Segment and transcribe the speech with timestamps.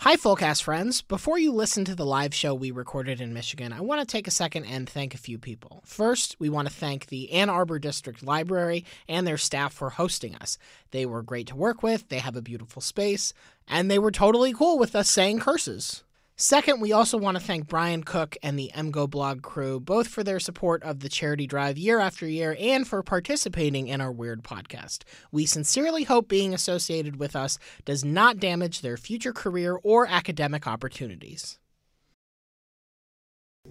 [0.00, 1.00] Hi, Fullcast friends.
[1.00, 4.28] Before you listen to the live show we recorded in Michigan, I want to take
[4.28, 5.82] a second and thank a few people.
[5.86, 10.36] First, we want to thank the Ann Arbor District Library and their staff for hosting
[10.36, 10.58] us.
[10.90, 13.32] They were great to work with, they have a beautiful space,
[13.66, 16.04] and they were totally cool with us saying curses.
[16.38, 20.38] Second, we also want to thank Brian Cook and the MGoBlog crew, both for their
[20.38, 25.04] support of the charity drive year after year and for participating in our weird podcast.
[25.32, 30.66] We sincerely hope being associated with us does not damage their future career or academic
[30.66, 31.58] opportunities.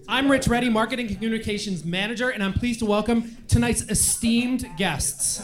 [0.08, 5.40] I'm Rich Reddy, Marketing Communications Manager, and I'm pleased to welcome tonight's esteemed guests.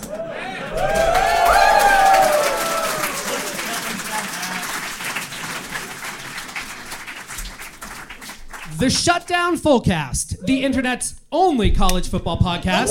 [8.82, 12.91] The Shutdown Fullcast, the internet's only college football podcast.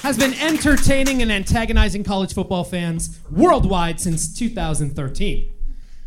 [0.00, 5.52] Has been entertaining and antagonizing college football fans worldwide since 2013.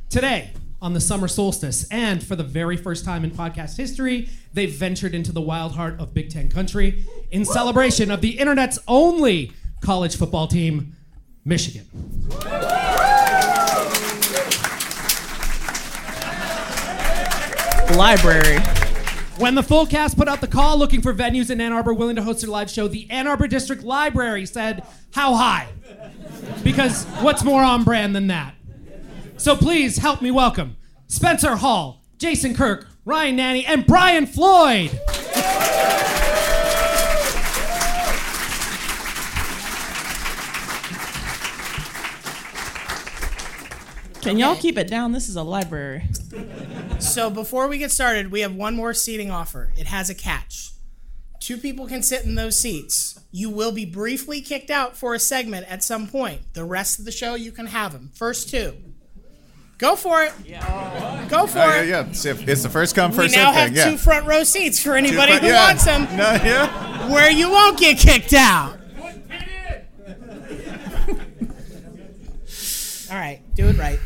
[0.09, 0.49] Today,
[0.81, 5.13] on the summer solstice, and for the very first time in podcast history, they've ventured
[5.13, 9.51] into the wild heart of Big Ten country in celebration of the internet's only
[9.81, 10.95] college football team,
[11.45, 11.85] Michigan.
[17.95, 18.59] Library.
[19.37, 22.17] When the full cast put out the call looking for venues in Ann Arbor willing
[22.17, 24.83] to host their live show, the Ann Arbor District Library said,
[25.13, 25.69] How high?
[26.63, 28.55] Because what's more on brand than that?
[29.37, 30.75] So please help me welcome
[31.07, 34.91] Spencer Hall, Jason Kirk, Ryan Nanni, and Brian Floyd.
[44.29, 45.11] Can y'all keep it down?
[45.11, 46.03] This is a library.
[46.99, 49.73] So before we get started, we have one more seating offer.
[49.75, 50.69] It has a catch.
[51.39, 53.19] Two people can sit in those seats.
[53.31, 56.41] You will be briefly kicked out for a segment at some point.
[56.53, 58.11] The rest of the show, you can have them.
[58.13, 58.75] First two.
[59.79, 60.33] Go for it.
[60.45, 61.25] Yeah.
[61.27, 61.87] Go for Uh, it.
[61.87, 63.77] yeah, it's, it's the first come, first We first now serve have thing.
[63.77, 63.89] Yeah.
[63.91, 65.65] two front row seats for anybody front- who yeah.
[65.67, 66.03] wants them.
[66.15, 67.09] No, yeah.
[67.11, 68.75] Where you won't get kicked out.
[73.11, 73.97] All right, do it right.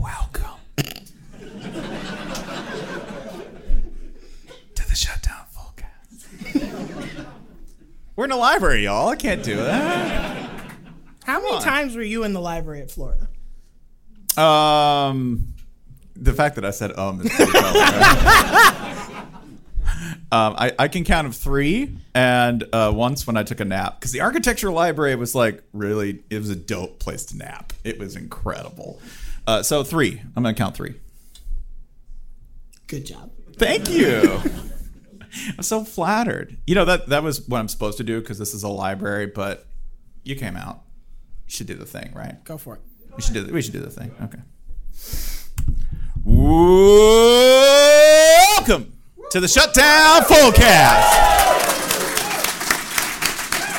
[0.00, 0.60] Welcome
[4.74, 7.26] to the Shutdown Fullcast.
[8.16, 9.08] We're in a library, y'all.
[9.08, 10.50] I can't do that.
[11.24, 11.62] How many on.
[11.62, 13.28] times were you in the library at Florida?
[14.40, 15.54] Um,
[16.14, 19.12] the fact that I said um is pretty telling, right?
[20.32, 24.00] Um, I, I can count of three, and uh, once when I took a nap,
[24.00, 27.72] because the architectural library was like really, it was a dope place to nap.
[27.84, 29.00] It was incredible.
[29.46, 30.20] Uh, so three.
[30.34, 30.96] I'm gonna count three.
[32.88, 33.30] Good job.
[33.54, 34.40] Thank you.
[35.56, 36.56] I'm so flattered.
[36.66, 39.26] You know that that was what I'm supposed to do because this is a library,
[39.26, 39.66] but
[40.24, 40.82] you came out.
[41.46, 42.42] You should do the thing, right?
[42.44, 42.80] Go for it.
[43.16, 43.42] We should do.
[43.42, 44.14] The, we should do the thing.
[44.22, 44.38] Okay.
[48.56, 48.92] Welcome
[49.30, 51.36] to the Shutdown Fullcast.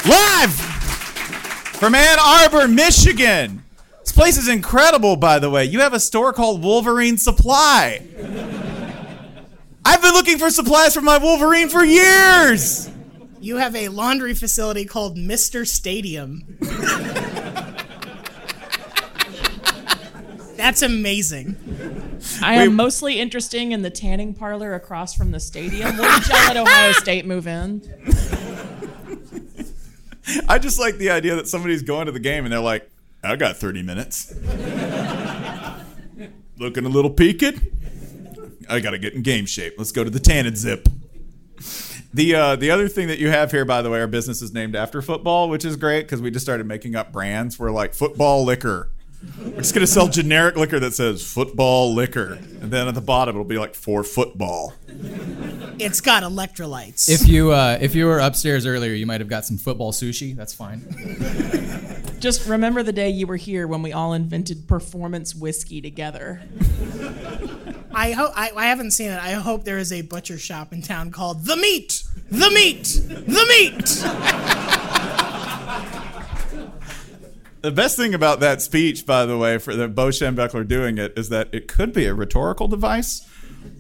[0.08, 3.64] Live from Ann Arbor, Michigan.
[4.00, 5.66] This place is incredible, by the way.
[5.66, 8.02] You have a store called Wolverine Supply.
[9.88, 12.90] I've been looking for supplies for my Wolverine for years.
[13.40, 15.66] You have a laundry facility called Mr.
[15.66, 16.58] Stadium.
[20.58, 21.56] That's amazing.
[22.42, 25.96] I am mostly interested in the tanning parlor across from the stadium.
[25.96, 27.82] When did y'all let Ohio State move in?
[30.50, 32.92] I just like the idea that somebody's going to the game and they're like,
[33.24, 34.36] I got 30 minutes.
[36.58, 37.62] Looking a little peaked.
[38.70, 39.76] I got to get in game shape.
[39.78, 40.88] Let's go to the Tan and Zip.
[42.14, 44.54] The uh, the other thing that you have here, by the way, our business is
[44.54, 47.60] named after football, which is great because we just started making up brands.
[47.60, 48.90] We're like football liquor.
[49.40, 53.36] We're just gonna sell generic liquor that says football liquor, and then at the bottom
[53.36, 54.74] it'll be like for football.
[55.80, 57.10] It's got electrolytes.
[57.10, 60.36] If you uh, if you were upstairs earlier, you might have got some football sushi.
[60.36, 60.82] That's fine.
[62.20, 66.42] Just remember the day you were here when we all invented performance whiskey together.
[67.98, 69.20] I hope I, I haven't seen it.
[69.20, 72.04] I hope there is a butcher shop in town called The Meat.
[72.30, 72.84] The Meat.
[73.10, 74.04] The Meat.
[77.62, 81.12] The best thing about that speech, by the way, for the Bo Schembechler doing it,
[81.18, 83.28] is that it could be a rhetorical device,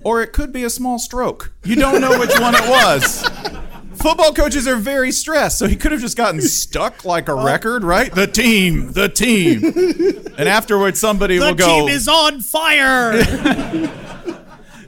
[0.03, 1.53] or it could be a small stroke.
[1.63, 3.23] You don't know which one it was.
[3.93, 7.45] Football coaches are very stressed, so he could have just gotten stuck like a oh.
[7.45, 8.13] record, right?
[8.13, 9.63] The team, the team,
[10.37, 11.67] and afterwards somebody The will go.
[11.67, 13.13] The team is on fire.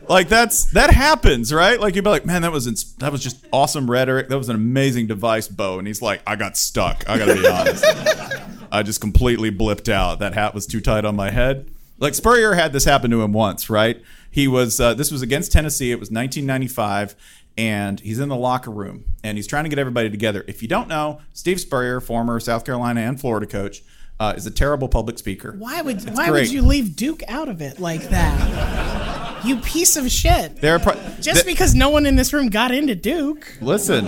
[0.10, 1.80] Like that's that happens, right?
[1.80, 4.28] Like you'd be like, man, that was ins- that was just awesome rhetoric.
[4.30, 5.78] That was an amazing device, Bo.
[5.78, 7.08] And he's like, I got stuck.
[7.08, 7.86] I gotta be honest.
[8.72, 10.20] I just completely blipped out.
[10.20, 11.70] That hat was too tight on my head.
[12.00, 14.02] Like Spurrier had this happen to him once, right?
[14.32, 15.92] He was uh, this was against Tennessee.
[15.92, 17.16] It was 1995,
[17.58, 20.44] and he's in the locker room and he's trying to get everybody together.
[20.48, 23.84] If you don't know, Steve Spurrier, former South Carolina and Florida coach,
[24.20, 25.56] uh, is a terrible public speaker.
[25.58, 26.42] Why would It's Why great.
[26.48, 29.18] would you leave Duke out of it like that?
[29.44, 30.60] You piece of shit.
[30.62, 33.58] There are pro- Just th- because no one in this room got into Duke.
[33.62, 34.06] Listen.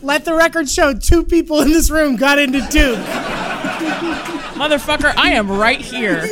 [0.00, 2.98] Let the record show two people in this room got into Duke.
[4.54, 6.24] Motherfucker, I am right here.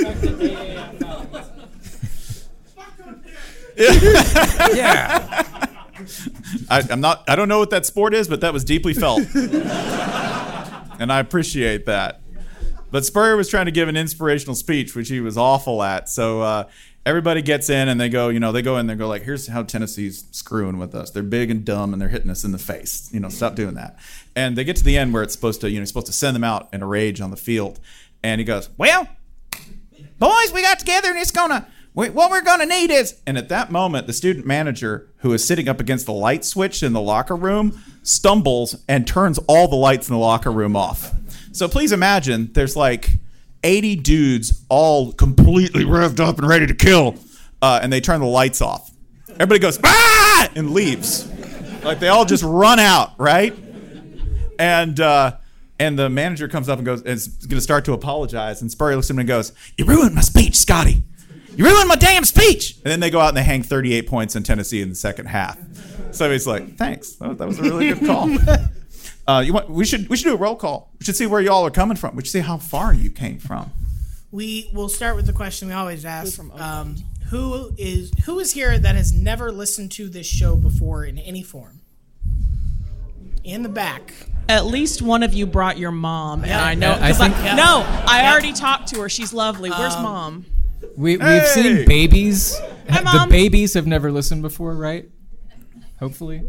[4.75, 5.45] yeah.
[6.71, 7.25] I, I'm not.
[7.29, 11.87] I don't know what that sport is, but that was deeply felt, and I appreciate
[11.87, 12.21] that.
[12.91, 16.09] But Spurrier was trying to give an inspirational speech, which he was awful at.
[16.09, 16.65] So uh,
[17.05, 19.49] everybody gets in and they go, you know, they go in, they go like, "Here's
[19.49, 21.11] how Tennessee's screwing with us.
[21.11, 23.11] They're big and dumb, and they're hitting us in the face.
[23.13, 23.97] You know, stop doing that."
[24.35, 26.37] And they get to the end where it's supposed to, you know, supposed to send
[26.37, 27.81] them out in a rage on the field,
[28.23, 29.09] and he goes, "Well,
[30.19, 33.49] boys, we got together and it's gonna we, what we're gonna need is and at
[33.49, 37.01] that moment the student manager who is sitting up against the light switch in the
[37.01, 41.13] locker room stumbles and turns all the lights in the locker room off
[41.51, 43.19] so please imagine there's like
[43.65, 47.17] 80 dudes all completely revved up and ready to kill
[47.61, 48.93] uh, and they turn the lights off
[49.31, 51.27] everybody goes ah and leaves
[51.83, 53.57] like they all just run out right
[54.59, 55.37] and uh,
[55.79, 58.63] and the manager comes up and goes and is going to start to apologize.
[58.63, 61.03] And Spurrier looks at him and goes, "You ruined my speech, Scotty.
[61.57, 64.37] You ruined my damn speech." And then they go out and they hang 38 points
[64.37, 65.59] in Tennessee in the second half.
[66.13, 68.29] So he's like, "Thanks, that was, that was a really good call."
[69.29, 69.69] Uh, you want?
[69.69, 70.93] We should we should do a roll call.
[71.01, 72.15] We should see where y'all are coming from.
[72.15, 73.73] We should see how far you came from.
[74.31, 76.95] We will start with the question we always ask: um,
[77.31, 81.43] Who is who is here that has never listened to this show before in any
[81.43, 81.81] form?
[83.43, 84.15] In the back.
[84.49, 86.91] At least one of you brought your mom, and I know.
[86.91, 87.55] Yeah, I 'cause I think- Yeah.
[87.57, 89.09] no, I already talked to her.
[89.09, 89.71] She's lovely.
[89.71, 90.47] Where's Um, mom?
[90.97, 92.59] We, we've seen babies.
[92.89, 93.29] Hi, the Mom.
[93.29, 95.09] babies have never listened before, right?
[95.99, 96.43] Hopefully,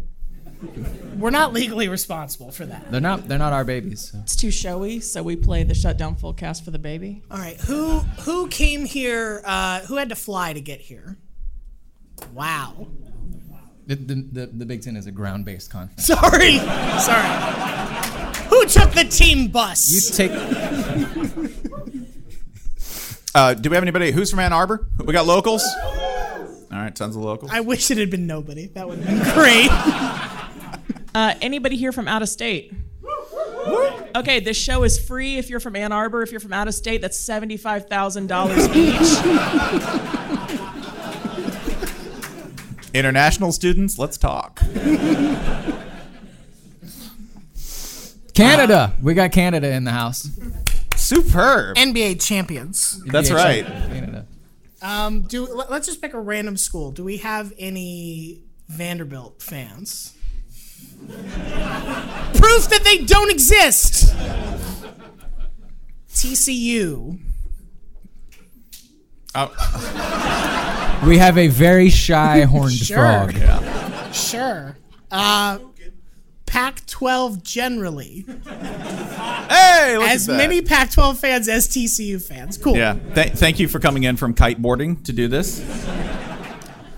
[1.16, 2.90] We're not legally responsible for that.
[2.90, 3.28] they're not.
[3.28, 4.10] They're not our babies.
[4.12, 4.18] so.
[4.22, 7.22] It's too showy, so we play the shutdown full cast for the baby.
[7.30, 9.40] All right, who who came here?
[9.44, 11.16] Uh, who had to fly to get here?
[12.34, 12.88] Wow.
[13.86, 16.04] The, the, the, the Big Ten is a ground-based conference.
[16.06, 17.26] Sorry, sorry.
[18.50, 19.90] Who took the team bus?
[19.90, 21.67] You take.
[23.34, 24.86] Uh, do we have anybody who's from Ann Arbor?
[25.04, 25.62] We got locals.
[26.70, 27.50] All right, tons of locals.
[27.52, 28.66] I wish it had been nobody.
[28.68, 29.68] That would have been great.
[31.14, 32.72] Uh, anybody here from out of state?
[34.16, 36.22] Okay, this show is free if you're from Ann Arbor.
[36.22, 39.18] If you're from out of state, that's seventy-five thousand dollars each.
[42.94, 44.60] International students, let's talk.
[48.34, 48.94] Canada.
[49.02, 50.28] we got Canada in the house.
[51.08, 51.76] Superb.
[51.76, 53.02] NBA champions.
[53.06, 53.66] That's right.
[54.82, 56.92] Um, do let- let's just pick a random school.
[56.92, 60.14] Do we have any Vanderbilt fans?
[61.08, 64.14] Proof that they don't exist.
[66.12, 67.18] TCU.
[71.06, 72.96] We have a very shy horned Sure.
[73.30, 74.12] frog.
[74.14, 74.76] Sure.
[75.10, 75.58] Uh,
[76.48, 78.24] Pac-12 generally.
[79.48, 80.36] Hey, look as at that.
[80.38, 82.56] many Pac-12 fans as TCU fans.
[82.58, 82.76] Cool.
[82.76, 82.96] Yeah.
[83.14, 85.60] Th- thank you for coming in from kiteboarding to do this.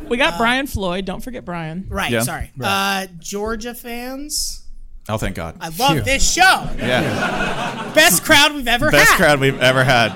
[0.08, 1.04] We got Brian Floyd.
[1.04, 1.86] Don't forget Brian.
[1.88, 2.10] Right.
[2.10, 2.22] Yeah.
[2.22, 2.50] Sorry.
[2.60, 4.64] Uh, Georgia fans.
[5.08, 5.56] Oh, thank God.
[5.60, 6.68] I love this show.
[6.78, 7.92] Yeah.
[7.94, 9.10] Best crowd we've ever Best had.
[9.10, 10.14] Best crowd we've ever had.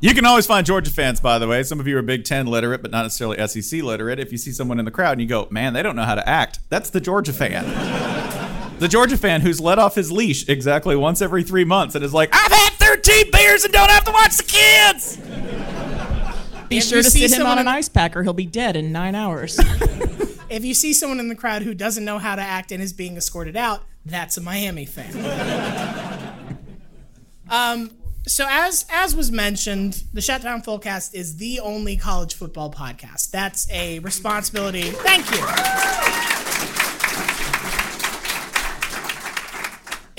[0.00, 1.62] You can always find Georgia fans, by the way.
[1.62, 4.18] Some of you are Big Ten literate, but not necessarily SEC literate.
[4.18, 6.16] If you see someone in the crowd and you go, man, they don't know how
[6.16, 7.64] to act, that's the Georgia fan.
[8.82, 12.12] The Georgia fan who's let off his leash exactly once every three months and is
[12.12, 15.16] like, I've had 13 beers and don't have to watch the kids.
[16.68, 18.76] Be If sure to see sit him on an ice pack or He'll be dead
[18.76, 19.58] in nine hours.
[20.50, 22.92] If you see someone in the crowd who doesn't know how to act and is
[22.92, 25.16] being escorted out, that's a Miami fan.
[27.48, 27.90] um,
[28.26, 33.30] so as as was mentioned, the Shutdown Fullcast is the only college football podcast.
[33.30, 34.90] That's a responsibility.
[34.90, 36.21] Thank you.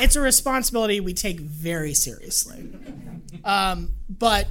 [0.04, 2.70] It's a responsibility we take very seriously.
[3.46, 4.50] Um, but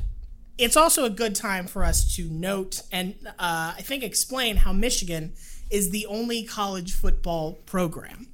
[0.57, 4.73] it's also a good time for us to note and uh, I think explain how
[4.73, 5.35] Michigan
[5.71, 8.29] is the only college football program.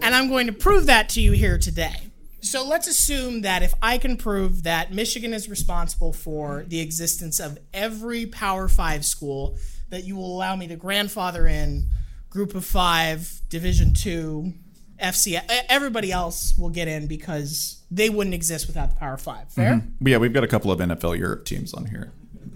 [0.00, 2.08] And I'm going to prove that to you here today.
[2.40, 7.40] So let's assume that if I can prove that Michigan is responsible for the existence
[7.40, 9.58] of every Power Five school,
[9.90, 11.90] that you will allow me to grandfather in
[12.30, 14.54] Group of Five, Division Two,
[14.98, 15.36] FC.
[15.36, 19.50] e- Everybody else will get in because they wouldn't exist without the Power Five.
[19.52, 19.74] Fair?
[19.74, 19.92] Mhm.
[20.00, 22.12] Yeah, we've got a couple of NFL Europe teams on here,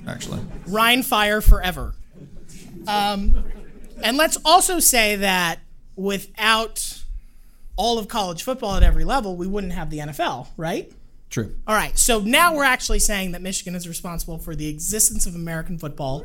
[0.06, 0.40] actually.
[0.66, 1.94] Rhein Fire forever.
[2.86, 3.44] Um,
[4.02, 5.60] and let's also say that
[5.96, 7.02] without
[7.76, 10.90] all of college football at every level, we wouldn't have the NFL, right?
[11.30, 11.54] True.
[11.66, 15.34] All right, so now we're actually saying that Michigan is responsible for the existence of
[15.36, 16.24] American football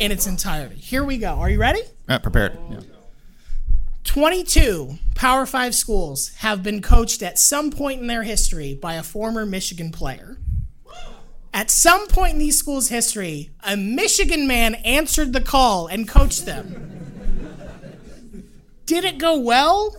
[0.00, 0.74] in its entirety.
[0.76, 1.28] Here we go.
[1.34, 1.82] Are you ready?
[2.08, 2.58] Uh, prepared.
[4.06, 9.02] 22 Power 5 schools have been coached at some point in their history by a
[9.02, 10.38] former Michigan player.
[11.54, 16.44] At some point in these schools' history, a Michigan man answered the call and coached
[16.44, 16.92] them.
[18.84, 19.96] Did it go well?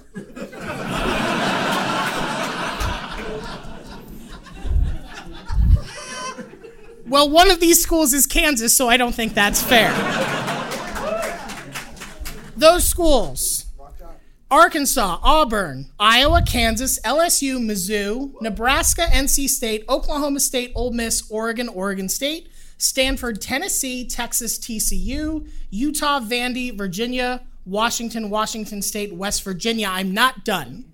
[7.08, 9.92] Well, one of these schools is Kansas, so I don't think that's fair.
[12.56, 13.57] Those schools
[14.50, 22.08] Arkansas, Auburn, Iowa, Kansas, LSU, Mizzou, Nebraska, NC State, Oklahoma State, Ole Miss, Oregon, Oregon
[22.08, 29.90] State, Stanford, Tennessee, Texas, TCU, Utah, Vandy, Virginia, Washington, Washington State, West Virginia.
[29.92, 30.86] I'm not done.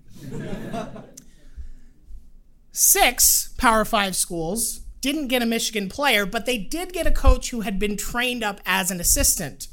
[2.72, 7.50] Six Power Five schools didn't get a Michigan player, but they did get a coach
[7.50, 9.68] who had been trained up as an assistant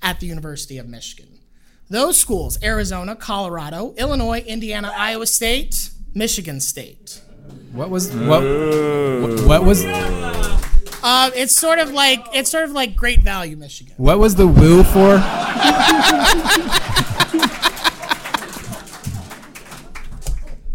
[0.00, 1.35] at the University of Michigan.
[1.88, 7.20] Those schools Arizona, Colorado, Illinois, Indiana, Iowa State, Michigan State.
[7.72, 8.42] What was what?
[8.42, 13.94] What, what was Uh, it's sort of like it's sort of like Great Value, Michigan.
[13.98, 15.18] what was the woo for?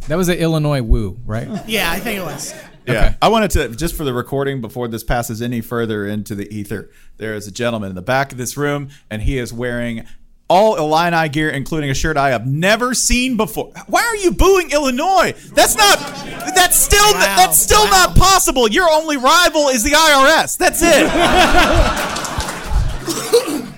[0.07, 1.47] that was an Illinois woo, right?
[1.67, 2.53] Yeah, I think it was.
[2.87, 6.53] Yeah, I wanted to just for the recording before this passes any further into the
[6.53, 6.89] ether.
[7.17, 10.05] There is a gentleman in the back of this room, and he is wearing
[10.51, 13.71] all Illini gear, including a shirt I have never seen before.
[13.87, 15.33] Why are you booing Illinois?
[15.53, 15.97] That's not.
[16.53, 17.13] That's still.
[17.13, 18.67] that's still not possible.
[18.67, 20.57] Your only rival is the IRS.
[20.57, 22.17] That's it.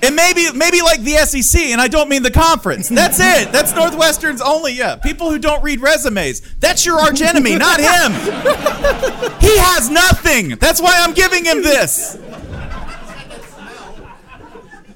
[0.03, 2.89] And maybe maybe like the SEC, and I don't mean the conference.
[2.89, 3.53] That's it.
[3.53, 4.73] That's Northwestern's only.
[4.73, 6.41] Yeah, people who don't read resumes.
[6.59, 8.11] That's your arch enemy, not him.
[9.39, 10.49] He has nothing.
[10.57, 12.17] That's why I'm giving him this.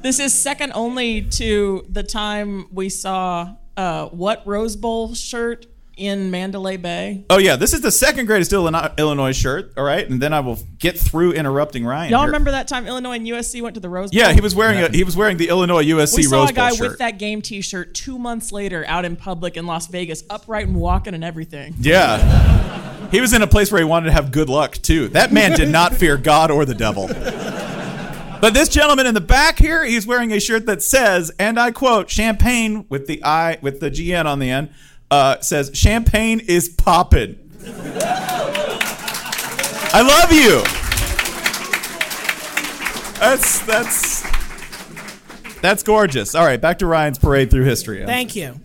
[0.01, 5.65] This is second only to the time we saw uh, what Rose Bowl shirt
[5.97, 7.25] in Mandalay Bay.
[7.29, 9.73] Oh yeah, this is the second greatest Illinois, Illinois shirt.
[9.75, 12.11] All right, and then I will get through interrupting Ryan.
[12.11, 12.27] Y'all here.
[12.27, 14.19] remember that time Illinois and USC went to the Rose Bowl?
[14.19, 16.15] Yeah, he was wearing a, he was wearing the Illinois USC Rose Bowl shirt.
[16.15, 19.57] we saw Rose a guy with that game T-shirt two months later out in public
[19.57, 21.73] in Las Vegas, upright and walking and everything.
[21.79, 23.09] Yeah.
[23.09, 25.07] He was in a place where he wanted to have good luck too.
[25.09, 27.07] That man did not fear God or the devil.
[28.39, 31.71] But this gentleman in the back here, he's wearing a shirt that says, and I
[31.71, 34.69] quote, champagne with the I with the GN on the end,
[35.09, 37.39] uh, says champagne is poppin'.
[39.93, 40.61] I love you.
[43.19, 44.21] That's that's
[45.61, 46.35] that's gorgeous.
[46.35, 48.05] All right, back to Ryan's parade through history.
[48.05, 48.59] Thank you.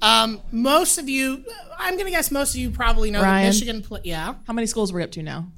[0.00, 1.44] Um, most of you,
[1.78, 3.46] I'm gonna guess most of you probably know that Ryan?
[3.48, 3.82] Michigan.
[3.82, 5.48] Pl- yeah, How many schools are we up to now?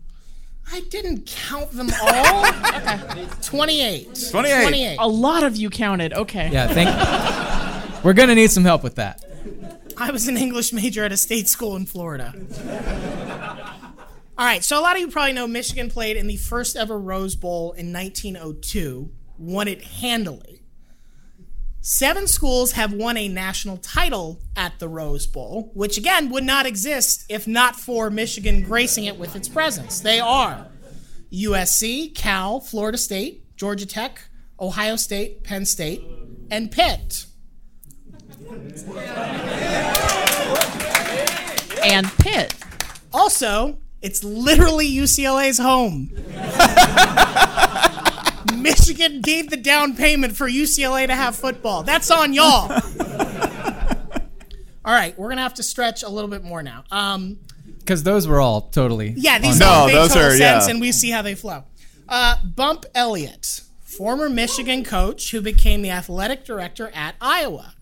[0.73, 2.47] I didn't count them all.
[2.47, 4.29] okay, 28.
[4.31, 4.97] 28.
[4.99, 6.13] A lot of you counted.
[6.13, 6.49] Okay.
[6.51, 8.05] Yeah, thank.
[8.05, 9.25] We're gonna need some help with that.
[9.97, 12.35] I was an English major at a state school in Florida.
[14.37, 16.99] All right, so a lot of you probably know Michigan played in the first ever
[16.99, 20.64] Rose Bowl in 1902, won it handily.
[21.87, 26.65] Seven schools have won a national title at the Rose Bowl, which again would not
[26.65, 30.01] exist if not for Michigan gracing it with its presence.
[30.01, 30.69] They are
[31.31, 36.03] USC, Cal, Florida State, Georgia Tech, Ohio State, Penn State,
[36.51, 37.27] and Pitt.
[41.85, 42.55] And Pitt.
[43.13, 46.09] Also, it's literally UCLA's home.
[48.55, 51.83] Michigan gave the down payment for UCLA to have football.
[51.83, 52.71] That's on y'all.
[54.85, 56.85] all right, we're gonna have to stretch a little bit more now.
[56.91, 57.39] Um,
[57.79, 59.15] Because those were all totally.
[59.17, 61.65] yeah, these on- all make total sense, and we see how they flow.
[62.09, 67.75] Uh, Bump Elliott, former Michigan coach who became the athletic director at Iowa.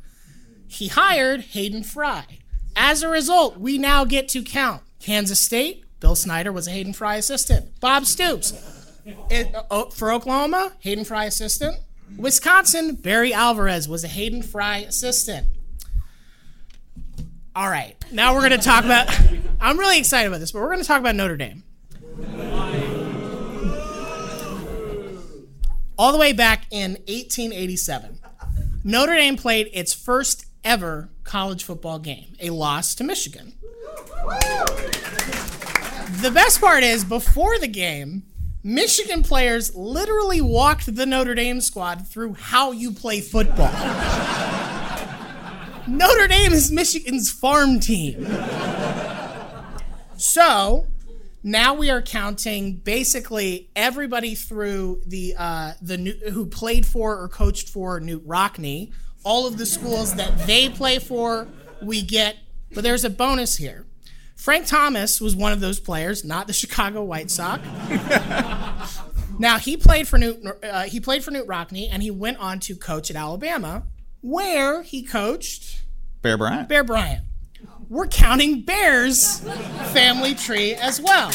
[0.68, 2.24] He hired Hayden Fry.
[2.76, 5.84] As a result, we now get to count Kansas State.
[6.00, 7.78] Bill Snyder was a Hayden Fry assistant.
[7.80, 8.52] Bob Stoops
[9.04, 11.76] it- uh, for Oklahoma, Hayden Fry assistant.
[12.16, 15.46] Wisconsin, Barry Alvarez was a Hayden Fry assistant.
[17.54, 19.08] All right, now we're going to talk about.
[19.60, 21.62] I'm really excited about this, but we're going to talk about Notre Dame.
[25.98, 28.18] All the way back in 1887,
[28.84, 33.52] Notre Dame played its first ever college football game, a loss to Michigan.
[36.22, 38.22] The best part is, before the game,
[38.64, 43.72] Michigan players literally walked the Notre Dame squad through how you play football.
[45.88, 48.24] Notre Dame is Michigan's farm team.
[50.16, 50.86] So
[51.42, 57.28] now we are counting basically everybody through the uh, the new, who played for or
[57.28, 58.92] coached for Knute Rockne.
[59.24, 61.48] All of the schools that they play for,
[61.82, 62.36] we get.
[62.72, 63.86] But there's a bonus here.
[64.42, 67.62] Frank Thomas was one of those players, not the Chicago White Sox.
[69.38, 70.64] now he played for Knute.
[70.64, 73.84] Uh, he played for Knute Rockne, and he went on to coach at Alabama,
[74.20, 75.84] where he coached
[76.22, 76.68] Bear Bryant.
[76.68, 77.24] Bear Bryant.
[77.88, 79.38] We're counting Bears
[79.92, 81.30] family tree as well.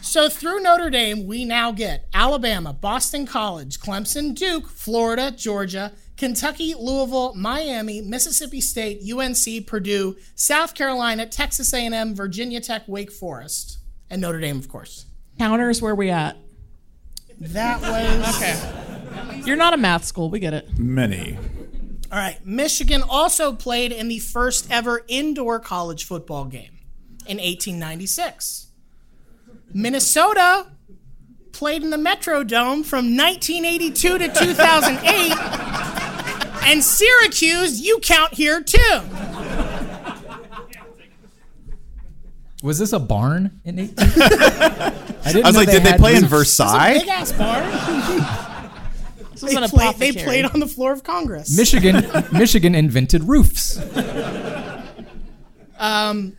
[0.00, 6.74] So through Notre Dame, we now get Alabama, Boston College, Clemson, Duke, Florida, Georgia, Kentucky,
[6.74, 13.78] Louisville, Miami, Mississippi State, UNC, Purdue, South Carolina, Texas A&M, Virginia Tech, Wake Forest,
[14.10, 15.06] and Notre Dame, of course.
[15.38, 16.36] Counters, where we at?
[17.40, 19.42] That was okay.
[19.44, 20.30] You're not a math school.
[20.30, 20.78] We get it.
[20.78, 21.36] Many.
[22.12, 22.44] All right.
[22.46, 26.78] Michigan also played in the first ever indoor college football game
[27.26, 28.68] in 1896.
[29.72, 30.68] Minnesota
[31.50, 35.73] played in the Metrodome from 1982 to 2008.
[36.66, 39.00] And Syracuse, you count here too.
[42.62, 43.94] Was this a barn in 18?
[43.98, 44.92] I,
[45.26, 46.98] I was like, did they play in Versailles?
[46.98, 47.64] Big ass barn.
[49.32, 51.54] was they, an played, they played on the floor of Congress.
[51.54, 53.78] Michigan, Michigan invented roofs.
[55.78, 56.36] Um,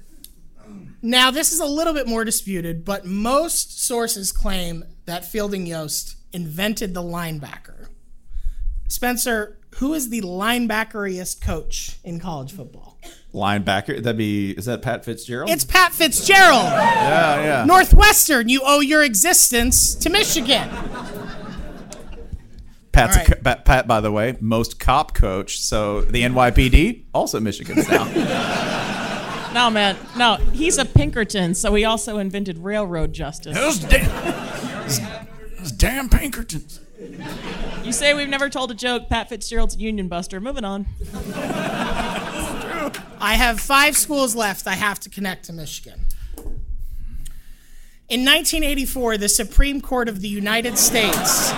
[1.03, 6.15] now, this is a little bit more disputed, but most sources claim that Fielding Yost
[6.33, 7.89] invented the linebacker.
[8.87, 12.97] Spencer, who is the linebackeriest coach in college football?
[13.33, 14.01] Linebacker.
[14.01, 14.51] That'd be.
[14.51, 15.49] Is that Pat Fitzgerald?
[15.49, 16.63] It's Pat Fitzgerald.
[16.63, 17.65] yeah, yeah.
[17.65, 20.69] Northwestern, you owe your existence to Michigan.
[22.93, 25.59] Pat's All a Pat, Pat, by the way, most cop coach.
[25.59, 28.71] So the NYPD also Michigan's now.
[29.55, 29.95] No, man.
[30.17, 33.55] No, he's a Pinkerton, so he also invented railroad justice.
[33.55, 36.81] Those Those damn Pinkertons.
[37.83, 39.09] You say we've never told a joke.
[39.09, 40.39] Pat Fitzgerald's union buster.
[40.41, 40.85] Moving on.
[43.19, 44.67] I have five schools left.
[44.67, 46.05] I have to connect to Michigan.
[48.07, 51.51] In 1984, the Supreme Court of the United States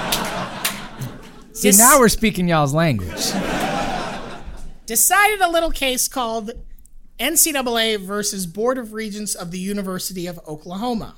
[1.52, 3.32] See, Dis- now we're speaking y'all's language.
[4.86, 6.52] decided a little case called
[7.20, 11.16] NCAA versus Board of Regents of the University of Oklahoma.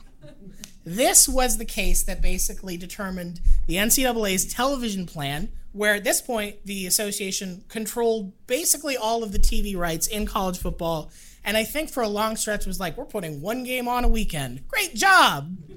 [0.85, 6.65] This was the case that basically determined the NCAA's television plan, where at this point
[6.65, 11.11] the association controlled basically all of the TV rights in college football.
[11.43, 14.07] And I think for a long stretch was like, we're putting one game on a
[14.07, 14.67] weekend.
[14.67, 15.55] Great job.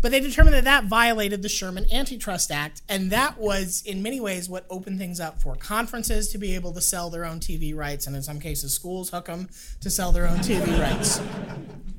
[0.00, 4.20] But they determined that that violated the Sherman Antitrust Act, and that was, in many
[4.20, 7.74] ways, what opened things up for conferences to be able to sell their own TV
[7.74, 9.48] rights, and in some cases, schools hook them
[9.80, 11.20] to sell their own TV rights.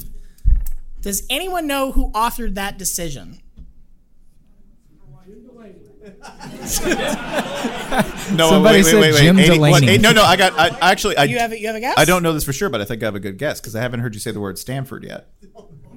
[1.02, 3.40] Does anyone know who authored that decision?
[8.34, 9.22] No, Somebody wait, wait, said wait, wait.
[9.22, 9.90] Jim 80 what, Delany.
[9.90, 10.54] eight- no, no, I got.
[10.60, 11.96] I actually, I, You have a- you have a guess?
[11.98, 13.76] I don't know this for sure, but I think I have a good guess because
[13.76, 15.28] I haven't heard you say the word Stanford yet.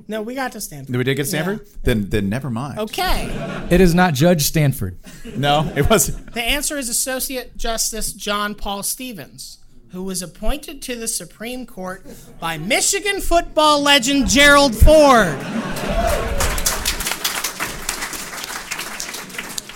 [0.08, 0.92] No, we got to Stanford.
[0.92, 1.66] Did we did get Stanford.
[1.84, 2.78] Then, then never mind.
[2.78, 3.28] Okay.
[3.70, 4.98] It is not Judge Stanford.
[5.36, 6.32] No, it wasn't.
[6.34, 9.58] The answer is Associate Justice John Paul Stevens,
[9.92, 12.04] who was appointed to the Supreme Court
[12.40, 15.38] by Michigan football legend Gerald Ford.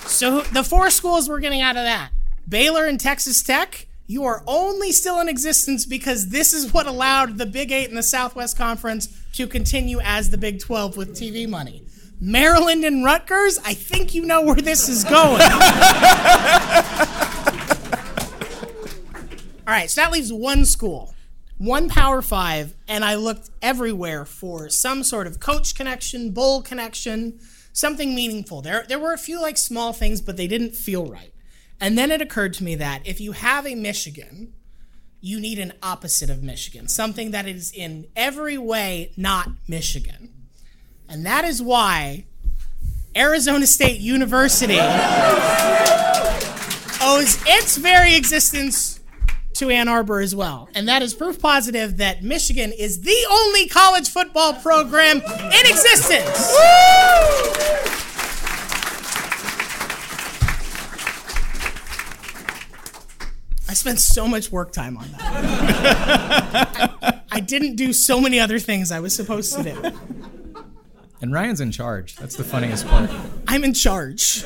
[0.08, 2.10] So the four schools we're getting out of that
[2.48, 7.36] Baylor and Texas Tech, you are only still in existence because this is what allowed
[7.36, 11.46] the Big Eight and the Southwest Conference to continue as the Big 12 with TV
[11.46, 11.82] money.
[12.18, 15.42] Maryland and Rutgers, I think you know where this is going.
[19.66, 21.12] All right, so that leaves one school,
[21.58, 27.40] one Power Five, and I looked everywhere for some sort of coach connection, bowl connection,
[27.72, 28.62] something meaningful.
[28.62, 31.32] There, there were a few like small things, but they didn't feel right.
[31.80, 34.52] And then it occurred to me that if you have a Michigan,
[35.20, 40.32] you need an opposite of Michigan, something that is in every way not Michigan.
[41.08, 42.26] And that is why
[43.16, 44.78] Arizona State University
[47.02, 48.95] owes its very existence
[49.58, 50.68] to Ann Arbor as well.
[50.74, 56.54] And that is proof positive that Michigan is the only college football program in existence.
[63.68, 65.20] I spent so much work time on that.
[67.02, 69.92] I, I didn't do so many other things I was supposed to do.
[71.20, 72.16] And Ryan's in charge.
[72.16, 73.10] That's the funniest part.
[73.48, 74.44] I'm in charge.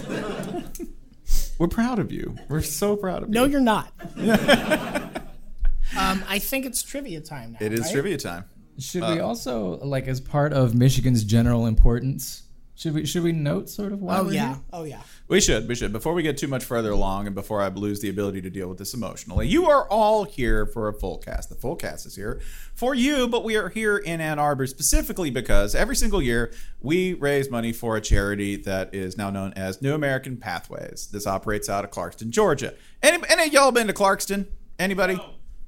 [1.60, 2.36] We're proud of you.
[2.48, 3.34] We're so proud of you.
[3.34, 3.92] No, you're not.
[4.16, 7.58] um, I think it's trivia time now.
[7.60, 7.92] It is right?
[7.92, 8.44] trivia time.
[8.78, 12.44] Should Uh, we also, like, as part of Michigan's general importance,
[12.80, 14.20] should we should we note sort of why?
[14.20, 14.48] Oh we're yeah.
[14.54, 14.60] here?
[14.72, 15.02] Oh yeah.
[15.28, 15.68] We should.
[15.68, 15.92] We should.
[15.92, 18.68] Before we get too much further along and before I lose the ability to deal
[18.68, 21.50] with this emotionally, you are all here for a full cast.
[21.50, 22.40] The full cast is here
[22.74, 27.12] for you, but we are here in Ann Arbor specifically because every single year we
[27.12, 31.10] raise money for a charity that is now known as New American Pathways.
[31.12, 32.72] This operates out of Clarkston, Georgia.
[33.02, 34.46] Any, any of y'all been to Clarkston?
[34.78, 35.20] Anybody?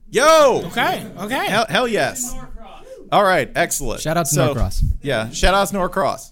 [0.08, 0.62] Yo!
[0.68, 1.06] Okay.
[1.18, 1.46] Okay.
[1.46, 2.34] Hell, hell yes.
[3.12, 4.00] All right, excellent.
[4.00, 4.82] Shout out to So- Norcross.
[5.02, 6.31] Yeah, shout out to Norcross.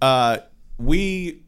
[0.00, 0.38] Uh,
[0.78, 1.42] we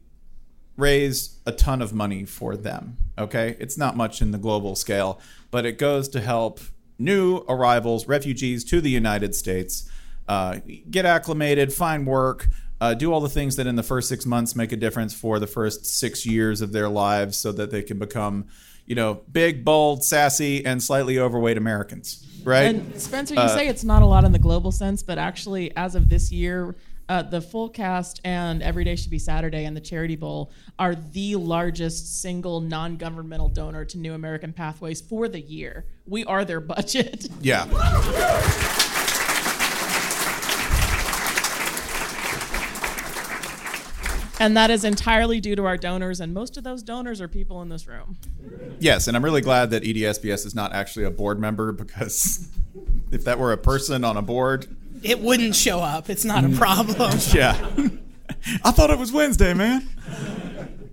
[0.77, 2.97] raise a ton of money for them.
[3.17, 5.19] Okay, it's not much in the global scale,
[5.51, 6.59] but it goes to help
[6.97, 9.89] new arrivals, refugees to the United States,
[10.27, 10.59] uh,
[10.89, 12.47] get acclimated, find work.
[12.81, 15.37] Uh, do all the things that in the first six months make a difference for
[15.37, 18.45] the first six years of their lives so that they can become,
[18.85, 22.73] you know, big, bold, sassy, and slightly overweight Americans, right?
[22.73, 25.75] And Spencer, you Uh, say it's not a lot in the global sense, but actually,
[25.75, 26.73] as of this year,
[27.09, 30.93] uh, the full cast and Every Day Should Be Saturday and the Charity Bowl are
[30.93, 35.85] the largest single non-governmental donor to New American Pathways for the year.
[36.05, 37.27] We are their budget.
[37.41, 37.65] Yeah.
[44.41, 47.61] And that is entirely due to our donors, and most of those donors are people
[47.61, 48.17] in this room.
[48.79, 52.49] Yes, and I'm really glad that EDSBS is not actually a board member because
[53.11, 54.67] if that were a person on a board,
[55.03, 56.09] It wouldn't show up.
[56.09, 57.17] It's not a problem.
[57.33, 57.55] yeah.
[58.63, 59.87] I thought it was Wednesday, man.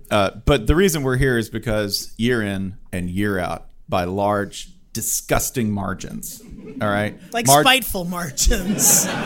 [0.09, 4.69] Uh, but the reason we're here is because year in and year out, by large,
[4.93, 6.41] disgusting margins.
[6.81, 9.07] All right, Like Mar- spiteful margins.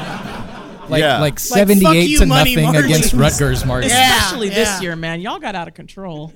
[0.89, 1.20] Like Yeah.
[1.20, 3.13] like Like, seventy fuck eight you, to money nothing against.
[3.13, 3.94] Rutgers margins.
[3.94, 4.56] Yeah, Especially yeah.
[4.56, 5.22] this year, man.
[5.22, 6.34] Y'all got out of control.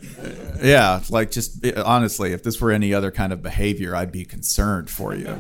[0.64, 4.90] Yeah, like just honestly, if this were any other kind of behavior, I'd be concerned
[4.90, 5.38] for you,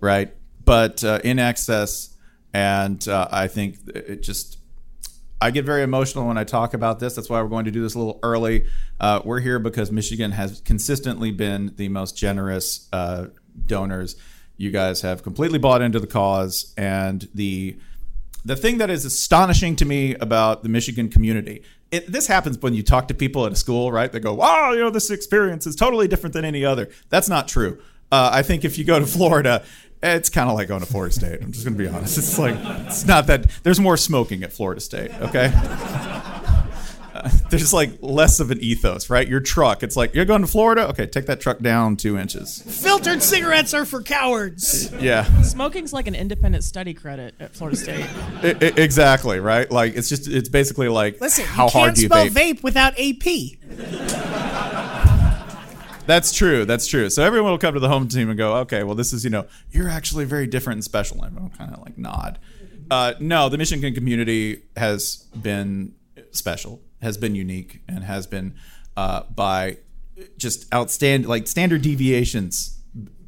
[0.00, 0.34] right?
[0.64, 2.13] But uh, in excess,
[2.54, 4.58] and uh, I think it just.
[5.40, 7.14] I get very emotional when I talk about this.
[7.14, 8.64] That's why we're going to do this a little early.
[8.98, 13.26] Uh, we're here because Michigan has consistently been the most generous uh,
[13.66, 14.16] donors
[14.56, 17.76] You guys have completely bought into the cause, and the
[18.44, 21.62] the thing that is astonishing to me about the Michigan community.
[21.90, 24.10] It, this happens when you talk to people at a school, right?
[24.10, 27.48] They go, "Wow, you know, this experience is totally different than any other." That's not
[27.48, 27.80] true.
[28.12, 29.64] Uh, I think if you go to Florida,
[30.04, 31.40] it's kind of like going to Florida State.
[31.42, 32.18] I'm just going to be honest.
[32.18, 33.46] It's like it's not that.
[33.62, 35.10] There's more smoking at Florida State.
[35.20, 35.50] Okay.
[35.54, 39.26] Uh, there's like less of an ethos, right?
[39.28, 40.88] Your truck, it's like you're going to Florida.
[40.88, 42.60] Okay, take that truck down two inches.
[42.82, 44.92] Filtered cigarettes are for cowards.
[44.94, 45.24] Yeah.
[45.42, 48.04] Smoking's like an independent study credit at Florida State.
[48.42, 49.70] I- I- exactly, right?
[49.70, 52.54] Like it's just it's basically like Listen, how you hard can't do you spell vape?
[52.56, 54.23] vape without AP.
[56.06, 56.64] That's true.
[56.64, 57.08] That's true.
[57.08, 59.30] So everyone will come to the home team and go, okay, well, this is, you
[59.30, 61.22] know, you're actually very different and special.
[61.22, 62.38] And everyone kind of like nod.
[62.90, 65.94] Uh, no, the Michigan community has been
[66.30, 68.54] special, has been unique, and has been
[68.96, 69.78] uh, by
[70.36, 72.78] just outstanding, like standard deviations,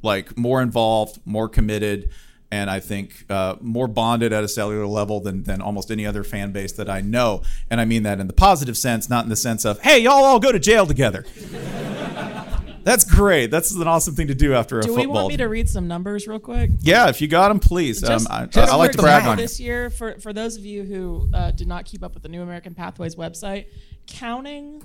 [0.03, 2.11] like more involved, more committed,
[2.51, 6.23] and I think uh, more bonded at a cellular level than, than almost any other
[6.23, 7.43] fan base that I know.
[7.71, 10.25] And I mean that in the positive sense, not in the sense of, hey, y'all
[10.25, 11.25] all go to jail together.
[12.87, 13.51] That's great.
[13.51, 15.03] That's an awesome thing to do after a Do football.
[15.03, 16.71] Do we want me to read some numbers real quick?
[16.83, 18.01] yeah, if you got them, please.
[18.01, 19.43] Just- um, I, just I like to brag on you.
[19.43, 22.29] This year, for, for those of you who uh, did not keep up with the
[22.29, 23.67] New American Pathways website,
[24.07, 24.85] counting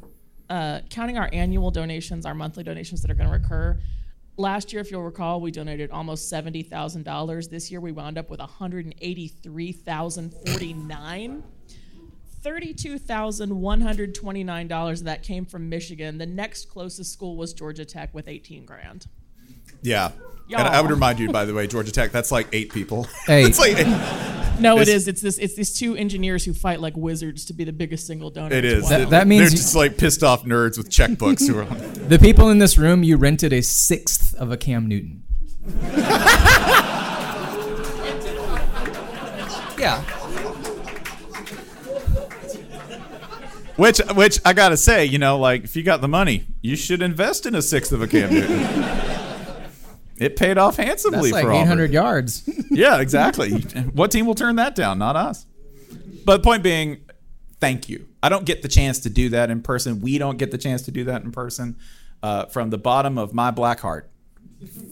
[0.50, 3.80] uh, counting our annual donations, our monthly donations that are going to recur.
[4.36, 7.50] Last year, if you'll recall, we donated almost seventy thousand dollars.
[7.50, 11.44] This year, we wound up with one hundred and eighty-three thousand forty-nine.
[12.44, 16.18] $32,129 of that came from Michigan.
[16.18, 19.08] The next closest school was Georgia Tech with 18 grand.
[19.82, 20.12] Yeah.
[20.48, 20.60] Y'all.
[20.62, 23.08] And I would remind you, by the way, Georgia Tech, that's like eight people.
[23.26, 23.44] Hey.
[23.46, 23.78] it's like,
[24.60, 25.38] No, it It's- It's this.
[25.38, 28.54] It's these two engineers who fight like wizards to be the biggest single donor.
[28.56, 28.90] It It's is.
[28.92, 29.02] wild.
[29.04, 31.66] It- that means they're you- just like pissed off nerds with checkbooks who are
[32.10, 35.24] The people in this room, you rented a sixth of a Cam Newton.
[39.78, 40.04] yeah.
[43.82, 47.02] Which, which I gotta say, you know, like if you got the money, you should
[47.02, 48.60] invest in a sixth of a Cam Newton.
[50.20, 51.64] it paid off handsomely That's like for Auburn.
[51.64, 52.48] 800 yards.
[52.70, 53.54] yeah, exactly.
[53.94, 55.00] what team will turn that down?
[55.00, 55.48] Not us.
[56.24, 57.02] But the point being,
[57.60, 58.08] thank you.
[58.22, 60.00] I don't get the chance to do that in person.
[60.00, 61.76] We don't get the chance to do that in person.
[62.22, 64.12] Uh, from the bottom of my black heart,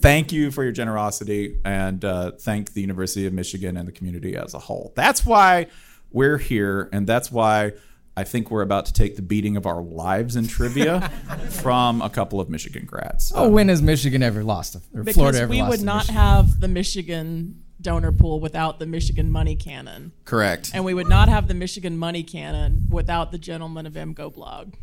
[0.00, 4.34] thank you for your generosity and uh, thank the University of Michigan and the community
[4.34, 4.92] as a whole.
[4.96, 5.68] That's why
[6.10, 7.74] we're here, and that's why
[8.16, 11.08] I think we're about to take the beating of our lives in trivia
[11.50, 13.32] from a couple of Michigan grads.
[13.34, 14.72] Oh, when has Michigan ever lost?
[14.74, 16.14] to- Or because Florida ever we lost would not Michigan?
[16.16, 20.70] have the Michigan donor pool without the Michigan money cannon, Correct.
[20.74, 24.74] and we would not have the Michigan money cannon without the gentleman of MGoBlog.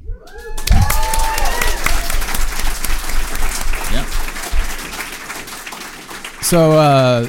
[6.41, 7.25] So, uh,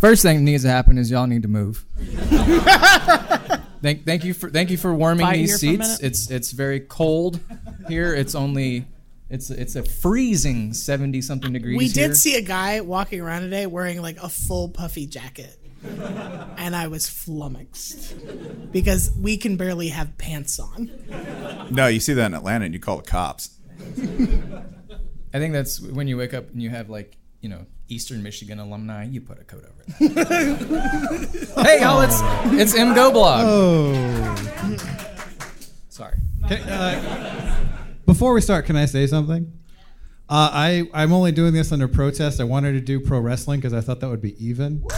[0.00, 1.84] first thing that needs to happen is y'all need to move.
[3.84, 6.02] thank, thank you for thank you for warming Fight these here for a seats.
[6.02, 7.38] It's it's very cold
[7.86, 8.14] here.
[8.14, 8.86] It's only
[9.28, 11.78] it's it's a freezing seventy something degrees.
[11.78, 12.08] We here.
[12.08, 15.58] did see a guy walking around today wearing like a full puffy jacket.
[16.56, 18.14] And I was flummoxed
[18.72, 20.90] because we can barely have pants on.
[21.70, 23.50] No, you see that in Atlanta and you call the cops.
[25.34, 28.58] I think that's when you wake up and you have like you know Eastern Michigan
[28.58, 29.04] alumni.
[29.04, 30.12] You put a coat over it.
[31.66, 32.18] hey y'all, it's
[32.58, 33.42] it's M Go Blog.
[33.44, 34.34] Oh.
[35.90, 36.16] Sorry.
[36.48, 37.56] Can- uh,
[38.06, 39.52] before we start, can I say something?
[40.26, 42.40] Uh, I I'm only doing this under protest.
[42.40, 44.82] I wanted to do pro wrestling because I thought that would be even.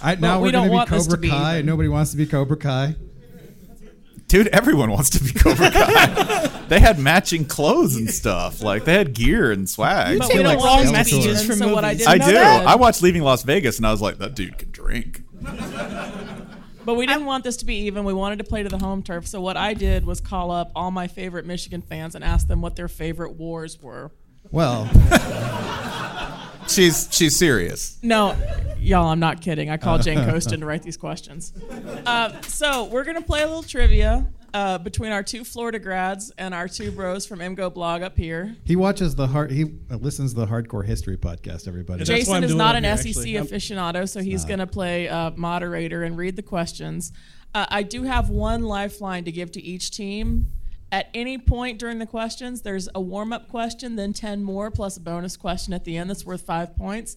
[0.00, 1.54] I, now But we we're going to be Cobra Kai.
[1.56, 1.66] even.
[1.66, 2.94] Nobody wants to be Cobra Kai.
[4.34, 6.46] Dude, everyone wants to be Cobra Kai.
[6.68, 8.62] they had matching clothes and stuff.
[8.62, 10.18] Like they had gear and swag.
[10.18, 12.32] But we don't want messages from from what I didn't I know do.
[12.32, 12.66] that.
[12.66, 15.22] I watched Leaving Las Vegas and I was like, that dude can drink.
[16.84, 18.04] But we didn't want this to be even.
[18.04, 19.26] We wanted to play to the home turf.
[19.26, 22.60] So what I did was call up all my favorite Michigan fans and ask them
[22.60, 24.10] what their favorite wars were.
[24.50, 24.84] Well,
[26.68, 27.98] She's she's serious.
[28.02, 28.36] No,
[28.78, 29.70] y'all, I'm not kidding.
[29.70, 31.52] I called Jane Coaston to write these questions.
[32.06, 36.54] Uh, so we're gonna play a little trivia uh, between our two Florida grads and
[36.54, 38.54] our two bros from MGoBlog up here.
[38.64, 39.50] he watches the hard.
[39.50, 41.66] He uh, listens to the Hardcore History podcast.
[41.66, 42.04] Everybody.
[42.04, 46.36] Jason is not an SEC aficionado, so he's going to play uh, moderator and read
[46.36, 47.12] the questions.
[47.54, 50.48] Uh, I do have one lifeline to give to each team.
[50.94, 54.96] At any point during the questions, there's a warm up question, then 10 more, plus
[54.96, 57.16] a bonus question at the end that's worth five points.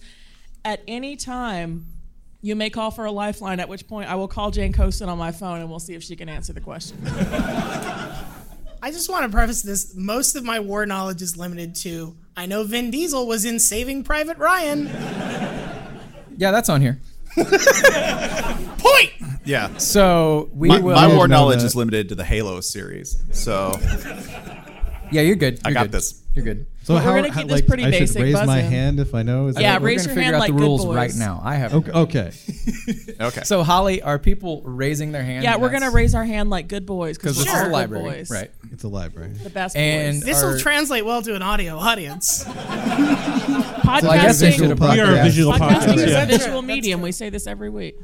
[0.66, 1.86] At any time,
[2.42, 5.20] you may call for a lifeline, at which point I will call Jane Coaston on
[5.20, 6.98] my phone and we'll see if she can answer the question.
[7.06, 8.26] I
[8.82, 9.94] I just want to preface this.
[9.96, 14.04] Most of my war knowledge is limited to I know Vin Diesel was in Saving
[14.04, 14.88] Private Ryan.
[16.36, 17.00] Yeah, that's on here.
[17.36, 19.12] Point.
[19.48, 19.78] Yeah.
[19.78, 20.96] So we my, will.
[20.96, 21.66] my war knowledge that.
[21.66, 23.18] is limited to the Halo series.
[23.32, 23.74] So
[25.10, 25.60] Yeah, you're good.
[25.64, 25.92] I You're got good.
[25.94, 26.22] this.
[26.36, 26.68] You're good.
[26.84, 28.60] So We're how, gonna how- keep this like, pretty I should basic, raise buzz my
[28.62, 29.48] hand if I know.
[29.48, 30.86] Is that Yeah, what- We're raise gonna your figure hand out like the good rules
[30.86, 30.96] boys.
[30.96, 31.42] right now.
[31.44, 31.74] I have.
[31.74, 31.92] Okay.
[31.92, 32.32] okay.
[33.22, 33.44] okay.
[33.44, 35.44] So Holly, are people raising their hand?
[35.44, 37.72] Yeah, we're gonna raise our hand like good boys because because it's we're a good
[37.74, 38.30] library, boys.
[38.30, 38.52] right?
[38.72, 39.30] It's a library.
[39.32, 40.26] The best And boys.
[40.26, 42.44] This will translate well to an audio audience.
[42.44, 43.68] Podcasting.
[44.02, 47.02] So I guess they We are a visual Podcasting is a visual medium.
[47.02, 47.96] We say this every week.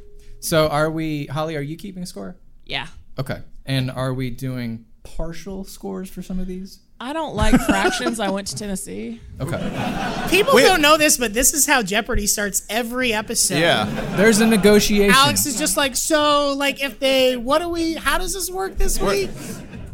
[0.43, 1.56] So are we, Holly?
[1.56, 2.36] Are you keeping a score?
[2.65, 2.88] Yeah.
[3.17, 3.41] Okay.
[3.65, 6.79] And are we doing partial scores for some of these?
[6.99, 8.19] I don't like fractions.
[8.19, 9.21] I went to Tennessee.
[9.39, 10.27] Okay.
[10.29, 13.60] People don't know this, but this is how Jeopardy starts every episode.
[13.60, 13.86] Yeah.
[14.17, 15.15] There's a negotiation.
[15.15, 18.77] Alex is just like, so, like, if they, what do we, how does this work
[18.77, 19.29] this week?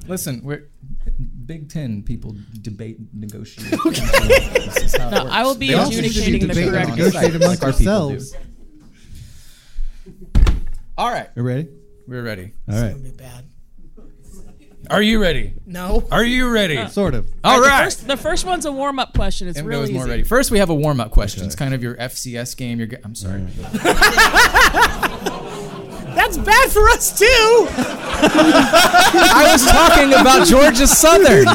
[0.07, 0.67] Listen, we're
[1.45, 3.71] Big Ten people debate, negotiate.
[3.83, 5.35] This is how it No, works.
[5.35, 7.75] I will be They also adjudicating should the debate correct on Negotiate site, amongst like
[10.99, 11.69] All right, You ready?
[12.07, 12.51] we're ready.
[12.69, 13.01] All right.
[13.01, 13.45] Be bad.
[14.89, 15.53] Are you ready?
[15.65, 16.05] No.
[16.11, 16.85] Are you ready?
[16.89, 17.25] Sort of.
[17.41, 17.69] All the.
[17.69, 19.47] First, the first one's a warm up question.
[19.47, 20.09] It's Em really goes more easy.
[20.09, 20.23] ready.
[20.23, 21.45] First, we have a warm up question.
[21.45, 22.79] It's kind of your FCS game.
[22.79, 22.87] You're.
[22.87, 23.45] Ge- I'm sorry.
[26.15, 27.25] That's bad for us, too.
[27.71, 31.45] I was talking about Georgia Southern.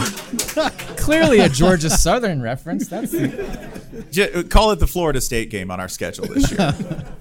[0.97, 2.89] Clearly a Georgia Southern reference.
[2.89, 6.73] That's the, J- call it the Florida State game on our schedule this year.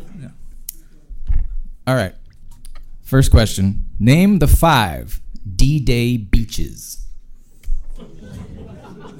[1.85, 2.15] all right.
[3.01, 5.21] First question: Name the five
[5.55, 7.05] D-Day beaches.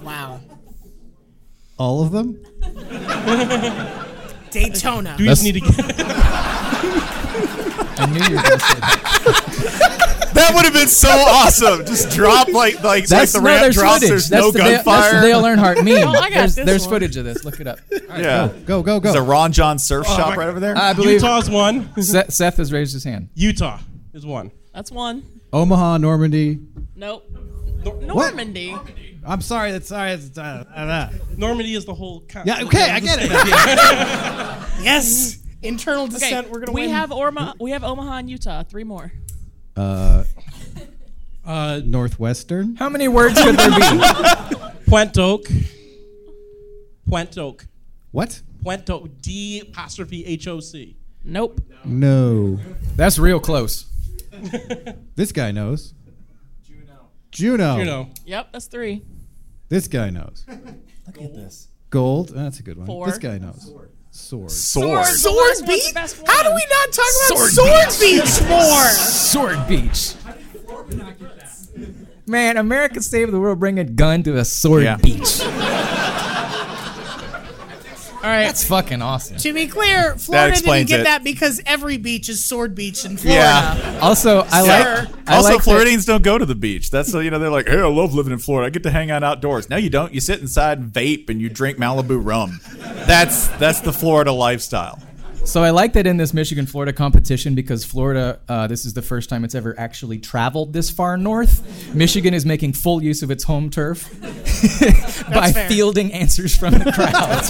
[0.01, 0.39] Wow.
[1.77, 2.43] All of them?
[4.51, 5.15] Daytona.
[5.17, 5.73] Do we just need to get
[7.95, 10.09] I knew you were going to say that.
[10.47, 11.85] that would have been so awesome.
[11.85, 13.93] Just drop like like, like the no, ramp there's drops.
[13.95, 14.09] footage.
[14.09, 15.21] There's that's no the Dale, that's the gunfire.
[15.21, 16.07] Dale Earnhardt meme.
[16.07, 17.43] Oh, I got there's this there's footage of this.
[17.45, 17.79] Look it up.
[17.91, 18.49] yeah.
[18.65, 19.25] Go, go, There's a go.
[19.25, 20.77] Ron Jon surf shop my- right over there.
[20.77, 21.89] I believe Utah's one.
[22.01, 23.29] Seth, Seth has raised his hand.
[23.35, 23.79] Utah
[24.13, 24.51] is one.
[24.73, 25.23] That's one.
[25.51, 26.59] Omaha, Normandy.
[26.95, 27.29] Nope.
[27.83, 28.75] Nor- Normandy.
[29.25, 29.71] I'm sorry.
[29.71, 30.11] That's sorry.
[30.11, 31.37] It's, uh, uh, that.
[31.37, 32.21] Normandy is the whole.
[32.21, 33.29] Con- Yeah, okay, I get it.
[34.83, 35.39] Yes.
[35.61, 36.47] Internal Okay, descent.
[36.47, 36.89] We're going to we win.
[36.89, 38.63] have Orma, we have Omaha and Utah.
[38.63, 39.13] Three more.
[39.75, 40.23] Uh,
[41.45, 42.75] Uh, Northwestern.
[42.77, 43.75] How many words could there be?
[44.87, 45.45] Puente Oak.
[47.05, 47.67] Puente Oak.
[48.11, 48.41] What?
[48.63, 49.09] Puente Oak.
[49.21, 50.95] D apostrophe H O C.
[51.25, 51.59] Nope.
[51.83, 52.59] No.
[52.95, 53.85] That's real close.
[55.15, 55.93] This guy knows.
[57.31, 57.77] Juno.
[57.77, 58.09] You know.
[58.25, 59.03] Yep, that's three.
[59.69, 60.45] This guy knows.
[61.07, 61.67] Look at this.
[61.89, 62.29] Gold.
[62.29, 62.85] That's a good one.
[62.87, 63.07] Four.
[63.07, 63.73] This guy knows.
[64.15, 64.51] Sword.
[64.51, 65.05] Sword.
[65.07, 65.91] Sword What's Beach?
[66.27, 68.89] How do we not talk about Sword Sword, Beach more?
[68.89, 70.13] Sword Beach.
[72.27, 74.97] Man, America saved the world bringing a gun to a sword Yeah.
[74.97, 75.41] beach.
[78.23, 78.43] All right.
[78.45, 79.35] That's fucking awesome.
[79.37, 81.03] To be clear, Florida didn't explains get it.
[81.03, 83.41] that because every beach is Sword Beach in Florida.
[83.43, 83.99] Yeah.
[84.01, 85.07] Also, I Sir.
[85.09, 85.29] like.
[85.29, 86.89] I also, like that- Floridians don't go to the beach.
[86.89, 88.67] That's so you know they're like, hey, I love living in Florida.
[88.67, 89.69] I get to hang out outdoors.
[89.69, 90.13] No, you don't.
[90.13, 92.61] You sit inside and vape and you drink Malibu rum.
[93.05, 94.99] That's that's the Florida lifestyle.
[95.45, 99.01] So I like that in this Michigan Florida competition because Florida, uh, this is the
[99.01, 101.93] first time it's ever actually traveled this far north.
[101.93, 104.09] Michigan is making full use of its home turf
[105.33, 105.67] by fair.
[105.67, 107.43] fielding answers from the crowd.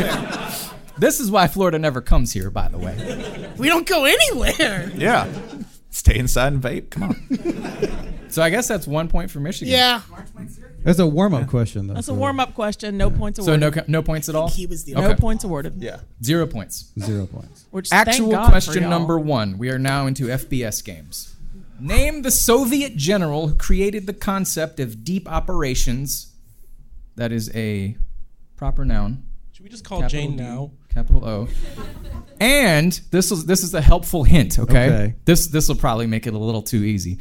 [0.98, 3.54] this is why Florida never comes here, by the way.
[3.58, 4.92] We don't go anywhere.
[4.96, 5.32] Yeah.
[5.92, 6.90] Stay inside and vape.
[6.90, 8.30] Come on.
[8.30, 9.72] So I guess that's one point for Michigan.
[9.72, 10.02] Yeah.
[10.84, 11.94] That's a warm-up question, though.
[11.94, 12.98] That's a warm up question.
[12.98, 13.46] No points awarded.
[13.62, 13.76] So awarded.
[13.78, 14.50] no co- no points at all.
[14.50, 15.16] He was the no Okay.
[15.20, 15.82] points awarded.
[15.82, 16.00] Yeah.
[16.24, 16.92] Zero points.
[17.00, 17.66] Zero points.
[17.72, 18.90] Which thank Actual God for question y'all.
[18.92, 19.58] number one.
[19.58, 21.36] We are now into FBS games.
[21.80, 26.34] Name the Soviet general who created the concept of deep operations.
[27.16, 27.98] That is a
[28.56, 29.24] proper noun.
[29.54, 30.72] Should we just call Capital Jane D, now?
[30.94, 31.48] Capital O.
[32.40, 34.60] And this is this is a helpful hint.
[34.60, 34.86] Okay.
[34.88, 35.16] Okay.
[35.26, 37.20] This this will probably make it a little too easy.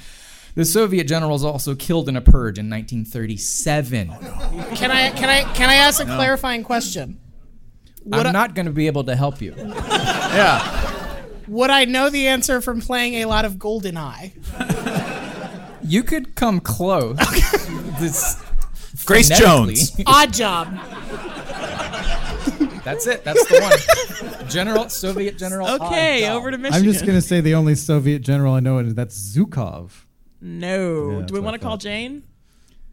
[0.55, 4.09] The Soviet general was also killed in a purge in 1937.
[4.09, 7.19] Can I can I can I ask a clarifying question?
[8.05, 9.55] Would I'm I, not going to be able to help you.
[9.57, 11.15] Yeah.
[11.47, 14.33] would I know the answer from playing a lot of GoldenEye?
[15.85, 17.17] You could come close.
[17.99, 18.43] This-
[19.07, 19.91] Grace Jones.
[19.93, 20.73] Oddjob.
[22.85, 23.25] That's it.
[23.25, 24.49] That's the one.
[24.49, 25.69] General Soviet general.
[25.69, 26.59] Okay, Odd over to.
[26.59, 26.87] Michigan.
[26.87, 29.91] I'm just gonna say the only Soviet general I know, and that's Zhukov.
[30.43, 31.21] No.
[31.21, 31.77] Yeah, Do we want to call.
[31.77, 32.25] Jane?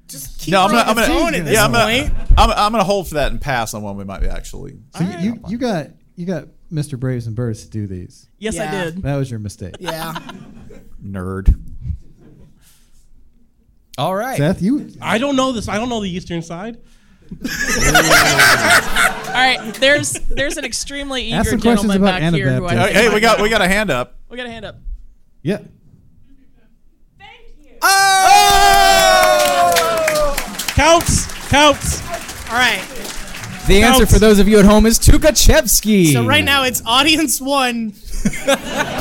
[0.07, 2.13] Just keep No, I'm gonna, on I'm the phone gonna, at this yeah, I'm point.
[2.35, 4.79] gonna, I'm, I'm gonna hold for that and pass on one we might be actually.
[4.95, 6.99] So you, you you got you got Mr.
[6.99, 8.27] Braves and Birds to do these.
[8.39, 9.01] Yes, I did.
[9.03, 9.75] That was your mistake.
[9.79, 10.13] Yeah.
[11.03, 11.59] Nerd.
[13.97, 14.37] All right.
[14.37, 14.91] Seth, you.
[15.01, 15.67] I don't know this.
[15.67, 16.77] I don't know the eastern side.
[19.29, 22.65] All right, there's there's an extremely Ask eager some questions gentleman about back here who
[22.65, 24.17] I Hey, we got we got a hand up.
[24.29, 24.77] We got a hand up.
[25.43, 25.59] Yeah.
[30.75, 31.25] Counts.
[31.49, 32.01] Counts.
[32.49, 32.82] All right.
[33.67, 36.11] The answer for those of you at home is Tukhachevsky.
[36.13, 37.91] So right now it's audience one,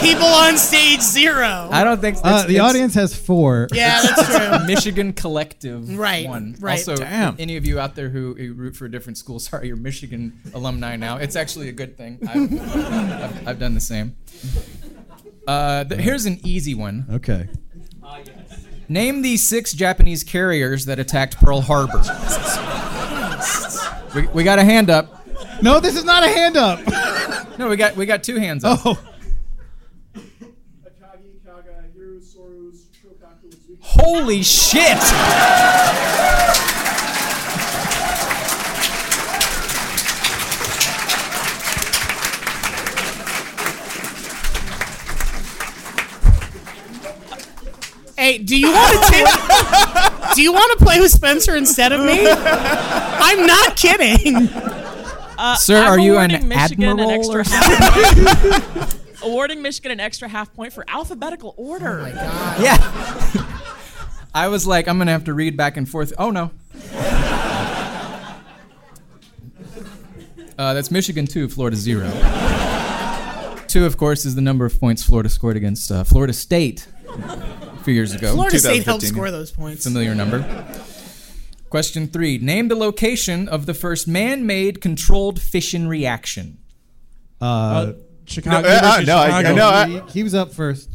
[0.01, 1.68] people on stage zero.
[1.70, 3.68] I don't think Uh, the audience has four.
[3.72, 4.66] Yeah, that's true.
[4.66, 5.89] Michigan Collective.
[5.99, 6.55] Right, One.
[6.61, 6.79] right.
[6.79, 7.37] Also, Damn.
[7.39, 10.39] any of you out there who, who root for a different school, sorry, you're Michigan
[10.53, 11.16] alumni now.
[11.16, 12.18] It's actually a good thing.
[12.29, 14.16] I've, I've, I've done the same.
[15.47, 17.07] Uh, th- here's an easy one.
[17.11, 17.49] Okay.
[18.89, 21.99] Name the six Japanese carriers that attacked Pearl Harbor.
[24.14, 25.26] we, we got a hand up.
[25.62, 26.80] No, this is not a hand up.
[27.59, 28.80] No, we got we got two hands up.
[28.84, 28.99] Oh.
[33.80, 34.99] Holy shit!
[48.29, 52.29] Hey, do you want to do you want to play with Spencer instead of me?
[52.29, 54.51] I'm not kidding.
[55.39, 59.22] Uh, Sir, I'm are you an Michigan admiral an extra or half point.
[59.22, 62.01] awarding Michigan an extra half point for alphabetical order.
[62.01, 62.61] Oh my god.
[62.61, 63.47] Yeah.
[64.35, 66.12] I was like, I'm gonna have to read back and forth.
[66.18, 66.51] Oh no.
[70.59, 72.11] Uh, that's Michigan two, Florida zero.
[73.68, 77.68] Two, of course, is the number of points Florida scored against uh, Florida State a
[77.89, 78.34] few years ago.
[78.34, 79.84] Florida State helped score those points.
[79.84, 80.45] Familiar number.
[81.70, 86.59] Question three: Name the location of the first man-made controlled fission reaction.
[87.41, 87.93] Uh,
[88.26, 88.68] Chicago.
[88.68, 90.91] No, uh, no, I- I know, I- he, he was up first.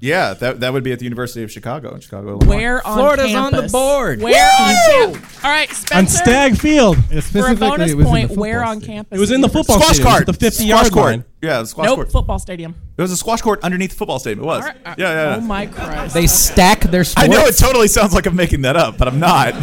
[0.00, 2.28] Yeah, that that would be at the University of Chicago in Chicago.
[2.30, 2.46] Illinois.
[2.46, 4.20] Where on Florida's on the board.
[4.22, 4.74] Where on
[5.12, 5.44] campus?
[5.44, 5.94] All right, Spencer.
[5.98, 6.96] On Stagg Field.
[7.24, 9.16] For a bonus point, where on campus?
[9.16, 10.08] It was in the football squash stadium.
[10.12, 10.22] court.
[10.22, 11.06] It was the 50 squash yard court.
[11.06, 11.24] line.
[11.42, 12.12] Yeah, the squash Nope, court.
[12.12, 12.76] football stadium.
[12.96, 14.44] It was a squash court underneath the football stadium.
[14.44, 14.62] It was.
[14.62, 15.36] All right, uh, yeah, yeah.
[15.36, 16.14] Oh my Christ.
[16.14, 17.28] They stack their sports.
[17.28, 19.54] I know it totally sounds like I'm making that up, but I'm not.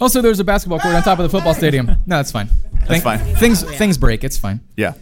[0.00, 1.86] Also, there's a basketball court on top of the football stadium.
[1.86, 2.48] No, that's fine.
[2.88, 3.18] That's fine.
[3.36, 4.24] Things things break.
[4.24, 4.60] It's fine.
[4.76, 4.94] Yeah.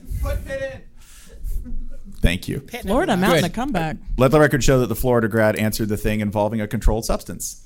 [2.26, 2.58] Thank you.
[2.82, 3.52] Florida mounting Good.
[3.52, 3.98] a comeback.
[4.18, 7.64] Let the record show that the Florida grad answered the thing involving a controlled substance.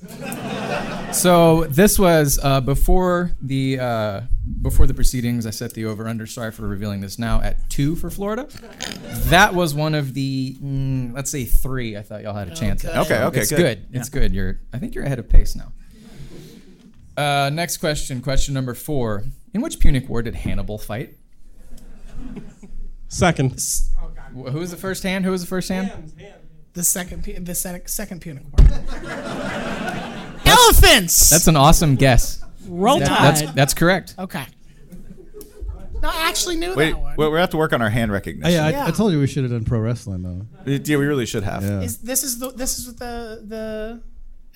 [1.13, 4.21] So this was uh, before the uh,
[4.61, 5.47] before the proceedings.
[5.47, 6.27] I set the over under.
[6.27, 8.47] Sorry for revealing this now at two for Florida.
[9.29, 11.97] That was one of the mm, let's say three.
[11.97, 12.85] I thought y'all had a chance.
[12.85, 12.95] at.
[12.97, 13.57] Okay, okay, it's good.
[13.57, 13.87] good.
[13.91, 14.31] It's good.
[14.31, 15.73] You're I think you're ahead of pace now.
[17.17, 18.21] Uh, next question.
[18.21, 19.23] Question number four.
[19.55, 21.17] In which Punic War did Hannibal fight?
[23.07, 23.59] Second.
[24.33, 25.25] Wh- Who was the first hand?
[25.25, 25.91] Who was the first hand?
[26.73, 28.67] The second, pu- the second, second Punic War.
[30.45, 31.29] Elephants.
[31.29, 32.43] That's an awesome guess.
[32.67, 33.35] Roll That- Tide.
[33.35, 34.15] That's that's correct.
[34.17, 34.45] okay.
[36.01, 37.15] No, I actually knew Wait, that one.
[37.15, 38.51] well, we have to work on our hand Oh, recognition.
[38.53, 38.87] yeah, I, Yeah.
[38.87, 40.47] I told you we should have done pro wrestling though.
[40.65, 41.63] Yeah, we really should have.
[41.63, 41.81] Yeah.
[41.81, 44.01] Is this is the this is the the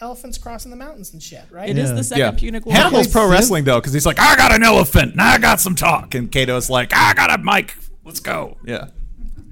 [0.01, 1.69] elephants crossing the mountains and shit, right?
[1.69, 1.95] It is Yeah.
[1.95, 2.31] the second Yeah.
[2.31, 2.73] Punic War.
[2.75, 5.75] Hannibal's pro wrestling though, because he's like, I got an elephant and I got some
[5.75, 7.75] talk, and Cato's like, I got a mic.
[8.03, 8.57] Let's go.
[8.65, 8.87] Yeah.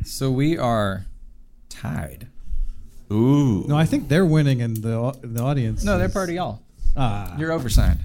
[0.06, 1.06] So we are
[1.70, 2.28] tied.
[3.12, 3.66] Ooh.
[3.68, 5.84] No, I think they're winning, in the au- the audience.
[5.84, 6.62] No, they're is- part of y'all.
[6.96, 8.00] Ah, You're oversigned.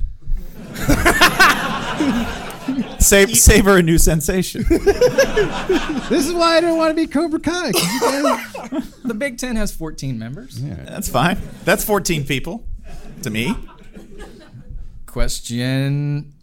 [3.01, 4.65] Save, savor a new sensation.
[4.69, 7.73] this is why I don't want to be Cobra Kai.
[7.73, 10.57] 'cause you guys- The Big Ten has 14 members.
[10.61, 11.39] That's fine.
[11.65, 12.67] That's 14 people
[13.23, 13.55] to me.
[15.07, 16.35] Question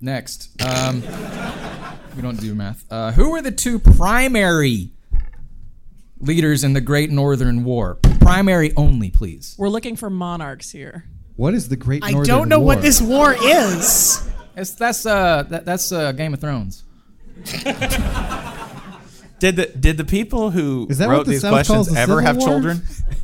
[0.00, 0.50] next.
[0.62, 1.02] Um,
[2.16, 2.84] we don't do math.
[2.90, 4.90] Uh, who were the two primary
[6.18, 7.96] leaders in the Great Northern War?
[8.20, 9.54] Primary only, please.
[9.58, 11.04] We're looking for monarchs here.
[11.36, 12.36] what is the Great I Northern War?
[12.36, 12.66] I don't know War?
[12.66, 14.28] what this war is.
[14.56, 16.84] It's, that's uh, that, that's uh, Game of Thrones.
[19.38, 22.12] Did the did the people who Is that wrote the these South questions the ever
[22.20, 22.46] Civil have War?
[22.46, 22.82] children?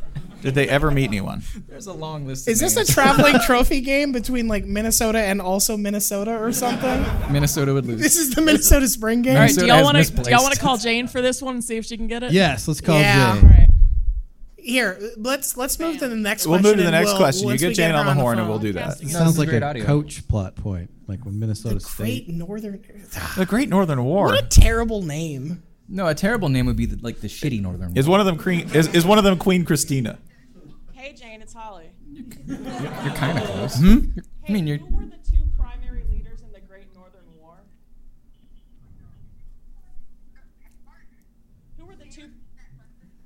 [0.47, 1.43] Did they ever meet anyone?
[1.67, 2.47] There's a long list.
[2.47, 7.05] Is this a traveling trophy game between like Minnesota and also Minnesota or something?
[7.29, 7.99] Minnesota would lose.
[7.99, 9.35] This is the Minnesota spring game.
[9.35, 11.55] All right, do y'all want to do y'all want to call Jane for this one
[11.55, 12.31] and see if she can get it?
[12.31, 13.35] Yes, let's call jane Yeah.
[13.35, 13.41] Jay.
[13.41, 13.69] All right.
[14.55, 16.51] Here, let's let's move to the next question.
[16.51, 17.49] We'll move to the next we'll- question.
[17.49, 19.01] You get Jane her on the horn and we'll do that.
[19.01, 19.83] It No, sounds this like a audio.
[19.85, 22.29] coach plot point, like with Minnesota Great State.
[22.29, 22.81] Northern.
[23.37, 24.27] The Great Northern War.
[24.27, 25.63] What a terrible name.
[25.89, 27.97] No, a terrible name would be the, like the shitty Northern War.
[27.99, 28.69] Is one of them Queen?
[28.73, 30.19] Is, is one of them Queen Christina?
[31.07, 31.85] Hey Jane, it's Holly.
[32.11, 32.25] You're
[33.15, 33.77] kind of close.
[33.77, 33.85] Hmm?
[33.87, 34.11] You're-
[34.45, 34.77] I mean, you're.
[34.79, 37.55] Who were the two primary leaders in the Great Northern War?
[41.79, 42.23] Who were the two?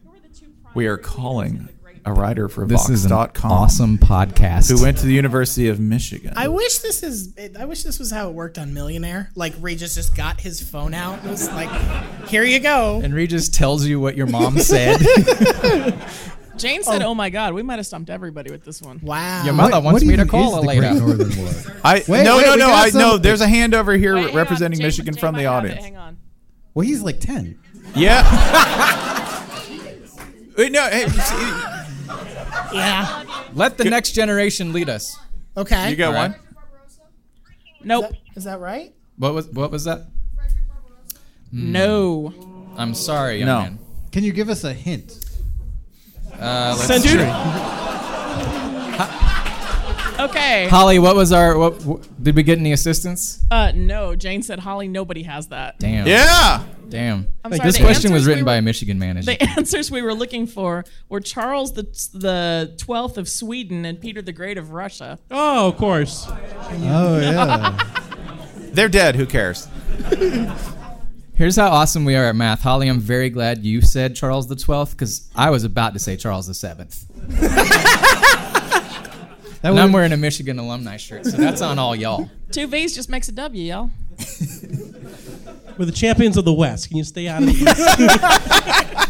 [0.03, 0.53] Who were the two?
[0.75, 3.51] We are calling in the Great a writer for This is an Vox.com.
[3.51, 4.69] awesome podcast.
[4.69, 6.33] Who went to the University of Michigan.
[6.35, 7.33] I wish this is.
[7.57, 9.31] I wish this was how it worked on Millionaire.
[9.33, 13.49] Like Regis just got his phone out and was like, "Here you go." And Regis
[13.49, 14.99] tells you what your mom said.
[16.57, 17.09] Jane said, oh.
[17.09, 19.43] "Oh my God, we might have stumped everybody with this one." Wow.
[19.45, 20.99] Your mother What- wants what me to even call is her the Great later.
[20.99, 21.49] Northern War?
[21.83, 22.89] I Wait, no wait, no we no got I no.
[22.99, 23.21] something.
[23.21, 24.35] There's a hand over here Wait, hang on.
[24.37, 25.67] representing Jane- Michigan Jane from might the have it.
[25.69, 25.85] audience.
[25.85, 26.17] Hang on.
[26.73, 27.57] Well, he's like ten.
[27.95, 28.23] Yeah.
[30.57, 30.87] Wait, no.
[30.89, 31.05] Hey,
[32.73, 33.23] Yeah.
[33.53, 35.17] Let the next generation lead us.
[35.57, 35.89] Okay.
[35.89, 36.31] you got All right.
[36.31, 36.39] one.
[37.83, 38.13] Nope.
[38.35, 38.93] Is that right?
[39.17, 40.07] What was what was that?
[41.51, 42.33] No.
[42.77, 43.59] I'm sorry, young No.
[43.61, 43.79] man.
[44.11, 45.20] Can you give us a hint?
[46.41, 47.27] Uh, let's Century.
[50.19, 50.67] Okay.
[50.67, 51.57] Holly, what was our?
[51.57, 53.43] What, what did we get any assistance?
[53.49, 54.15] Uh, no.
[54.15, 56.05] Jane said, "Holly, nobody has that." Damn.
[56.05, 56.63] Yeah.
[56.89, 57.27] Damn.
[57.43, 59.15] I'm sorry, this the question was answers written we by were- a Michigan man.
[59.21, 61.83] The answers we were looking for were Charles the
[62.13, 65.17] the twelfth of Sweden and Peter the Great of Russia.
[65.31, 66.25] Oh, of course.
[66.29, 67.77] Oh yeah.
[68.73, 69.15] They're dead.
[69.15, 69.67] Who cares?
[71.41, 72.61] Here's how awesome we are at math.
[72.61, 76.15] Holly, I'm very glad you said Charles the 12th because I was about to say
[76.15, 77.07] Charles the 7th.
[77.39, 79.09] That
[79.63, 82.29] And I'm wearing a Michigan alumni shirt, so that's on all y'all.
[82.51, 83.89] Two V's just makes a W, y'all.
[85.79, 86.89] We're the champions of the West.
[86.89, 87.65] Can you stay out of the East?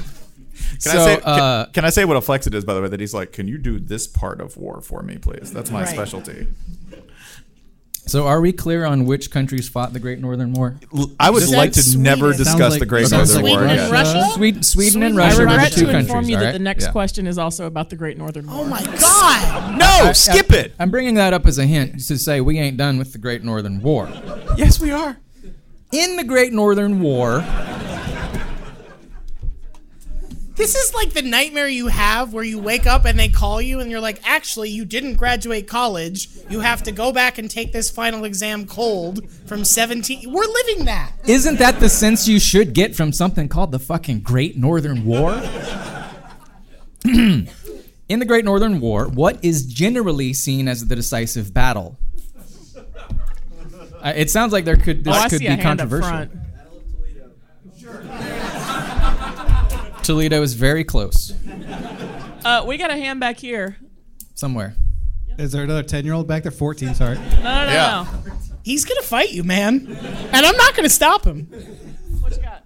[0.84, 1.18] Can So, I say?
[1.18, 2.64] Can, uh, can I say what a flex it is?
[2.64, 5.18] By the way, that he's like, can you do this part of war for me,
[5.18, 5.52] please?
[5.52, 5.90] That's my Right.
[5.90, 6.48] specialty.
[8.12, 10.76] So, are we clear on which countries fought the Great Northern War?
[11.18, 12.03] I would Said like to Sweden.
[12.03, 13.80] never discuss like- the Great Northern like War Sweden again.
[13.86, 14.30] and Russia?
[14.34, 16.05] Sweden, Sweden and Sweden- I Russia were the regret two to countries.
[16.07, 16.91] inform you all that the next Yeah.
[16.91, 18.66] question is also about the Great Northern oh War.
[18.66, 19.78] Oh my God.
[19.80, 20.74] No, skip it.
[20.78, 23.45] I'm bringing that up as a hint to say we ain't done with the Great
[23.45, 24.09] Northern War.
[24.57, 25.16] Yes, we are.
[25.93, 27.45] In the Great Northern War,
[30.56, 33.80] This is like the nightmare you have where you wake up and they call you
[33.80, 36.28] and you're like, actually, you didn't graduate college.
[36.49, 40.32] You have to go back and take this final exam cold from 17.
[40.32, 41.14] We're living that.
[41.26, 45.32] isn't that the sense you should get from something called the fucking Great Northern War?
[47.06, 51.97] In the Great Northern War, what is generally seen as the decisive battle?
[54.02, 55.89] Uh, it sounds like there could this oh, I could see be a hand up
[55.89, 56.41] controversial.
[60.12, 61.32] Toledo is very close,
[62.43, 63.78] Uh, we got a hand back here.
[64.36, 64.76] somewhere.
[65.38, 66.51] Is there another ten-year-old back there?
[66.51, 66.93] Fourteen.
[66.93, 67.16] Sorry.
[67.16, 68.05] No, no, no, Yeah.
[68.26, 68.32] no.
[68.64, 69.88] He's going to fight you, man.
[70.34, 71.45] And I'm not going to stop him.
[72.20, 72.66] What you got?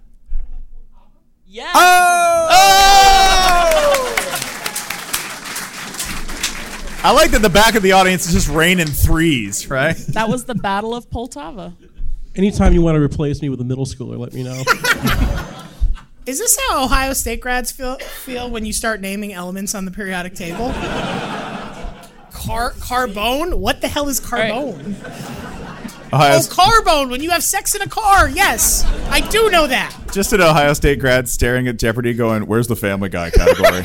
[1.46, 1.70] Yes.
[1.74, 2.48] Oh!
[7.04, 9.96] I like that the back of the audience is just raining threes, right?
[10.08, 11.74] That was the Battle of Poltava.
[12.34, 14.64] Anytime you want to replace me with a middle schooler, let me know.
[16.26, 19.92] Is this how Ohio State grads feel, feel when you start naming elements on the
[19.92, 20.72] periodic table?
[22.32, 23.54] Car carbone?
[23.54, 24.94] What the hell is carbone?
[26.12, 28.28] Ohio, Oh, carbone when you have sex in a car.
[28.28, 29.94] Yes, I do know that.
[30.12, 33.82] just an Ohio State grad staring at Jeopardy, going, "Where's the Family Guy category?"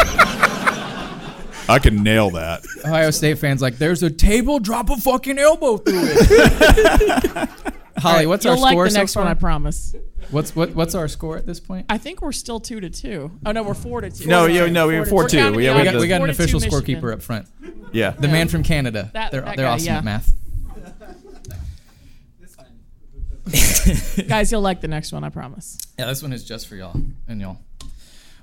[1.70, 2.64] I can nail that.
[2.84, 7.50] Ohio State fans like, there's a table, drop a fucking elbow through it.
[8.02, 9.24] Holly, what's You'll our like score the next far?
[9.24, 9.95] one, I promise.
[10.30, 11.86] What's what what's our score at this point?
[11.89, 13.32] I think we're still two to two.
[13.45, 14.28] Oh no, we're four to two.
[14.28, 14.56] No, Sorry.
[14.56, 15.38] yeah, no, we Four were to four We're two.
[15.38, 17.14] counting We- the we We other got, we got an 4 to two official scorekeeper
[17.14, 17.47] up front.
[17.91, 18.12] Yeah.
[18.12, 19.10] The man from Canada.
[19.14, 19.97] That- they're that they're guy, awesome yeah.
[19.97, 20.34] at math.
[24.28, 25.78] Guys, you'll like the next one, I promise.
[25.97, 26.95] Yeah, this one is just for y'all
[27.28, 27.58] and y'all.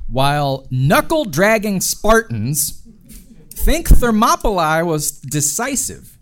[0.09, 2.83] While knuckle dragging Spartans
[3.51, 6.18] think Thermopylae was decisive,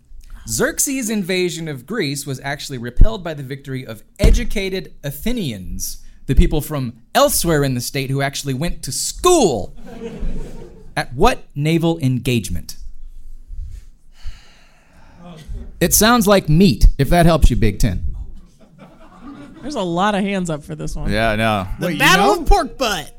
[0.47, 6.61] Xerxes' invasion of Greece was actually repelled by the victory of educated Athenians, the people
[6.61, 9.75] from elsewhere in the state who actually went to school.
[10.95, 12.77] At what naval engagement?
[15.79, 18.03] It sounds like meat, if that helps you, Big Ten.
[19.61, 21.11] There's a lot of hands up for this one.
[21.11, 21.67] Yeah, no.
[21.79, 23.13] The Battle of Pork Butt.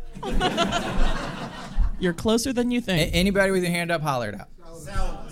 [2.01, 3.11] You're closer than you A- think.
[3.15, 4.49] anybody with your hand up, holler it out.
[4.57, 5.28] You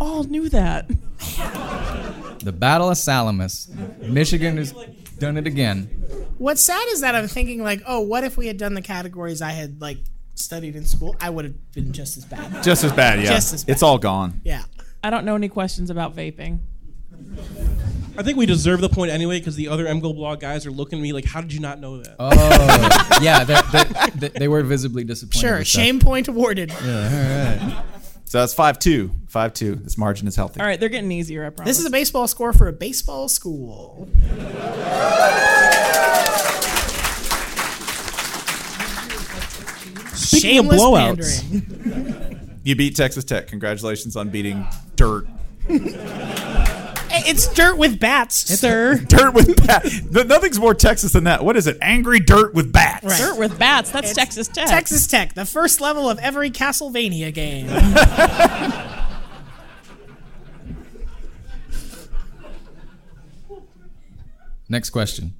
[0.00, 0.88] all knew that.
[2.40, 3.70] The Battle of Salamis.
[4.00, 4.72] Michigan has
[5.18, 5.84] done it again.
[6.38, 9.40] What's sad is that I'm thinking like, oh, what if we had done the categories
[9.40, 9.98] I had like
[10.34, 11.16] studied in school?
[11.20, 12.62] I would have been just as bad.
[12.62, 13.26] Just as bad, yeah.
[13.26, 13.72] Just as bad.
[13.72, 14.40] It's all gone.
[14.44, 14.64] Yeah.
[15.02, 16.58] I don't know any questions about vaping.
[18.18, 21.02] I think we deserve the point anyway because the other MGoBlog guys are looking at
[21.02, 22.16] me like, how did you not know that?
[22.18, 23.84] Oh, yeah, they're, they're,
[24.14, 25.40] they they were visibly disappointed.
[25.40, 25.66] Sure, with that.
[25.66, 26.70] shame point awarded.
[26.82, 27.58] Yeah.
[27.60, 27.84] All right.
[28.26, 29.12] So that's five two.
[29.28, 29.76] Five two.
[29.76, 30.60] This margin is healthy.
[30.60, 31.70] All right, they're getting easier, I promise.
[31.70, 34.08] This is a baseball score for a baseball school.
[40.12, 42.48] Speaking Shameless of blowouts.
[42.64, 43.46] You beat Texas Tech.
[43.46, 44.66] Congratulations on beating
[44.96, 45.28] Dirt.
[47.26, 48.98] It's dirt with bats, sir.
[48.98, 50.02] Dirt with bats.
[50.04, 51.44] Nothing's more Texas than that.
[51.44, 51.76] What is it?
[51.82, 53.04] Angry Dirt with bats.
[53.04, 53.18] Right.
[53.18, 53.90] Dirt with bats.
[53.90, 54.68] That's It's Texas Tech.
[54.68, 57.66] Texas Tech, the first level of every Castlevania game.
[64.68, 65.34] Next question.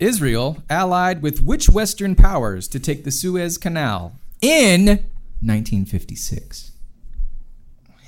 [0.00, 4.86] Israel allied with which Western powers to take the Suez Canal in
[5.40, 6.72] 1956?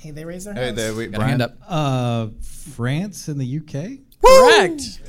[0.07, 0.77] Hey, they raise their Hey, hands.
[0.77, 1.57] there we Got a hand up.
[1.67, 3.99] Uh, France and the UK.
[4.23, 5.01] Correct.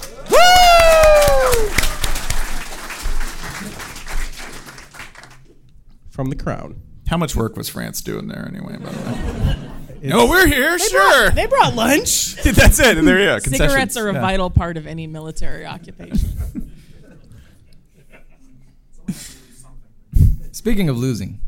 [6.11, 6.80] From the crown.
[7.09, 8.76] How much work was France doing there anyway?
[8.78, 10.09] By the way.
[10.09, 10.76] No, we're here.
[10.78, 11.22] They sure.
[11.22, 12.34] brought, they brought lunch.
[12.42, 12.99] That's it.
[12.99, 13.38] And there you go.
[13.38, 14.20] Cigarettes are a Yeah.
[14.20, 16.72] vital part of any military occupation.
[20.53, 21.40] Speaking of losing,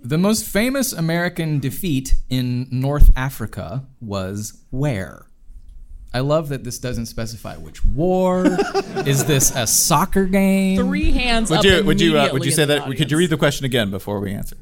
[0.00, 5.26] the most famous American defeat in North Africa was where?
[6.14, 8.46] I love that this doesn't specify which war.
[9.06, 10.78] Is this a soccer game?
[10.78, 12.96] Three hands Would up you would you uh, would you say in the that?
[12.96, 14.56] Could you read the question again before we answer?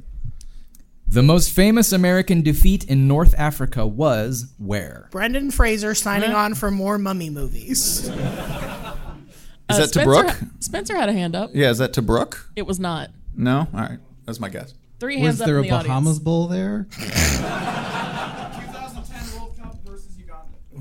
[1.08, 5.08] The most famous American defeat in North Africa was where?
[5.12, 8.08] Brendan Fraser signing on for more mummy movies.
[8.08, 10.26] Is Uh, that to Spencer Brooke?
[10.30, 11.50] ha- Spencer had a hand up.
[11.54, 12.50] Yeah, is that to Brooke?
[12.56, 13.10] It was not.
[13.36, 13.68] No.
[13.72, 14.74] All right, that's my guess.
[14.98, 15.88] Three hands Was up there in a the audience.
[15.88, 16.86] Bahamas Bowl there?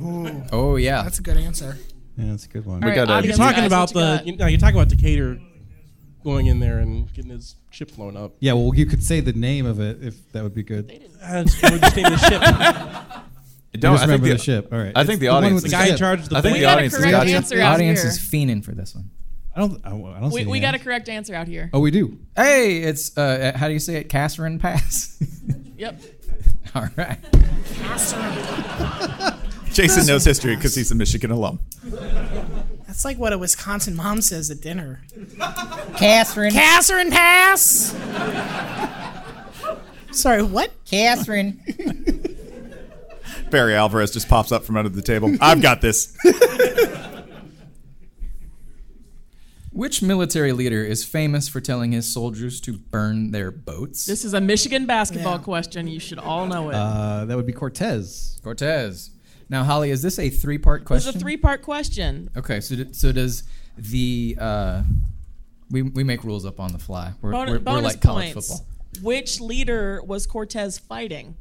[0.02, 1.78] Ooh, Oh yeah, that's a good answer.
[2.18, 2.84] Yeah, that's a good one.
[2.84, 4.18] All right, got, uh, You're audience talking guys, about what you the.
[4.18, 4.28] got?
[4.28, 5.40] You, no, you're talking about Decatur
[6.24, 8.34] going in there and getting his ship flown up.
[8.40, 10.88] Yeah, well, you could say the name of it if that would be good.
[11.22, 13.22] That's the just name the ship.
[13.74, 14.70] You Don't just I remember the, the ship.
[14.72, 14.94] All right.
[14.96, 15.64] I think the, the one audience.
[15.64, 16.94] with The is- guy in charge of the I think We the got a audience
[16.94, 17.36] has correct got you.
[17.36, 18.10] answer the out audience here.
[18.10, 19.10] is fiending for this one.
[19.56, 19.82] I don't.
[19.86, 21.70] I, I don't We, see we got a correct answer out here.
[21.74, 22.20] Oh, we do.
[22.36, 24.10] Hey, it's uh, how do you say it?
[24.10, 25.18] Catherine Pass.
[25.78, 26.00] Yep.
[26.76, 27.18] All right.
[27.74, 29.34] Catherine.
[29.74, 31.60] Jason knows history because he's a Michigan alum.
[32.88, 35.02] That's like what a Wisconsin mom says at dinner.
[35.98, 36.54] Catherine.
[36.54, 37.94] Catherine Pass.
[40.12, 40.72] Sorry, what?
[40.86, 41.60] Catherine.
[43.52, 45.36] Barry Alvarez just pops up from under the table.
[45.42, 46.16] I've got this.
[49.76, 54.06] Which military leader is famous for telling his soldiers to burn their boats?
[54.06, 55.44] This is a Michigan basketball Yeah.
[55.44, 55.86] question.
[55.90, 56.76] You should all know it.
[56.76, 58.40] Uh, that would be Cortez.
[58.42, 59.10] Cortez.
[59.50, 61.10] Now, Holly, is this a three-part question?
[61.10, 61.20] It's question?
[61.20, 62.30] a three-part question.
[62.38, 63.44] Okay, so d- so does
[63.78, 64.84] the uh,
[65.70, 67.12] we we make rules up on the fly.
[67.22, 68.48] We're, Bonus, we're, we're bonus like college points.
[68.48, 68.68] football.
[69.04, 71.36] Which leader was Cortez fighting?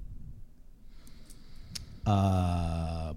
[2.05, 3.15] Uh,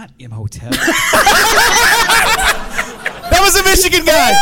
[0.00, 0.72] not Imhotep.
[3.30, 4.32] That was a Michigan guy.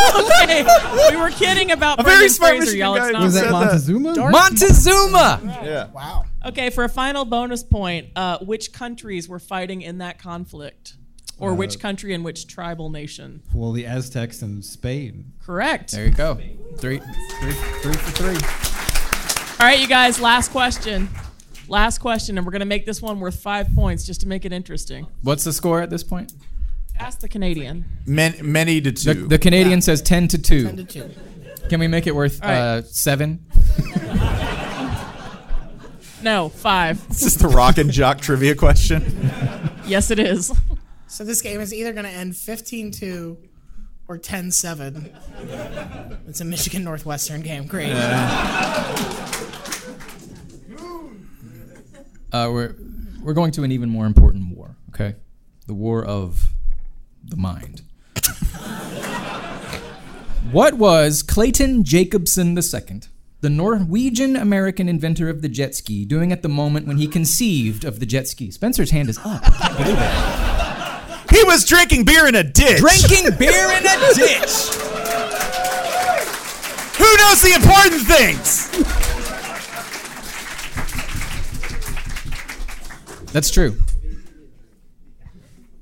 [0.43, 2.61] okay, we were kidding about A very Brendan smart Fraser.
[2.65, 3.53] Michigan Y'all, it's guy not was that said that.
[3.53, 4.31] Montezuma?
[4.31, 5.61] Montezuma.
[5.63, 5.87] Yeah.
[5.93, 6.25] Wow.
[6.47, 10.95] Okay, for a final bonus point, uh, which countries were fighting in that conflict?
[11.39, 13.43] Or which country and which tribal nation?
[13.53, 15.33] Well, the Aztecs and Spain.
[15.45, 15.93] Correct.
[15.93, 16.37] There you go.
[16.79, 17.53] Three, three,
[17.83, 18.37] three for three.
[19.61, 21.09] All right, you guys, last question.
[21.69, 24.45] Last question, and we're going to make this one worth five points just to make
[24.45, 25.07] it interesting.
[25.23, 26.33] What's the score at this point?
[26.99, 27.85] Ask the Canadian.
[28.07, 29.29] Many, many to The, two.
[29.29, 30.65] the Canadian says ten to two.
[30.65, 31.11] Ten to two.
[31.69, 32.59] Can we make it worth All right.
[32.59, 33.45] uh, seven?
[36.21, 36.97] No, five.
[37.11, 39.31] Is this is the rock and jock trivia question.
[39.87, 40.53] Yes, it is.
[41.07, 43.39] So this game is either going to end 15-2
[44.07, 46.29] or 10-7.
[46.29, 47.67] It's a Michigan Northwestern game.
[47.67, 47.95] Great.
[52.33, 52.75] Uh, we're
[53.23, 54.77] we're going to an even more important war.
[54.91, 55.17] Okay,
[55.67, 56.51] the war of
[57.25, 57.83] the mind.
[60.51, 63.01] what was Clayton Jacobson II,
[63.41, 67.85] the Norwegian American inventor of the jet ski, doing at the moment when he conceived
[67.85, 68.51] of the jet ski?
[68.51, 69.41] Spencer's hand is up.
[69.45, 70.39] I can't believe it.
[71.39, 72.79] He was drinking beer in a ditch.
[72.79, 74.75] Drinking beer in a ditch.
[76.97, 79.08] Who knows the important things?
[83.33, 83.77] That's true.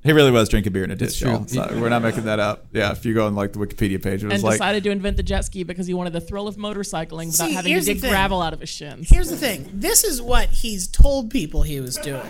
[0.02, 1.08] He really was drinking beer in a ditch.
[1.08, 1.42] It's y'all.
[1.42, 2.66] It's not- we're not making that up.
[2.72, 4.90] Yeah, if you go on like the Wikipedia page, it was and like decided to
[4.90, 7.72] invent the jet ski because he wanted the thrill of motorcycling without See, having to
[7.72, 8.10] here's the dig thing.
[8.10, 9.10] gravel out of his shins.
[9.10, 9.68] Here's the thing.
[9.74, 12.22] This is what he's told people he was doing.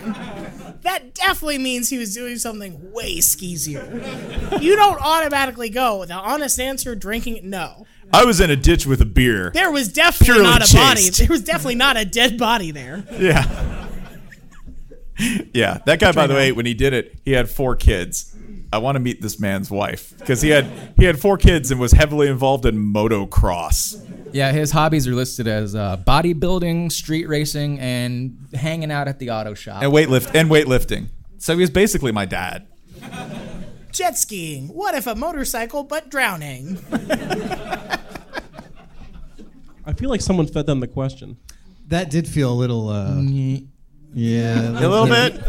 [0.81, 3.83] That definitely means he was doing something way skeezier.
[4.59, 7.85] You don't automatically go, with the honest answer, drinking, no.
[8.11, 9.51] I was in a ditch with a beer.
[9.53, 11.09] There was definitely Purely not a body.
[11.11, 13.03] There was definitely not a dead body there.
[13.19, 13.86] Yeah.
[15.53, 18.35] yeah, that guy, by the way, when he did it, he had four kids.
[18.71, 20.65] I want to meet this man's wife because he had
[20.97, 24.03] he had four kids and was heavily involved in motocross.
[24.33, 29.31] Yeah, his hobbies are listed as uh, bodybuilding, street racing, and hanging out at the
[29.31, 29.83] auto shop.
[29.83, 31.07] And weightlift and weightlifting.
[31.37, 32.67] So he was basically my dad.
[33.91, 34.67] Jet skiing.
[34.67, 36.77] What if a motorcycle but drowning?
[39.85, 41.37] I feel like someone fed them the question.
[41.87, 42.89] That did feel a little.
[42.89, 43.21] Uh,
[44.17, 45.41] yeah, A little bit.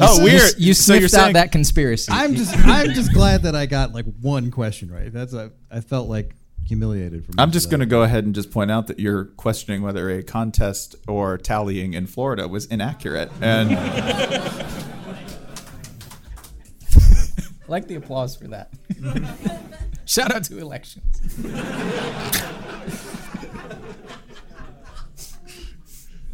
[0.00, 0.54] Oh, So- weird.
[0.56, 2.10] You sniffed out that conspiracy.
[2.10, 5.12] I'm just, I'm just glad that I got like one question right.
[5.12, 6.34] That's a, I felt like
[6.66, 7.34] humiliated from.
[7.38, 10.22] I'm just going to go ahead and just point out that you're questioning whether a
[10.22, 13.30] contest or tallying in Florida was inaccurate.
[13.42, 13.70] And
[17.68, 18.70] like the applause for that.
[20.06, 21.04] Shout out to elections.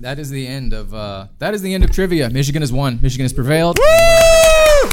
[0.00, 2.30] That is the end of uh, that is the end of trivia.
[2.30, 2.98] Michigan has won.
[3.02, 3.78] Michigan has prevailed.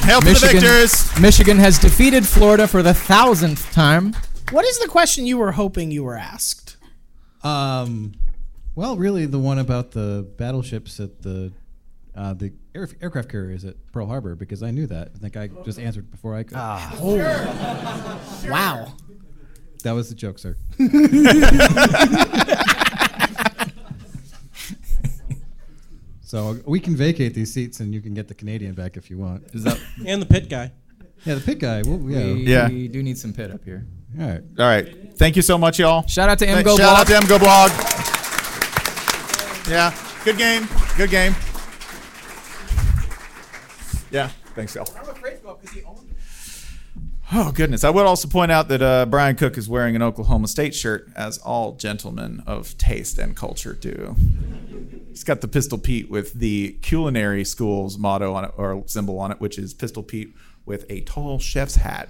[0.03, 1.19] Hail to the victors!
[1.19, 4.15] Michigan has defeated Florida for the thousandth time.
[4.51, 6.77] What is the question you were hoping you were asked?
[7.43, 8.13] Um,
[8.75, 11.51] well, really, the one about the battleships at the
[12.15, 15.11] uh, the air, aircraft carriers at Pearl Harbor, because I knew that.
[15.15, 16.57] I think I just answered before I could.
[16.57, 16.95] Ah.
[18.49, 18.93] Wow.
[19.83, 20.57] That was the joke, sir.
[26.27, 29.17] so we can vacate these seats, and you can get the Canadian back if you
[29.17, 29.43] want.
[29.53, 30.73] Is that And the pit guy.
[31.23, 31.81] Yeah, the pit guy.
[31.83, 32.25] Well, yeah.
[32.33, 32.67] We, Yeah.
[32.67, 33.87] we do need some pit up here.
[34.19, 34.41] All right.
[34.59, 35.17] all right.
[35.17, 36.05] Thank you so much, y'all.
[36.05, 37.69] Shout out to Thank- MGO Shout out to MGoBlog.
[39.69, 39.93] Yeah.
[40.25, 40.67] Good game.
[40.97, 41.33] Good game.
[44.11, 44.29] Yeah.
[44.53, 44.85] Thanks, Al.
[47.33, 47.83] Oh goodness!
[47.83, 51.09] I would also point out that uh, Brian Cook is wearing an Oklahoma State shirt,
[51.13, 54.15] as all gentlemen of taste and culture do.
[55.09, 59.31] He's got the Pistol Pete with the culinary school's motto on it or symbol on
[59.31, 60.33] it, which is Pistol Pete
[60.65, 62.07] with a tall chef's hat,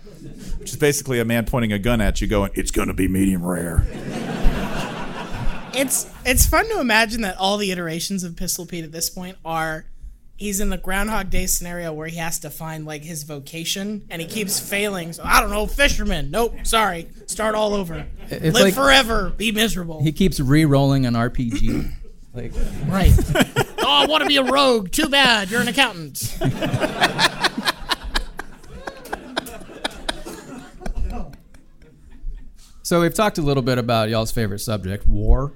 [0.60, 3.44] which is basically a man pointing a gun at you, going, "It's gonna be medium
[3.44, 3.88] rare."
[5.74, 9.38] It's it's fun to imagine that all the iterations of Pistol Pete at this point
[9.44, 9.86] are
[10.38, 14.22] he's in the Groundhog Day scenario where he has to find like his vocation and
[14.22, 15.12] he keeps failing.
[15.14, 16.32] So I don't know, fisherman.
[16.32, 17.10] Nope, sorry.
[17.26, 18.06] Start all over.
[18.30, 19.34] It's Live like- forever.
[19.36, 20.02] Be miserable.
[20.02, 21.92] He keeps re-rolling an RPG.
[22.34, 22.54] like
[22.88, 23.14] right.
[23.80, 24.92] oh, I want to be a rogue.
[24.92, 25.50] Too bad.
[25.52, 26.38] You're an accountant.
[32.84, 35.52] So we've talked a little bit about y'all's favorite subject, war.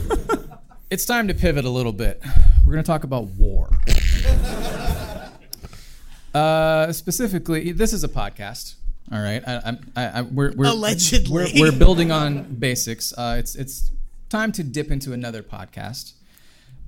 [0.90, 2.22] it's time to pivot a little bit.
[2.66, 3.70] We're going to talk about war.
[6.38, 8.74] Uh, specifically, this is a podcast.
[9.10, 11.32] All right, I, I'm- I, I, we're, we're Allegedly.
[11.32, 13.12] we're, we're building on basics.
[13.16, 13.90] Uh, it's it's
[14.28, 16.12] time to dip into another podcast.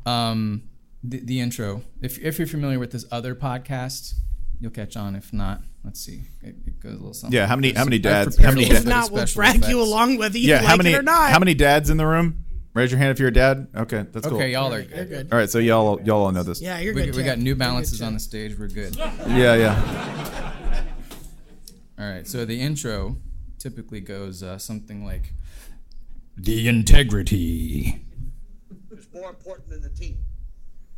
[0.06, 0.62] Um,
[1.02, 1.82] the, the intro.
[2.02, 4.14] If if you're familiar with this other podcast,
[4.60, 5.16] you'll catch on.
[5.16, 6.24] If not, let's see.
[6.42, 7.34] It, it goes a little something.
[7.36, 9.80] Yeah, how many- how many dads- how many dads- If not, we'll special drag you
[9.82, 11.30] along whether you yeah, like how many it or not.
[11.32, 12.44] how many dads in the room?
[12.72, 13.66] Raise your hand if you're a dad.
[13.74, 14.36] Okay, that's cool.
[14.36, 15.08] Okay, y'all are You're good.
[15.08, 15.28] good.
[15.32, 16.60] All right, so y'all y'all all know this.
[16.62, 17.16] Yeah, you're we, good.
[17.16, 17.26] we Chad.
[17.26, 18.56] got New You're good, Balances on the stage.
[18.58, 18.96] We're good.
[19.26, 20.84] Yeah, yeah.
[21.98, 22.26] All right.
[22.26, 23.16] So the intro
[23.58, 25.32] typically goes uh, something like
[26.36, 28.02] the integrity.
[28.90, 30.18] It's more important than the team.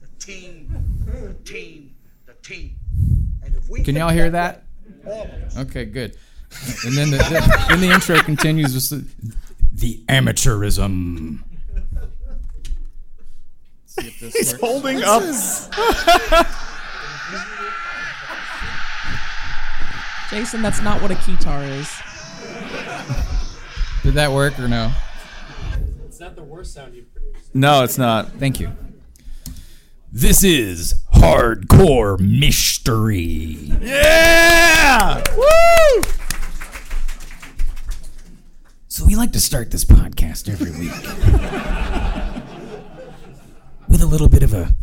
[0.00, 0.68] The team,
[1.06, 1.94] the team,
[2.26, 2.76] the team.
[3.42, 4.64] And if we Can get y'all hear that?
[5.06, 6.16] all of us, Okay, good.
[6.84, 9.32] And then the, the then the intro continues with the,
[9.72, 11.42] the amateurism.
[14.00, 14.60] See if this He's works.
[14.62, 15.22] holding up.
[20.30, 21.90] Jason, that's not what a keytar is.
[24.02, 24.90] Did that work or no?
[26.06, 27.54] It's not the worst sound you've produced.
[27.54, 28.32] No, it's not.
[28.38, 28.72] Thank you.
[30.10, 33.72] This is hardcore mystery.
[33.82, 35.22] Yeah!
[35.36, 36.02] Woo!
[38.88, 40.92] So we like to start this podcast every week
[43.92, 44.74] with a little bit of a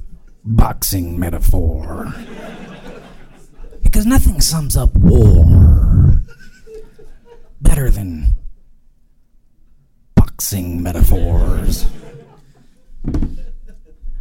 [0.46, 2.14] boxing metaphor.
[3.82, 6.22] Because nothing sums up war
[7.60, 8.38] better than
[10.14, 11.88] boxing metaphors.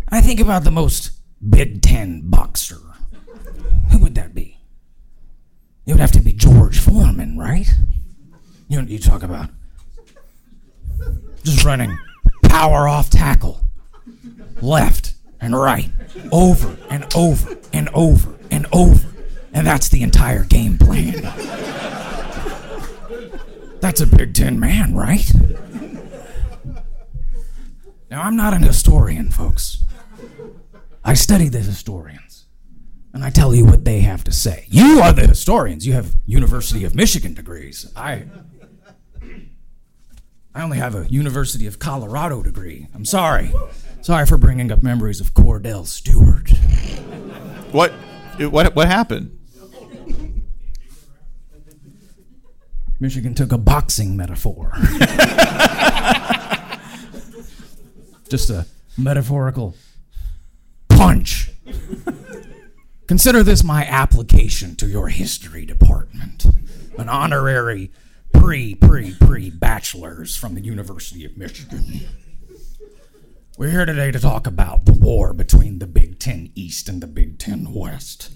[0.09, 1.11] I think about the most
[1.51, 2.81] Big Ten boxer.
[3.93, 4.59] Who would that be?
[5.85, 7.71] It would have to be George Foreman, right?
[8.69, 9.51] You know you talk about
[11.45, 11.97] just running
[12.45, 13.68] power off tackle,
[14.63, 15.91] left and right,
[16.33, 19.09] over and over and over and over,
[19.53, 21.23] and that's the entire game plan.
[23.81, 25.31] That's a Big Ten man, right?
[28.11, 29.85] Now I'm not an historian, folks.
[31.05, 32.47] I study the historians
[33.13, 34.67] and I tell you what they have to say.
[34.69, 35.87] You are the historians.
[35.87, 37.91] You have University of Michigan degrees.
[37.97, 38.27] I
[40.59, 42.89] I only have a University of Colorado degree.
[42.93, 43.53] I'm sorry.
[44.03, 46.51] Sorry for bringing up memories of Kordell Stewart.
[47.71, 47.93] What?
[48.41, 48.75] What?
[48.75, 49.39] What happened?
[52.99, 54.73] Michigan took a boxing metaphor.
[58.29, 59.77] Just a metaphorical
[60.89, 61.53] punch.
[63.07, 66.47] Consider this my application to your history department.
[66.99, 67.93] An honorary
[68.33, 72.01] pre, pre, pre bachelor's from the University of Michigan.
[73.57, 77.07] We're here today to talk about the war between the Big Ten East and the
[77.07, 78.31] Big Ten West.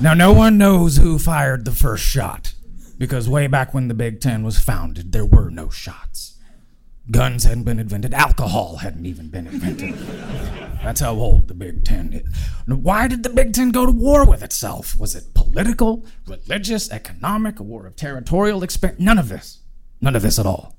[0.00, 2.54] Now, no one knows who fired the first shot,
[2.96, 6.29] because way back when the Big Ten was founded, there were no shots.
[7.10, 9.94] Guns hadn't been invented, alcohol hadn't even been invented.
[10.82, 12.36] That's how old the Big Ten is.
[12.66, 14.98] Why did the Big Ten go to war with itself?
[14.98, 19.04] Was it political, religious, economic, a war of territorial expansion?
[19.04, 19.58] None of this.
[20.00, 20.76] None of this at all.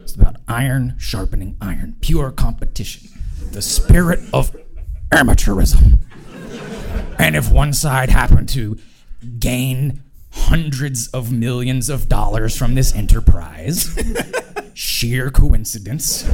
[0.00, 3.08] It's about iron sharpening iron, pure competition,
[3.52, 4.54] the spirit of
[5.10, 5.98] amateurism.
[7.18, 8.78] And if one side happened to
[9.38, 13.96] gain hundreds of millions of dollars from this enterprise,
[14.74, 16.28] sheer coincidence,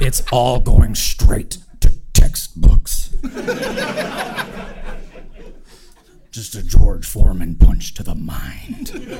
[0.00, 3.14] it's all going straight to textbooks.
[6.30, 9.18] Just a George Foreman punch to the mind.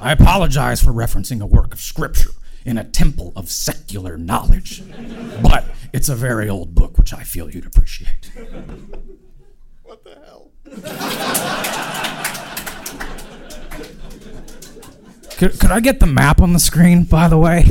[0.00, 2.30] I apologize for referencing a work of scripture
[2.64, 4.82] in a temple of secular knowledge,
[5.42, 8.30] but it's a very old book which I feel you'd appreciate.
[9.82, 10.52] What the hell?
[15.40, 17.64] Could, could I get the map on the screen, by the way?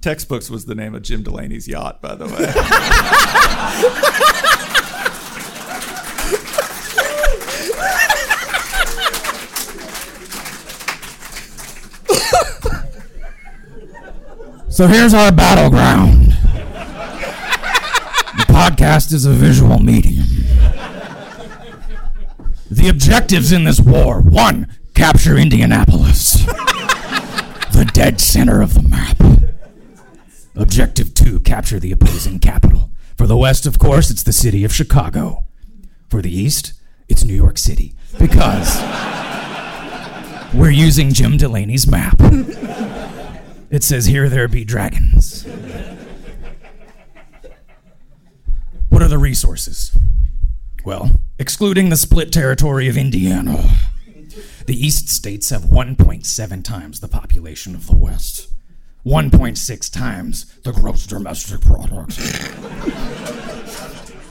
[0.00, 2.46] Textbooks was the name of Jim Delany's yacht, by the way.
[14.70, 16.28] So here's our battleground.
[18.38, 20.23] The podcast is a visual medium.
[22.70, 26.44] The objectives in this war one, capture Indianapolis,
[27.72, 29.18] the dead center of the map.
[30.56, 32.90] Objective two, capture the opposing capital.
[33.16, 35.44] For the West, of course, it's the city of Chicago.
[36.08, 36.72] For the East,
[37.08, 37.94] it's New York City.
[38.18, 38.80] Because
[40.54, 42.16] we're using Jim Delany's map.
[43.70, 45.44] It says, Here there be dragons.
[48.88, 49.96] What are the resources?
[50.84, 53.70] Well, excluding the split territory of Indiana,
[54.66, 58.48] the East states have 1.7 times the population of the West,
[59.06, 62.10] 1.6 times the gross domestic product,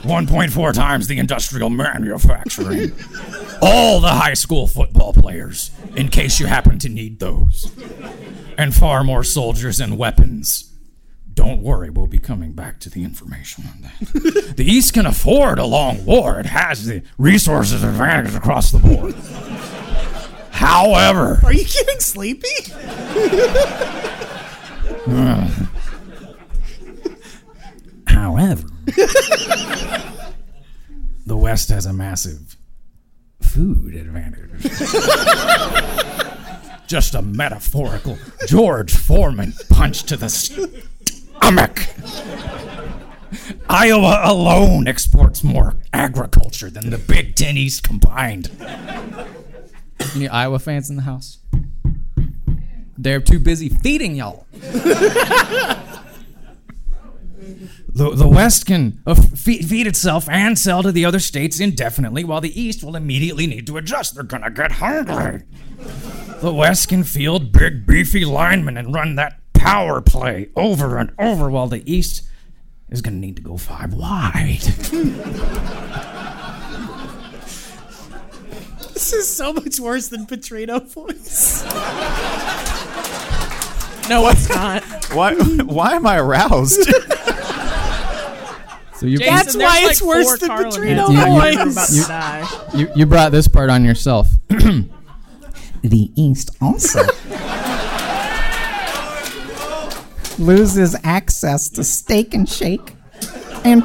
[0.03, 2.91] 1.4 times the industrial manufacturing,
[3.59, 7.71] all the high school football players, in case you happen to need those,
[8.59, 10.72] and far more soldiers and weapons.
[11.35, 13.93] Don't worry, we'll be coming back to the information on that.
[14.57, 16.39] the East can afford a long war.
[16.39, 19.15] It has the resources advantage across the board.
[20.51, 22.47] However, Are you getting sleepy?
[25.07, 25.49] uh,
[28.07, 28.63] however,
[31.25, 32.57] the West has a massive
[33.41, 34.61] food advantage.
[36.87, 38.17] Just a metaphorical
[38.47, 40.29] George Foreman punch to the
[41.43, 41.87] stomach.
[43.69, 48.49] Iowa alone exports more agriculture than the Big Ten East combined.
[50.15, 51.39] Any Iowa fans in the house?
[52.97, 54.47] They're too busy feeding y'all.
[57.95, 62.23] The, the West can uh, feed, feed itself and sell to the other states indefinitely,
[62.23, 64.15] while the East will immediately need to adjust.
[64.15, 65.43] They're gonna get hungry.
[66.41, 71.49] The West can field big, beefy linemen and run that power play over and over,
[71.49, 72.23] while the East
[72.89, 74.59] is gonna need to go five wide.
[78.93, 81.63] This is so much worse than Petrino voice.
[84.09, 84.83] No, it's not.
[85.13, 85.33] Why?
[85.35, 86.89] Why am I aroused?
[88.95, 91.17] So you Jason, That's there's why like it's worse than Carlin Petrino heads.
[91.17, 92.47] You- you- You're about to you- die.
[92.75, 94.29] you, you brought this part on yourself.
[95.81, 97.01] The East also
[100.39, 102.93] loses access to Steak and Shake
[103.63, 103.83] and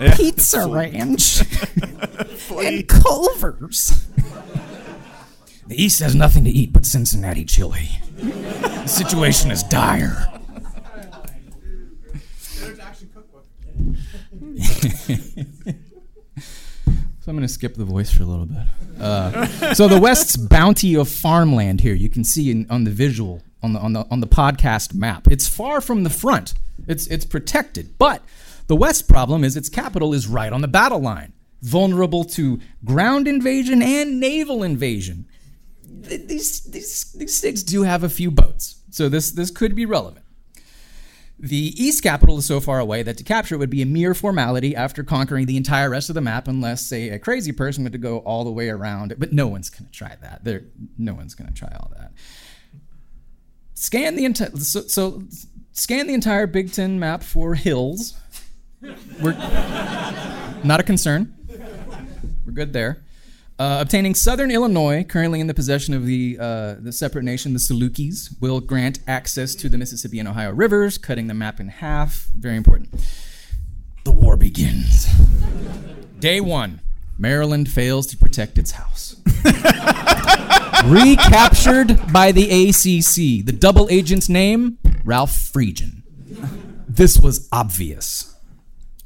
[0.00, 0.72] Yeah, Pizza flea.
[0.72, 1.40] Ranch
[2.50, 4.06] and Culver's.
[5.66, 7.88] The East has nothing to eat but Cincinnati chili.
[8.16, 10.26] The situation is dire.
[17.20, 18.62] So I'm going to skip the voice for a little bit.
[19.00, 23.42] Uh, so the West's bounty of farmland here, you can see in, on the visual
[23.62, 25.28] on the on the on the podcast map.
[25.28, 26.54] It's far from the front.
[26.86, 28.22] It's it's protected, but
[28.66, 31.32] the West problem is its capital is right on the battle line,
[31.62, 35.26] vulnerable to ground invasion and naval invasion.
[35.84, 40.24] These these these states do have a few boats, so this this could be relevant.
[41.38, 44.14] The east capital is so far away that to capture it would be a mere
[44.14, 47.90] formality after conquering the entire rest of the map, unless, say, a crazy person were
[47.90, 49.20] to go all the way around it.
[49.20, 50.44] But no one's going to try that.
[50.44, 50.62] There,
[50.96, 52.12] no one's going to try all that.
[53.76, 55.22] Scan the entire so, so
[55.72, 58.18] scan the entire Big Ten map for hills.
[59.20, 59.32] We're
[60.64, 61.34] not a concern.
[62.46, 63.04] We're good there.
[63.58, 67.58] Uh, obtaining southern Illinois, currently in the possession of the uh, the separate nation, the
[67.58, 72.28] Salukis, will grant access to the Mississippi and Ohio rivers, cutting the map in half.
[72.34, 72.88] Very important.
[74.04, 75.06] The war begins.
[76.18, 76.80] Day one.
[77.18, 79.16] Maryland fails to protect its house.
[80.86, 83.44] Recaptured by the ACC.
[83.44, 86.02] The double agent's name, Ralph Friedgen.
[86.88, 88.34] This was obvious.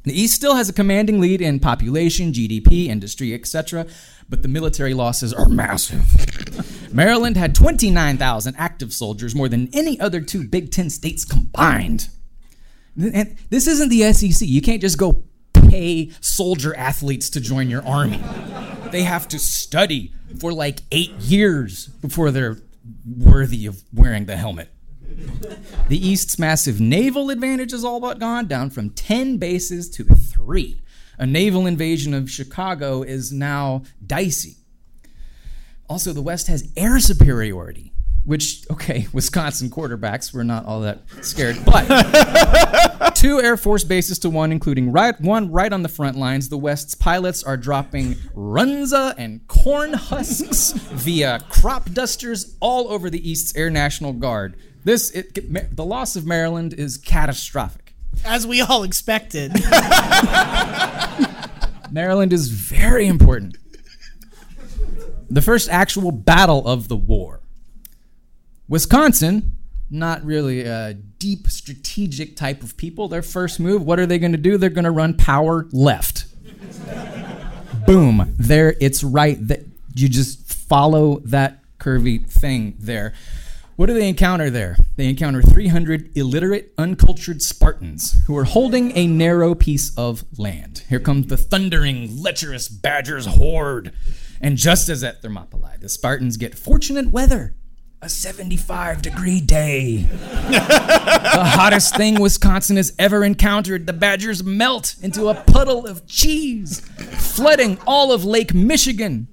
[0.05, 3.87] The East still has a commanding lead in population, GDP, industry, etc.,
[4.29, 6.95] but the military losses are massive.
[6.95, 12.09] Maryland had 29,000 active soldiers, more than any other two Big Ten states combined.
[12.97, 14.47] And this isn't the SEC.
[14.49, 18.21] You can't just go pay soldier athletes to join your army.
[18.91, 22.59] They have to study for like eight years before they're
[23.07, 24.69] worthy of wearing the helmet.
[25.89, 30.81] The East's massive naval advantage is all but gone, down from 10 bases to three.
[31.19, 34.57] A naval invasion of Chicago is now dicey.
[35.89, 37.90] Also, the West has air superiority,
[38.25, 44.31] which, okay, Wisconsin quarterbacks were not all that scared, but two Air Force bases to
[44.31, 46.49] one, including right, one right on the front lines.
[46.49, 53.29] The West's pilots are dropping Runza and corn husks via crop dusters all over the
[53.29, 54.57] East's Air National Guard.
[54.85, 57.95] This, it, the loss of Maryland is catastrophic.
[58.25, 59.53] As we all expected.
[61.91, 63.57] Maryland is very important.
[65.29, 67.40] The first actual battle of the war.
[68.71, 69.57] Wisconsin,
[69.91, 73.09] not really a deep strategic type of people.
[73.09, 74.57] Their first move, what are they going to do?
[74.57, 76.27] They're going to run power left.
[77.85, 78.33] Boom.
[78.39, 79.37] There, it's right.
[79.49, 79.67] That
[79.97, 83.13] you just follow that curvy thing there.
[83.75, 84.77] What do they encounter there?
[84.95, 90.85] They encounter 300 illiterate, uncultured Spartans who are holding a narrow piece of land.
[90.89, 93.93] Here comes the thundering, lecherous Badgers horde.
[94.41, 97.57] And just as at Thermopylae, the Spartans get fortunate weather.
[98.03, 99.97] A 75 degree day.
[100.51, 103.87] the hottest thing Wisconsin has ever encountered.
[103.87, 109.29] The Badgers melt into a puddle of cheese, flooding all of Lake Michigan,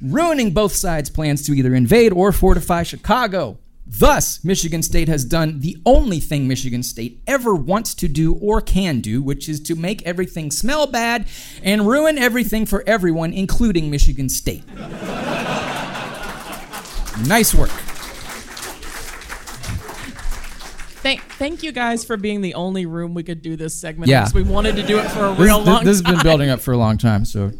[0.00, 3.58] ruining both sides' plans to either invade or fortify Chicago.
[3.86, 8.62] Thus, Michigan State has done the only thing Michigan State ever wants to do or
[8.62, 11.28] can do, which is to make everything smell bad
[11.62, 14.64] and ruin everything for everyone, including Michigan State.
[17.26, 17.70] nice work.
[21.02, 24.08] Thank, thank you guys for being the only room we could do this segment.
[24.10, 24.20] Yeah.
[24.20, 26.14] because we wanted to do it for a real this- long this has time.
[26.16, 27.24] been building up for a long time.
[27.24, 27.52] So,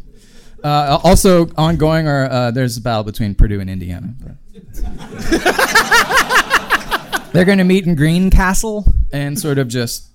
[0.63, 4.13] uh, also ongoing are uh, there's a battle between Purdue and Indiana.
[7.33, 10.09] They're going to meet in Greencastle and sort of just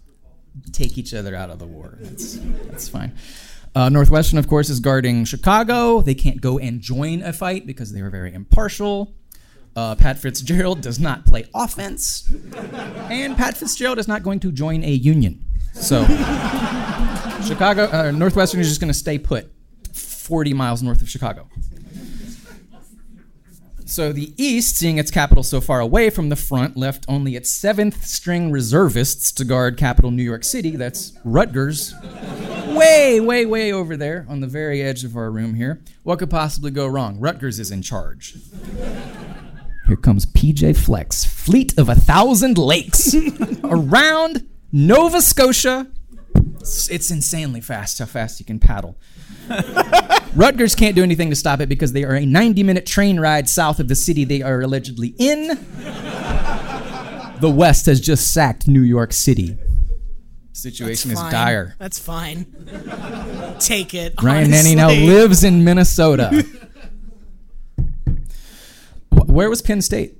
[0.72, 1.96] take each other out of the war.
[2.00, 2.34] That's,
[2.68, 3.14] that's fine.
[3.74, 6.02] Uh, Northwestern, of course, is guarding Chicago.
[6.02, 9.14] They can't go and join a fight because they were very impartial.
[9.76, 12.32] Uh, Pat Fitzgerald does not play offense,
[13.10, 15.44] and Pat Fitzgerald is not going to join a union.
[15.74, 16.04] So,
[17.46, 19.50] Chicago, uh, Northwestern is just going to stay put
[19.92, 21.46] 40 miles north of Chicago.
[23.84, 27.48] So the East, seeing its capital so far away from the front, left only its
[27.48, 30.74] seventh string reservists to guard capital New York City.
[30.74, 31.94] That's Rutgers.
[32.66, 35.82] way, way, way over there on the very edge of our room here.
[36.02, 37.20] What could possibly go wrong?
[37.20, 38.34] Rutgers is in charge.
[39.86, 43.14] Here comes PJ Fleck's, fleet of a thousand lakes
[43.64, 45.86] around Nova Scotia.
[46.58, 48.98] It's, it's insanely fast how fast you can paddle.
[50.34, 53.48] Rutgers can't do anything to stop it because they are a 90 minute train ride
[53.48, 55.48] south of the city they are allegedly in.
[57.40, 59.56] the West has just sacked New York City.
[60.52, 61.32] Situation That's is fine.
[61.32, 61.76] dire.
[61.78, 63.56] That's fine.
[63.60, 64.14] Take it.
[64.20, 66.44] Ryan Nanni now lives in Minnesota.
[69.36, 70.16] Wh- Where was Penn State?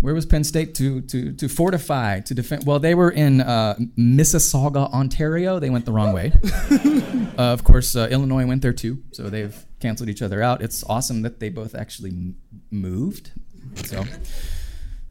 [0.00, 2.64] Where was Penn State to to to fortify to defend?
[2.64, 5.58] Well, they were in uh, Mississauga, Ontario.
[5.58, 6.32] They went the wrong way.
[7.38, 10.62] uh, of course, uh, Illinois went there too, so they've canceled each other out.
[10.62, 12.36] It's awesome that they both actually m-
[12.70, 13.32] moved.
[13.84, 14.04] So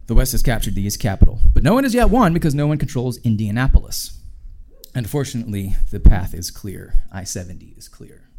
[0.08, 2.66] the West has captured the East capital, but no one has yet won because no
[2.68, 4.18] one controls Indianapolis.
[4.96, 6.94] Unfortunately, the path is clear.
[7.12, 8.30] I 70 is clear.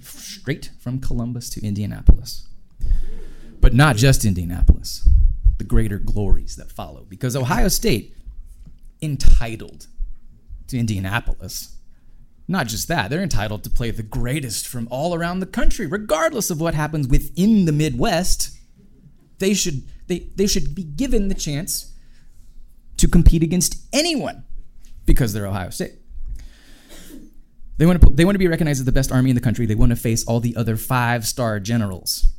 [0.00, 2.48] Straight from Columbus to Indianapolis.
[3.70, 5.08] But not just Indianapolis,
[5.58, 7.06] the greater glories that follow.
[7.08, 8.16] Because Ohio State,
[9.00, 9.86] entitled
[10.66, 11.76] to Indianapolis,
[12.48, 16.50] not just that, they're entitled to play the greatest from all around the country, regardless
[16.50, 18.58] of what happens within the Midwest.
[19.38, 21.94] They should, they, they should be given the chance
[22.96, 24.42] to compete against anyone
[25.06, 25.92] because they're Ohio State.
[27.78, 29.64] They want, to, they want to be recognized as the best army in the country.
[29.64, 32.34] They want to face all the other five star generals.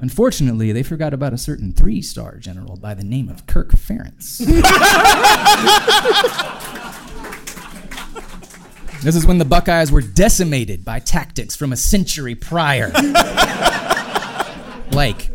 [0.00, 4.38] Unfortunately, they forgot about a certain three star general by the name of Kirk Ferentz.
[9.02, 12.90] this is when the Buckeyes were decimated by tactics from a century prior.
[14.92, 15.30] like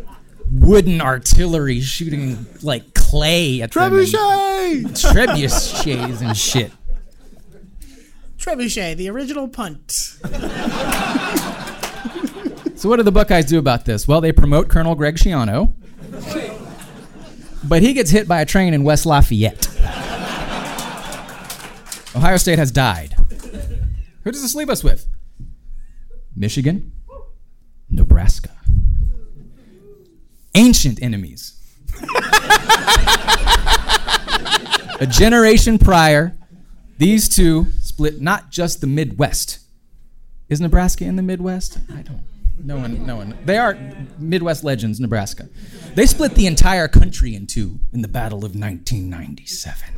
[0.50, 5.12] wooden artillery shooting like clay at them and- Trebuchet!
[5.12, 6.72] trebuchets and shit.
[8.38, 10.18] Trebuchet, the original punt.
[12.76, 14.06] So what do the Buckeyes do about this?
[14.06, 15.72] Well, they promote Colonel Greg Schiano,
[17.64, 19.66] but he gets hit by a train in West Lafayette.
[22.14, 23.14] Ohio State has died.
[24.24, 25.08] Who does this leave us with?
[26.36, 26.92] Michigan,
[27.88, 28.50] Nebraska.
[30.54, 31.54] Ancient enemies.
[35.00, 36.36] a generation prior,
[36.98, 39.60] these two split not just the Midwest.
[40.50, 41.78] Is Nebraska in the Midwest?
[41.90, 42.35] I don't.
[42.62, 43.36] No one, no one.
[43.44, 43.78] They are
[44.18, 45.48] Midwest legends, Nebraska.
[45.94, 49.88] They split the entire country in two in the Battle of 1997.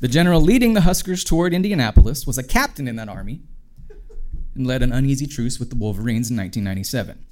[0.00, 3.42] The general leading the Huskers toward Indianapolis was a captain in that army
[4.54, 7.24] and led an uneasy truce with the Wolverines in 1997.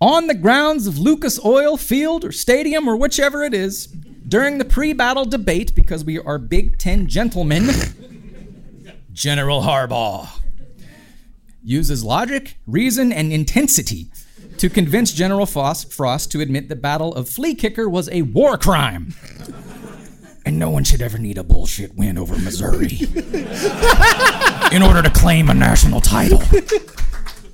[0.00, 4.64] On the grounds of Lucas Oil Field or Stadium or whichever it is, during the
[4.64, 7.70] pre battle debate, because we are Big Ten gentlemen,
[9.12, 10.28] General Harbaugh
[11.66, 14.08] uses logic, reason, and intensity
[14.56, 18.56] to convince General Frost, Frost to admit the Battle of Flea Kicker was a war
[18.56, 19.14] crime.
[20.44, 23.00] And no one should ever need a bullshit win over Missouri
[24.72, 26.40] in order to claim a national title,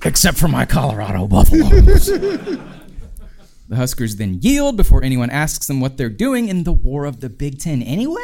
[0.05, 2.05] except for my Colorado Buffaloes.
[2.05, 7.19] The Huskers then yield before anyone asks them what they're doing in the War of
[7.21, 8.19] the Big Ten anyway.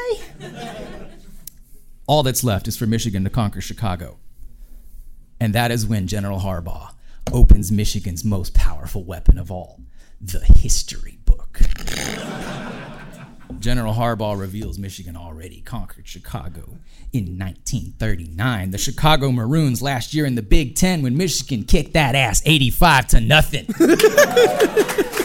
[2.05, 4.19] All that's left is for Michigan to conquer Chicago.
[5.39, 6.93] And that is when General Harbaugh
[7.31, 9.79] opens Michigan's most powerful weapon of all
[10.19, 11.61] the history book.
[13.59, 16.77] General Harbaugh reveals Michigan already conquered Chicago
[17.11, 18.71] in 1939.
[18.71, 23.07] The Chicago Maroons last year in the Big Ten when Michigan kicked that ass 85
[23.07, 23.65] to nothing.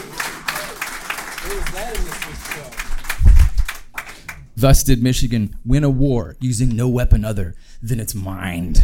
[4.56, 8.82] Thus did Michigan win a war using no weapon other than its mind.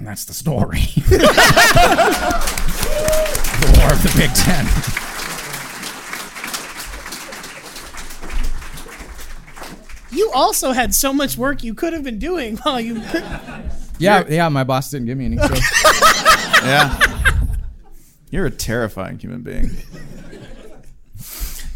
[0.00, 0.80] And that's the story.
[0.96, 1.18] the
[3.76, 4.66] War of the Big Ten.
[10.10, 13.02] You also had so much work you could have been doing while you.
[13.98, 15.36] Yeah, yeah, my boss didn't give me any.
[15.36, 15.46] So.
[16.64, 16.98] yeah.
[18.30, 19.72] You're a terrifying human being.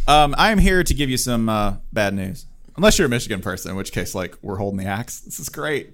[0.08, 2.46] Um, I'm here to give you some uh, bad news.
[2.78, 5.20] Unless you're a Michigan person, in which case, like, we're holding the axe.
[5.20, 5.92] This is great.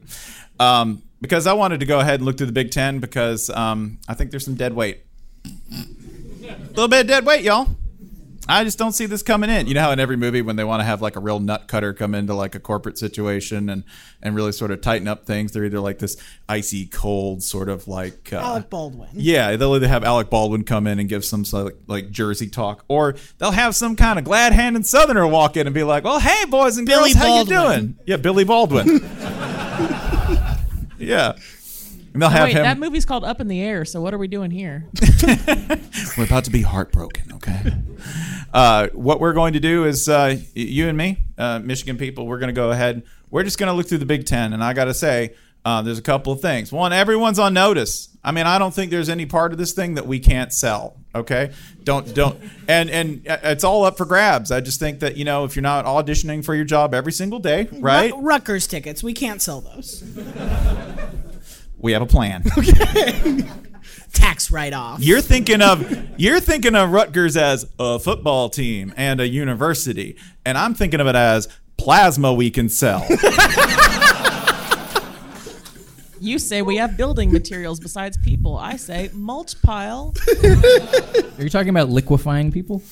[0.61, 3.99] Um, because I wanted to go ahead and look through the Big Ten because um,
[4.09, 5.03] I think there's some dead weight.
[5.45, 7.69] A little bit of dead weight, y'all.
[8.49, 9.69] I just don't see this coming in.
[9.69, 11.69] You know how in every movie when they want to have like a real nut
[11.69, 13.85] cutter come into like a corporate situation and
[14.23, 16.17] and really sort of tighten up things, they're either like this
[16.49, 19.09] icy cold sort of like uh, Alec Baldwin.
[19.13, 22.85] yeah, they'll either have Alec Baldwin come in and give some of like Jersey talk,
[22.89, 26.45] or they'll have some kind of glad-handed Southerner walk in and be like, "Well, hey,
[26.47, 28.89] boys and Billy girls, how you doing?" Yeah, Billy Baldwin.
[31.01, 31.37] yeah,
[32.13, 32.63] and they'll have Wait, him.
[32.63, 33.85] that movie's called Up in the Air.
[33.85, 34.87] So what are we doing here?
[36.19, 37.73] We're about to be heartbroken, okay?
[38.53, 42.39] Uh, what we're going to do is uh, you and me, uh, Michigan people, we're
[42.39, 43.05] going to go ahead.
[43.31, 45.83] We're just going to look through the Big Ten, and I got to say, uh,
[45.83, 46.73] there's a couple of things.
[46.73, 48.09] One, everyone's on notice.
[48.25, 50.97] I mean, I don't think there's any part of this thing that we can't sell.
[51.15, 52.39] Okay, don't don't,
[52.69, 54.53] and and uh, it's all up for grabs.
[54.53, 57.41] I just think that you know if you're not auditioning for your job every single
[57.41, 58.13] day, right?
[58.13, 59.03] Ru- Rutgers tickets.
[59.03, 60.05] We can't sell those.
[61.83, 62.45] We have a plan.
[62.59, 63.43] Okay
[64.13, 65.01] tax write off.
[65.01, 70.59] You're thinking of you're thinking of Rutgers as a football team and a university, and
[70.59, 73.07] I'm thinking of it as plasma we can sell.
[76.21, 78.57] You say we have building materials besides people.
[78.57, 80.15] I say mulch pile.
[80.45, 82.83] Are you talking about liquefying people?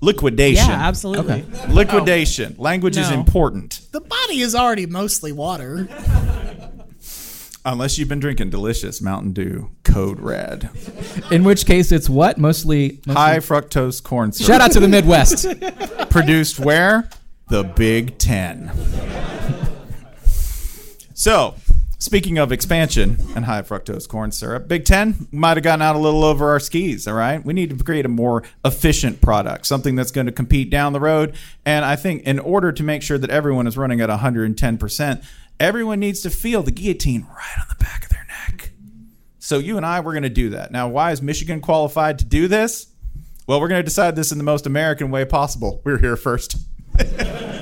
[0.00, 0.68] Liquidation.
[0.68, 1.44] Yeah, absolutely.
[1.44, 1.72] Okay.
[1.72, 2.56] Liquidation.
[2.58, 2.62] Oh.
[2.62, 3.18] Language is No.
[3.18, 3.80] important.
[3.92, 5.88] The body is already mostly water.
[7.64, 10.68] Unless you've been drinking delicious Mountain Dew Code Red.
[11.32, 14.46] In which case, it's what mostly, mostly High fructose corn syrup.
[14.46, 15.46] Shout out to the Midwest.
[16.10, 17.08] Produced where?
[17.48, 18.70] The Big Ten.
[21.14, 21.54] So,
[22.06, 25.98] speaking of expansion and high fructose corn syrup, Big Ten might have gotten out a
[25.98, 27.44] little over our skis, all right?
[27.44, 31.00] We need to create a more efficient product, something that's going to compete down the
[31.00, 31.34] road.
[31.64, 35.26] And I think in order to make sure that everyone is running at 110%,
[35.58, 38.70] everyone needs to feel the guillotine right on the back of their neck.
[39.40, 40.70] So, you and I, we're going to do that.
[40.70, 42.86] Now, why is Michigan qualified to do this?
[43.48, 45.82] Well, we're going to decide this in the most American way possible.
[45.84, 46.56] We're here first.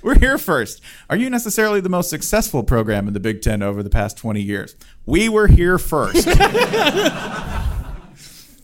[0.02, 0.80] We're here first.
[1.08, 4.40] Are you necessarily the most successful program in the Big Ten over the past 20
[4.40, 4.76] years?
[5.06, 6.26] We were here first.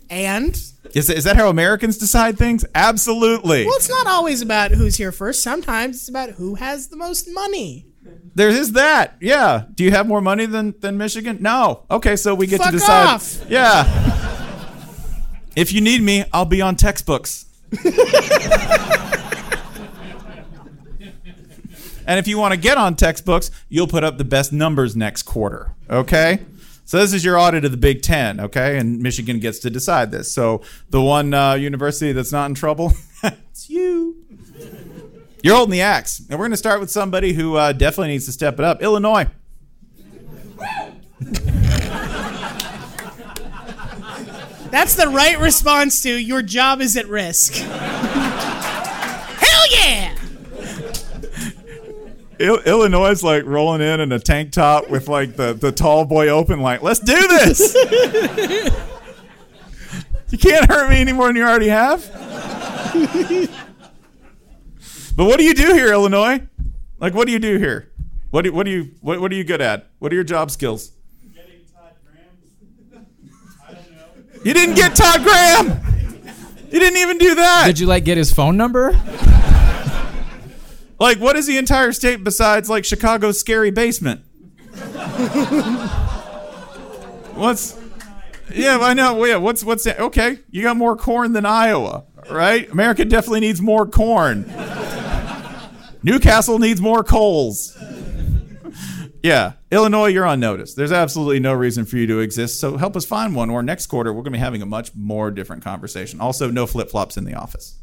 [0.08, 0.54] And
[0.94, 2.64] is, is that how Americans decide things?
[2.74, 3.66] Absolutely.
[3.66, 5.42] well, it's not always about who's here first.
[5.42, 7.86] Sometimes it's about who has the most money.
[8.34, 9.16] There is that.
[9.20, 9.64] Yeah.
[9.74, 11.38] Do you have more money than, than Michigan?
[11.40, 11.84] No.
[11.90, 13.06] Okay, so we get Fuck to decide.
[13.08, 13.40] off.
[13.48, 13.84] Yeah.
[15.56, 17.46] if you need me, I'll be on textbooks.
[22.06, 25.24] And if you want to get on textbooks, you'll put up the best numbers next
[25.24, 25.74] quarter.
[25.90, 26.40] Okay?
[26.84, 28.78] So this is your audit of the Big Ten, okay?
[28.78, 30.30] And Michigan gets to decide this.
[30.30, 32.92] So the one uh, university that's not in trouble,
[33.24, 34.24] it's you.
[35.42, 36.20] You're holding the axe.
[36.20, 38.82] And we're going to start with somebody who uh, definitely needs to step it up
[38.82, 39.26] Illinois.
[44.70, 47.54] That's the right response to your job is at risk.
[52.38, 56.28] Illinois is like rolling in in a tank top with like the, the tall boy
[56.28, 57.74] open like, let's do this.
[60.30, 62.04] you can't hurt me any more than you already have.
[65.16, 66.42] but what do you do here, Illinois?
[66.98, 67.92] Like, what do you do here?
[68.30, 69.88] What do, what do you what, what are you good at?
[69.98, 70.92] What are your job skills?
[74.44, 75.80] You didn't get Todd Graham.
[76.70, 77.64] You didn't even do that.
[77.66, 78.92] Did you like get his phone number?
[80.98, 84.22] Like, what is the entire state besides like Chicago's scary basement?
[87.34, 87.78] What's
[88.52, 89.24] yeah, I know.
[89.24, 89.98] Yeah, what's what's that?
[89.98, 92.70] Okay, you got more corn than Iowa, right?
[92.70, 94.44] America definitely needs more corn.
[96.02, 97.76] Newcastle needs more coals.
[99.22, 100.74] Yeah, Illinois, you're on notice.
[100.74, 102.60] There's absolutely no reason for you to exist.
[102.60, 103.50] So help us find one.
[103.50, 106.20] Or next quarter, we're going to be having a much more different conversation.
[106.20, 107.76] Also, no flip flops in the office.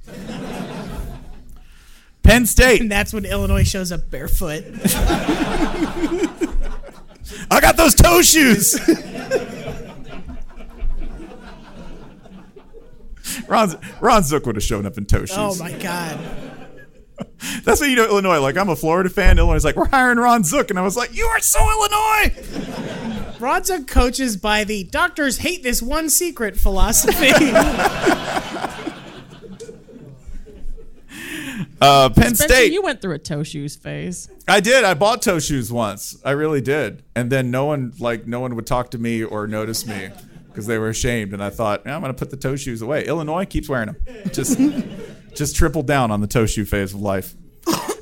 [2.23, 2.81] Penn State.
[2.81, 4.63] And that's when Illinois shows up barefoot.
[7.51, 8.79] I got those toe shoes.
[13.47, 15.37] Ron, Ron Zook would have shown up in toe oh, shoes.
[15.37, 16.19] oh my god.
[17.63, 18.39] That's what you know, Illinois.
[18.39, 19.37] Like, I'm a Florida fan.
[19.37, 20.69] Illinois is like, we're hiring Ron Zook.
[20.69, 22.29] And I was like, you are so Illinois.
[23.37, 27.31] Bronza coaches by the doctors hate this one secret philosophy.
[31.83, 32.71] Uh, Penn Spencer, State.
[32.73, 34.29] you went through a toe shoes phase.
[34.47, 34.83] I did.
[34.83, 36.15] I bought toe shoes once.
[36.23, 37.03] I really did.
[37.15, 40.09] And then no one, like, no one would talk to me or notice me
[40.47, 41.33] because they were ashamed.
[41.33, 43.05] And I thought, "Yeah, I'm going to put the toe shoes away.
[43.05, 43.97] Illinois keeps wearing them.
[44.31, 44.57] Just,
[45.35, 47.35] just triple down on the toe shoe phase of life.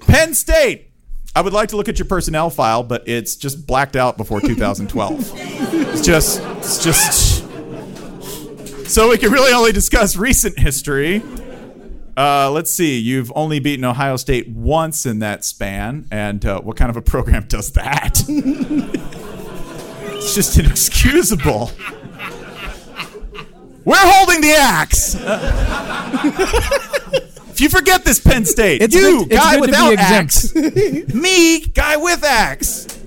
[0.02, 0.88] Penn State.
[1.34, 4.42] I would like to look at your personnel file, but it's just blacked out before
[4.42, 5.32] 2012.
[5.36, 7.46] it's just, it's just.
[8.90, 11.24] So we can really only discuss recent history.
[12.22, 13.00] Uh, let's see.
[13.00, 17.02] You've only beaten Ohio State once in that span, and uh, what kind of a
[17.02, 18.22] program does that?
[20.14, 21.72] it's just inexcusable.
[23.84, 25.16] We're holding the axe.
[27.50, 30.54] if you forget this, Penn State, It's you good- guy good to be without axe,
[31.16, 33.00] me guy with axe.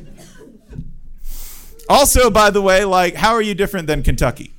[1.89, 4.51] Also, by the way, like, how are you different than Kentucky?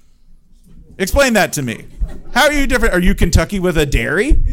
[0.98, 1.88] Explain that to me.
[2.36, 2.94] How are you different?
[2.94, 4.44] Are you Kentucky with a dairy?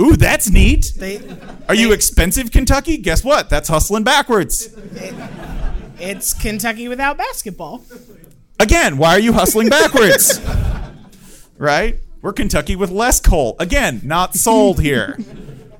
[0.00, 0.92] Ooh, that's neat.
[0.96, 1.20] they,
[1.68, 2.96] Are you expensive Kentucky?
[2.96, 3.48] Guess what?
[3.48, 4.74] That's hustling backwards.
[6.00, 7.84] it's Kentucky without basketball.
[8.58, 10.40] Again, why are you hustling backwards?
[11.58, 12.00] right?
[12.22, 13.54] We're Kentucky with less coal.
[13.60, 15.16] Again, not sold here.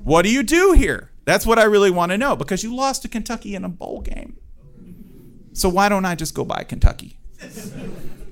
[0.03, 1.11] What do you do here?
[1.25, 3.99] That's what I really want to know because you lost to Kentucky in a bowl
[3.99, 4.37] game.
[5.51, 7.17] So why don't I just go buy Kentucky?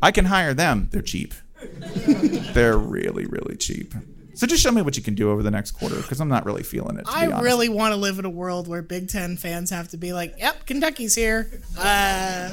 [0.02, 0.88] I can hire them.
[0.92, 1.34] They're cheap.
[2.54, 3.94] They're really, really cheap.
[4.36, 6.44] So just show me what you can do over the next quarter because I'm not
[6.46, 7.06] really feeling it.
[7.06, 7.44] To I be honest.
[7.44, 10.34] really want to live in a world where Big Ten fans have to be like,
[10.40, 12.50] "Yep, Kentucky's here." Uh,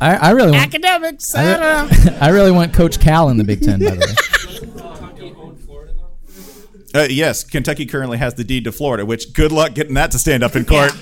[0.00, 0.62] I, I really want.
[0.62, 1.34] academics.
[1.34, 2.18] I, I, don't re- know.
[2.20, 4.14] I really want Coach Cal in the Big Ten, by the way.
[6.94, 10.18] Uh, yes, Kentucky currently has the deed to Florida, which good luck getting that to
[10.18, 10.92] stand up in court.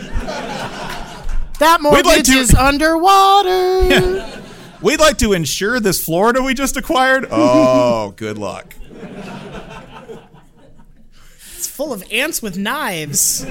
[1.58, 4.39] That mortgage like to- is underwater.
[4.82, 7.26] We'd like to insure this Florida we just acquired.
[7.30, 8.74] Oh, good luck.
[11.56, 13.44] It's full of ants with knives.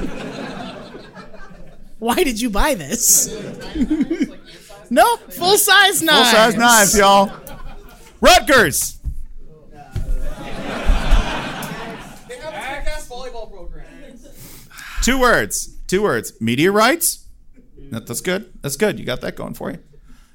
[2.00, 3.28] Why did you buy this?
[4.90, 6.30] nope, full size knives.
[6.32, 7.32] Full size knives, y'all.
[8.22, 8.98] Rutgers.
[15.02, 15.76] Two words.
[15.88, 16.40] Two words.
[16.42, 17.26] Media rights.
[17.92, 18.52] That- That's good.
[18.62, 19.00] That's good.
[19.00, 19.80] You got that going for you.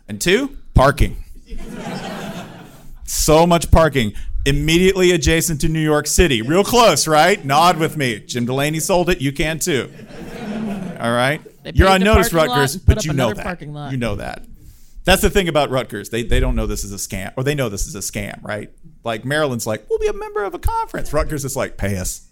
[0.08, 1.24] And two, parking.
[3.04, 4.14] So much parking.
[4.46, 6.42] Immediately adjacent to New York City.
[6.42, 7.42] Real close, right?
[7.44, 8.20] Nod with me.
[8.20, 9.20] Jim Delany sold it.
[9.20, 9.90] You can too.
[11.00, 11.40] All right?
[11.72, 13.62] You're on notice, Rutgers, but you know that.
[13.62, 14.44] You know that.
[15.04, 16.10] That's the thing about Rutgers.
[16.10, 18.42] They, they don't know this is a scam, or they know this is a scam,
[18.42, 18.70] right?
[19.02, 21.12] Like Maryland's like, we'll be a member of a conference.
[21.12, 22.26] Rutgers is like, pay us.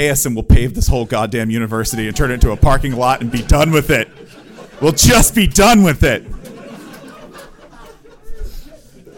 [0.00, 2.96] Pay us and we'll pave this whole goddamn university and turn it into a parking
[2.96, 4.08] lot and be done with it.
[4.80, 6.24] We'll just be done with it.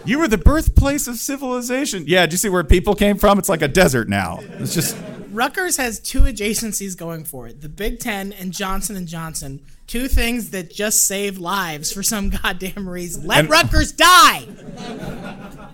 [0.04, 2.02] You were the birthplace of civilization.
[2.08, 3.38] Yeah, do you see where people came from?
[3.38, 4.40] It's like a desert now.
[4.58, 4.96] It's just
[5.32, 9.60] Rutgers has two adjacencies going for it: the Big Ten and Johnson and Johnson.
[9.86, 13.26] Two things that just save lives for some goddamn reason.
[13.26, 14.46] Let And- Rutgers die.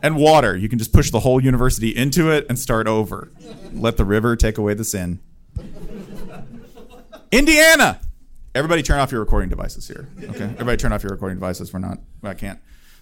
[0.02, 0.56] and water.
[0.56, 3.30] You can just push the whole university into it and start over.
[3.72, 5.20] Let the river take away the sin.
[7.30, 8.00] Indiana.
[8.54, 10.08] Everybody turn off your recording devices here.
[10.30, 10.44] Okay?
[10.44, 11.72] Everybody turn off your recording devices.
[11.72, 12.58] We're not I can't.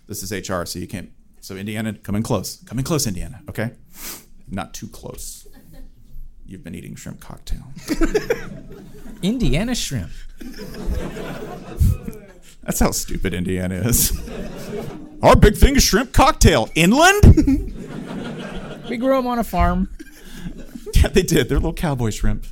[0.06, 1.10] This is HR, so you can't.
[1.40, 2.62] So Indiana, come in close.
[2.66, 3.70] Come in close, Indiana, okay?
[4.48, 5.45] Not too close.
[6.46, 7.64] You've been eating shrimp cocktail.
[9.22, 10.10] Indiana shrimp.
[12.62, 14.12] That's how stupid Indiana is.
[15.22, 16.68] Our big thing is shrimp cocktail.
[16.74, 17.24] Inland?
[18.88, 19.90] We grew them on a farm.
[20.94, 21.48] Yeah, they did.
[21.48, 22.46] They're little cowboy shrimp.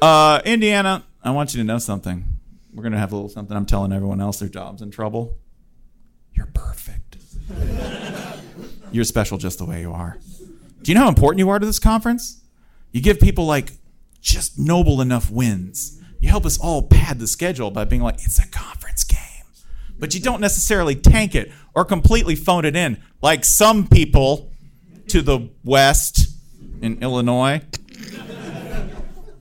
[0.00, 2.24] Uh, Indiana, I want you to know something.
[2.72, 3.56] We're gonna have a little something.
[3.56, 5.38] I'm telling everyone else their job's in trouble.
[6.34, 7.16] You're perfect.
[8.92, 10.18] You're special just the way you are.
[10.82, 12.42] Do you know how important you are to this conference?
[12.92, 13.72] You give people like
[14.20, 16.00] just noble enough wins.
[16.20, 19.20] You help us all pad the schedule by being like, it's a conference game.
[19.98, 24.50] But you don't necessarily tank it or completely phone it in, like some people
[25.08, 26.28] to the west
[26.82, 27.62] in Illinois.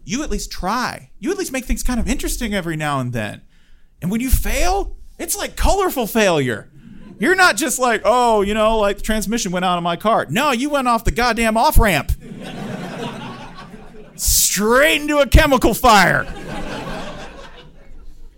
[0.05, 1.09] You at least try.
[1.19, 3.41] You at least make things kind of interesting every now and then.
[4.01, 6.69] And when you fail, it's like colorful failure.
[7.17, 10.27] You're not just like, oh, you know, like the transmission went out of my car.
[10.29, 12.11] No, you went off the goddamn off ramp.
[14.15, 16.25] Straight into a chemical fire.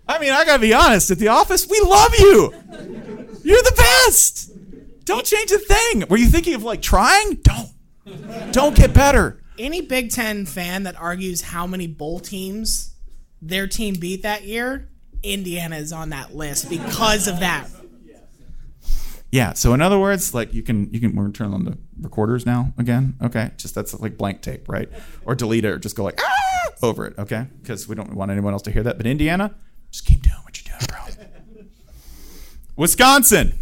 [0.08, 2.54] I mean, I gotta be honest, at the office, we love you.
[3.44, 4.52] You're the best.
[5.06, 6.04] Don't change a thing.
[6.10, 7.36] Were you thinking of like trying?
[7.36, 7.70] Don't.
[8.52, 9.42] Don't get better.
[9.60, 12.94] Any Big Ten fan that argues how many bowl teams
[13.42, 14.90] their team beat that year,
[15.24, 17.68] Indiana is on that list because of that.
[19.32, 19.54] Yeah.
[19.54, 22.46] So in other words, like you can you can we're gonna turn on the recorders
[22.46, 23.16] now again.
[23.22, 23.52] Okay.
[23.58, 24.90] Just that's like blank tape, right?
[25.26, 27.18] Or delete it or just go like ah over it.
[27.18, 27.48] Okay.
[27.62, 28.98] Because we don't want anyone else to hear that.
[28.98, 29.56] But Indiana,
[29.92, 31.26] just keep doing what you're doing,
[31.56, 31.66] bro.
[32.76, 33.60] Wisconsin.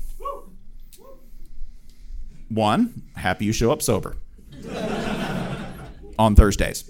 [2.49, 4.15] One, happy you show up sober.
[6.17, 6.89] On Thursdays.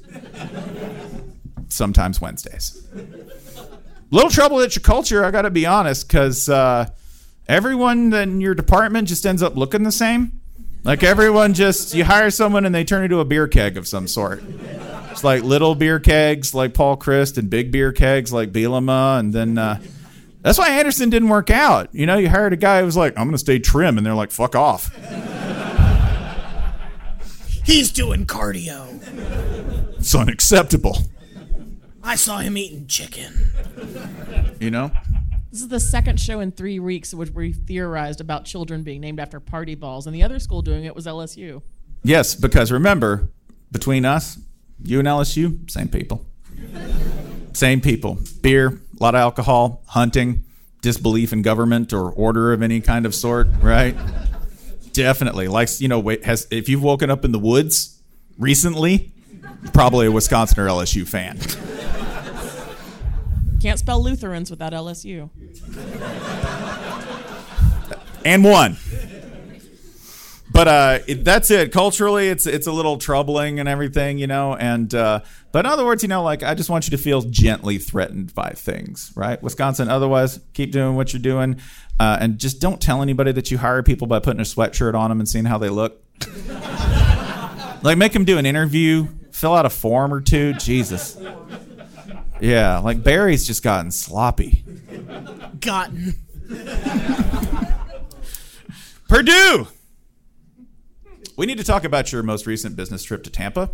[1.70, 2.88] Sometimes Wednesdays.
[4.12, 6.88] Little trouble at your culture, I gotta be honest, because uh,
[7.48, 10.40] everyone in your department just ends up looking the same.
[10.86, 14.07] Like everyone just you hire someone and they turn into a beer keg of some
[14.07, 14.44] sort.
[15.10, 19.34] It's like little beer kegs like Paul Chryst and big beer kegs like Bielema, and
[19.34, 19.82] then uh,
[20.44, 21.90] that's why Andersen didn't work out.
[21.91, 24.14] You know, you hired a guy who was like, "I'm gonna stay trim," and they're
[24.14, 24.94] like, "Fuck off."
[27.66, 28.86] He's doing cardio.
[29.98, 30.99] It's unacceptable.
[32.03, 33.49] I saw him eating chicken.
[34.60, 34.91] You know.
[35.56, 38.99] This is the second show in three weeks in which we theorized about children being
[38.99, 41.61] named after party balls, and the other school doing it was LSU.
[42.03, 43.30] Yes, because remember,
[43.72, 44.38] between us,
[44.84, 46.26] you and LSU, same people.
[47.53, 48.18] Same people.
[48.41, 50.44] Beer, a lot of alcohol, hunting,
[50.82, 53.95] disbelief in government or order of any kind of sort, right?
[54.91, 55.48] Definitely.
[55.48, 58.02] Like, you know, has if you've woken up in the woods
[58.38, 59.14] recently,
[59.72, 61.40] probably a Wisconsin or LSU fan.
[63.61, 65.30] Can't spell Lutherans without LSU.
[68.26, 68.77] and one.
[70.56, 71.73] But uh, it, that's it.
[71.73, 74.56] Culturally, it's it's a little troubling and everything, you know.
[74.56, 75.19] And uh,
[75.52, 78.34] but in other words, you know, like I just want you to feel gently threatened
[78.34, 79.41] by things, right?
[79.44, 79.90] Wisconsin.
[79.90, 81.60] Otherwise, keep doing what you're doing,
[81.99, 85.10] uh, and just don't tell anybody that you hire people by putting a sweatshirt on
[85.10, 86.02] them and seeing how they look.
[87.84, 90.53] like make them do an interview, fill out a form or two.
[90.53, 91.18] Jesus.
[92.40, 94.64] Yeah, like Barry's just gotten sloppy.
[95.60, 96.16] Gotten.
[99.07, 99.68] Purdue.
[101.38, 103.72] We need to talk about your most recent business trip to Tampa.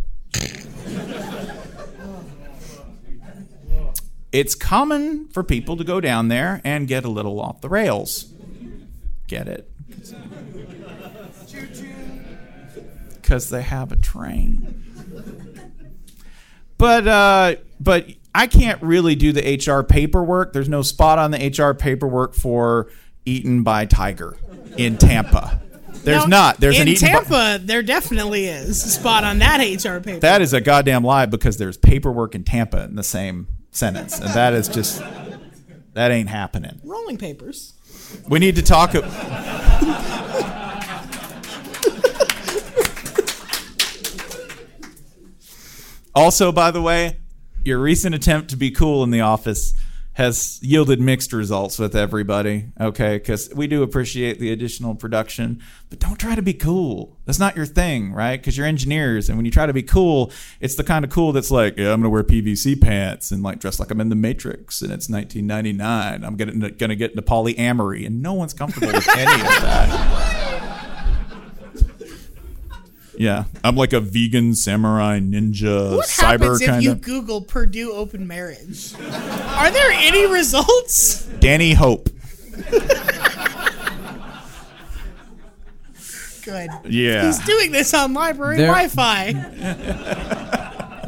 [4.31, 8.31] It's common for people to go down there and get a little off the rails.
[9.27, 9.69] Get it?
[13.15, 14.83] Because they have a train.
[16.77, 20.53] But uh, but I can't really do the HR paperwork.
[20.53, 22.89] There's no spot on the HR paperwork for
[23.25, 24.37] Eaten by Tiger
[24.77, 25.61] in Tampa.
[26.03, 26.59] There's Now, not.
[26.59, 27.59] There's in an Eaten by- Tampa.
[27.63, 30.19] there definitely is a spot on that HR paper.
[30.21, 34.29] That is a goddamn lie because there's paperwork in Tampa in the same sentence, and
[34.33, 35.03] that is just
[35.93, 36.79] that ain't happening.
[36.83, 37.73] rolling papers.
[38.27, 38.95] We need to talk.
[46.15, 47.17] also, by the way,
[47.63, 49.73] your recent attempt to be cool in the office
[50.13, 52.65] has yielded mixed results with everybody.
[52.79, 57.17] Okay, because we do appreciate the additional production, but don't try to be cool.
[57.25, 58.39] That's not your thing, right?
[58.39, 61.31] Because you're engineers, and when you try to be cool, it's the kind of cool
[61.31, 64.15] that's like, yeah, I'm gonna wear PVC pants and like dress like I'm in the
[64.15, 66.23] Matrix, and it's 1999.
[66.23, 70.37] I'm gonna gonna get into polyamory, and no one's comfortable with any of that.
[73.21, 77.01] Yeah, I'm like a vegan samurai ninja What cyber happens if kind you of.
[77.01, 78.95] Google Purdue open marriage?
[78.99, 81.25] Are there any results?
[81.39, 82.09] Danny Hope.
[86.43, 86.69] Good.
[86.85, 87.27] Yeah.
[87.27, 89.29] He's doing this on library There- Wi-Fi.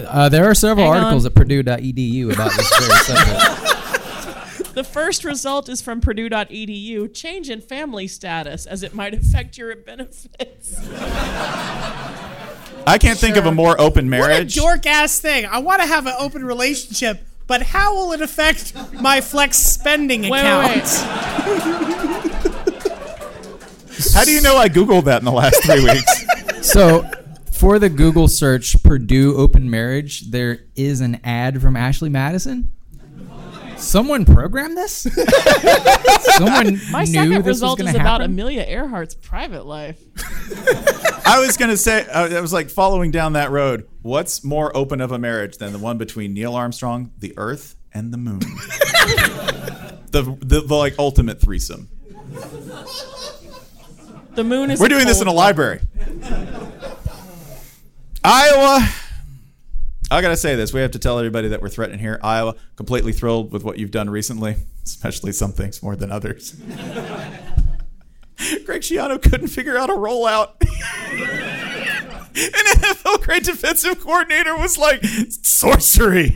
[0.08, 1.04] Uh, there are several Hang on.
[1.06, 4.74] articles at Purdue.edu about this very subject.
[4.76, 9.76] The first result is from Purdue.edu change in family status as it might affect your
[9.76, 10.78] benefits.
[12.86, 14.58] I can't think of a more open marriage.
[14.58, 15.46] What a Dork ass thing.
[15.46, 20.30] I want to have an open relationship, but how will it affect my flex spending
[20.30, 20.88] Wait, account?
[24.14, 26.68] How do you know I Googled that in the last three weeks?
[26.68, 27.10] so,
[27.52, 32.73] for the Google search Purdue open marriage, there is an ad from Ashley Madison.
[33.84, 34.94] Someone programmed this?
[36.38, 38.32] Someone My knew second this was result going is to about happen?
[38.34, 40.00] Amelia Earhart's private life.
[41.26, 43.88] I was gonna say uh, I was like following down that road.
[44.02, 48.14] What's more open of a marriage than the one between Neil Armstrong, the Earth, and
[48.14, 48.40] the Moon?
[50.12, 51.90] the, the the like ultimate threesome.
[54.36, 54.80] The moon is.
[54.80, 55.82] We're doing this in a cold- library.
[58.24, 58.88] Iowa.
[60.12, 60.74] I gotta say this.
[60.74, 62.20] We have to tell everybody that we're threatening here.
[62.24, 66.54] Iowa, completely thrilled with what you've done recently, especially some things more than others.
[68.66, 70.62] Greg Schiano couldn't figure out a rollout.
[72.36, 76.36] An NFL great defensive coordinator was like sorcery.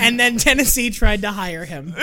[0.00, 1.94] And then Tennessee tried to hire him.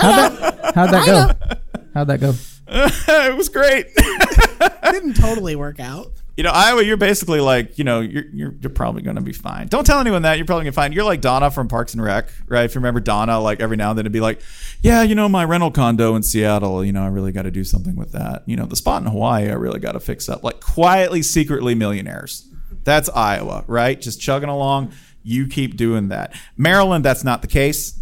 [0.00, 1.58] How'd that, how'd that go?
[1.94, 2.34] How'd that go?
[2.68, 3.86] it was great.
[3.96, 6.12] it Didn't totally work out.
[6.36, 9.32] You know, Iowa, you're basically like, you know, you're you're, you're probably going to be
[9.32, 9.68] fine.
[9.68, 10.36] Don't tell anyone that.
[10.36, 10.92] You're probably going to be fine.
[10.92, 12.64] You're like Donna from Parks and Rec, right?
[12.64, 14.40] If you remember Donna, like every now and then it'd be like,
[14.82, 17.62] yeah, you know, my rental condo in Seattle, you know, I really got to do
[17.62, 18.42] something with that.
[18.46, 20.42] You know, the spot in Hawaii, I really got to fix up.
[20.42, 22.48] Like quietly, secretly millionaires.
[22.82, 24.00] That's Iowa, right?
[24.00, 24.92] Just chugging along.
[25.22, 26.34] You keep doing that.
[26.56, 28.00] Maryland, that's not the case.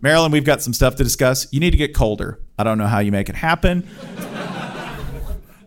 [0.00, 1.46] Maryland, we've got some stuff to discuss.
[1.52, 2.40] You need to get colder.
[2.58, 3.88] I don't know how you make it happen.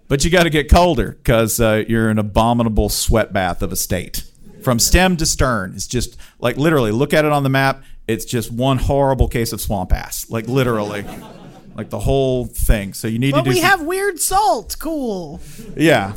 [0.10, 3.76] But you got to get colder because uh, you're an abominable sweat bath of a
[3.76, 4.24] state.
[4.64, 7.84] From stem to stern, it's just like literally look at it on the map.
[8.08, 11.06] It's just one horrible case of swamp ass, like literally,
[11.76, 12.94] like the whole thing.
[12.94, 13.50] So you need But to do.
[13.50, 14.78] we some- have weird salt.
[14.80, 15.42] Cool.
[15.76, 16.14] yeah.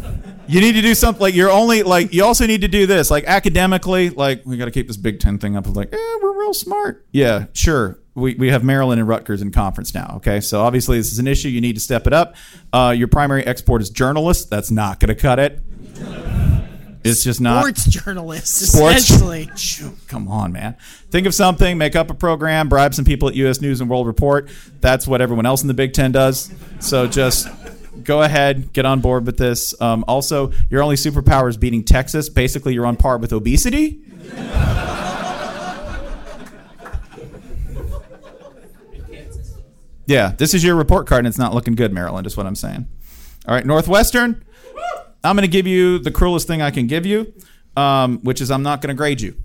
[0.46, 3.10] You need to do something like you're only like you also need to do this
[3.10, 6.18] like academically like we got to keep this Big Ten thing up of like eh,
[6.22, 7.04] we're real smart.
[7.10, 7.98] Yeah, sure.
[8.20, 10.14] We, we have Maryland and Rutgers in conference now.
[10.16, 11.48] Okay, so obviously this is an issue.
[11.48, 12.36] You need to step it up.
[12.72, 14.44] Uh, your primary export is journalists.
[14.44, 15.60] That's not going to cut it.
[17.02, 17.62] It's just not.
[17.62, 19.48] Sports journalists, Sports- essentially.
[20.08, 20.76] Come on, man.
[21.10, 23.60] Think of something, make up a program, bribe some people at U.S.
[23.62, 24.50] News and World Report.
[24.80, 26.52] That's what everyone else in the Big Ten does.
[26.80, 27.48] So just
[28.04, 29.78] go ahead, get on board with this.
[29.80, 32.28] Um, also, your only superpower is beating Texas.
[32.28, 34.00] Basically, you're on par with obesity.
[40.10, 42.56] Yeah, this is your report card, and it's not looking good, Maryland, is what I'm
[42.56, 42.88] saying.
[43.46, 44.44] All right, Northwestern,
[45.22, 47.32] I'm going to give you the cruelest thing I can give you,
[47.76, 49.36] um, which is I'm not going to grade you.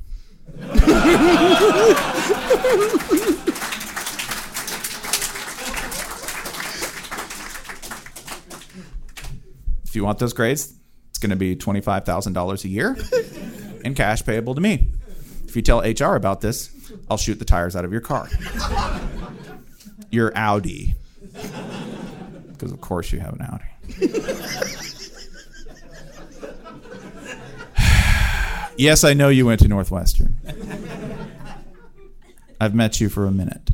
[9.83, 10.73] If you want those grades,
[11.11, 12.97] it's going to be $25,000 a year
[13.85, 14.87] in cash payable to me.
[15.47, 16.71] If you tell HR about this,
[17.07, 18.27] I'll shoot the tires out of your car.
[20.15, 20.95] Your Audi.
[22.53, 23.65] Because, of course, you have an Audi.
[28.77, 30.37] yes, I know you went to Northwestern.
[32.61, 33.69] I've met you for a minute.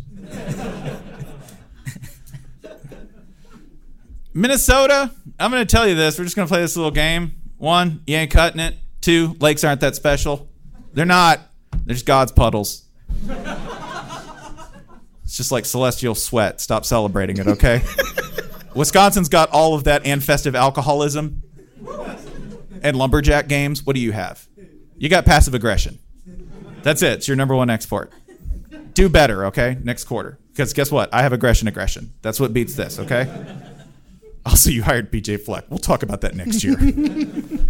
[4.34, 6.18] Minnesota, I'm going to tell you this.
[6.18, 7.35] We're just going to play this little game.
[7.59, 8.76] One, you ain't cutting it.
[9.01, 10.49] Two, lakes aren't that special.
[10.93, 11.39] They're not.
[11.85, 12.85] They're just God's puddles.
[15.41, 16.61] Just like celestial sweat.
[16.61, 17.81] Stop celebrating it, okay?
[18.76, 21.41] Wisconsin's got all of that and festive alcoholism
[22.84, 23.84] and lumberjack games.
[23.84, 24.47] What do you have?
[24.99, 25.97] You got passive aggression.
[26.84, 27.13] That's it.
[27.13, 28.13] It's your number one export.
[28.93, 29.80] Do better, okay?
[29.84, 30.38] Next quarter.
[30.51, 31.11] Because guess what?
[31.11, 32.13] I have aggression, aggression.
[32.22, 33.27] That's what beats this, okay?
[34.45, 35.65] Also, you hired PJ Fleck.
[35.72, 36.77] We'll talk about that next year.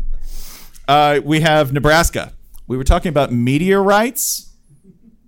[0.89, 2.33] uh, we have Nebraska.
[2.67, 4.50] We were talking about meteorites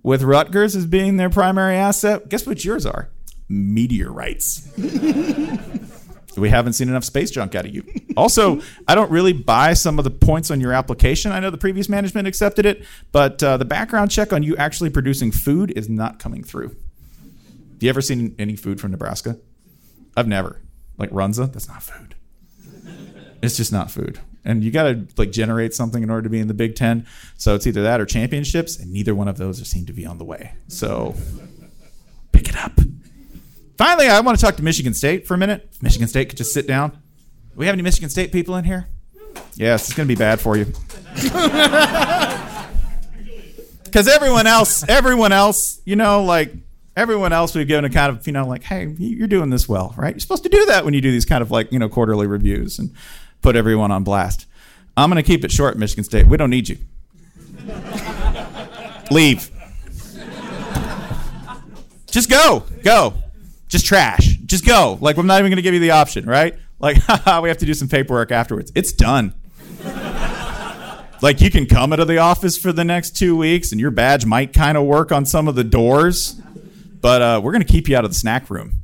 [0.04, 2.28] with Rutgers as being their primary asset.
[2.28, 3.08] Guess what yours are?
[3.48, 4.70] Meteorites.
[6.36, 7.84] we haven't seen enough space junk out of you.
[8.16, 11.32] Also, I don't really buy some of the points on your application.
[11.32, 14.90] I know the previous management accepted it, but uh, the background check on you actually
[14.90, 16.68] producing food is not coming through.
[16.68, 19.38] Have you ever seen any food from Nebraska?
[20.16, 20.60] I've never.
[20.98, 22.14] Like Runza, that's not food.
[23.42, 24.20] It's just not food.
[24.44, 27.06] And you got to like generate something in order to be in the Big Ten.
[27.36, 30.04] So it's either that or championships, and neither one of those are seem to be
[30.04, 30.52] on the way.
[30.68, 31.14] So
[32.32, 32.72] pick it up.
[33.78, 35.68] Finally, I want to talk to Michigan State for a minute.
[35.72, 36.90] If Michigan State could just sit down.
[36.90, 36.98] Do
[37.56, 38.88] we have any Michigan State people in here?
[39.54, 40.66] Yes, it's going to be bad for you.
[43.94, 46.52] Because everyone else, everyone else, you know, like
[46.96, 49.94] everyone else we've given a kind of, you know, like, hey, you're doing this well,
[49.96, 50.12] right?
[50.12, 52.26] You're supposed to do that when you do these kind of like, you know, quarterly
[52.26, 52.92] reviews and
[53.44, 54.46] put everyone on blast.
[54.96, 56.26] I'm going to keep it short, Michigan State.
[56.26, 56.78] We don't need you.
[59.10, 59.50] Leave.
[62.06, 62.64] Just go.
[62.82, 63.12] Go.
[63.68, 64.38] Just trash.
[64.46, 64.96] Just go.
[65.02, 66.56] Like, I'm not even going to give you the option, right?
[66.78, 66.96] Like,
[67.42, 68.72] we have to do some paperwork afterwards.
[68.74, 69.34] It's done.
[71.20, 74.24] like, you can come into the office for the next two weeks, and your badge
[74.24, 76.40] might kind of work on some of the doors,
[77.02, 78.80] but uh, we're going to keep you out of the snack room.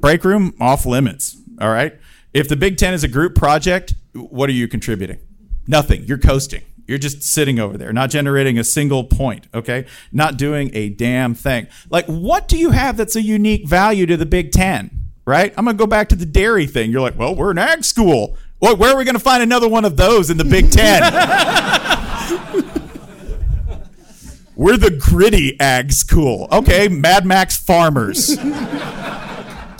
[0.00, 1.36] Break room, off limits.
[1.60, 1.96] All right?
[2.38, 5.18] If the Big Ten is a group project, what are you contributing?
[5.66, 6.04] Nothing.
[6.04, 6.62] You're coasting.
[6.86, 9.86] You're just sitting over there, not generating a single point, okay?
[10.12, 11.66] Not doing a damn thing.
[11.90, 14.88] Like, what do you have that's a unique value to the Big Ten,
[15.24, 15.52] right?
[15.58, 16.92] I'm going to go back to the dairy thing.
[16.92, 18.36] You're like, well, we're an ag school.
[18.60, 21.02] Well, where are we going to find another one of those in the Big Ten?
[24.54, 26.46] we're the gritty ag school.
[26.52, 28.28] Okay, Mad Max Farmers.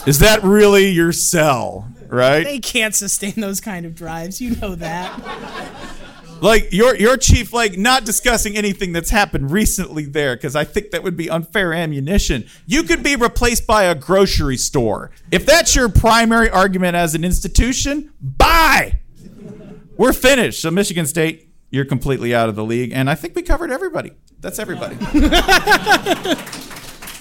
[0.08, 2.44] Is that really your sell, right?
[2.44, 4.40] They can't sustain those kind of drives.
[4.40, 5.20] You know that.
[6.40, 10.90] like your your chief like not discussing anything that's happened recently there because I think
[10.92, 12.46] that would be unfair ammunition.
[12.66, 15.10] You could be replaced by a grocery store.
[15.30, 18.98] If that's your primary argument as an institution, bye.
[19.96, 20.62] We're finished.
[20.62, 24.12] So Michigan State, you're completely out of the league, and I think we covered everybody.
[24.40, 24.96] That's everybody.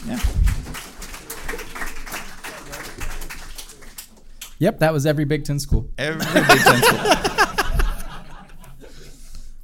[0.07, 0.19] yeah.
[4.59, 5.89] Yep, that was every Big Ten school.
[5.97, 7.13] Every Big Ten school.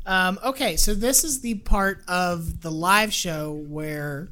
[0.06, 4.30] Um, okay, so this is the part of the live show where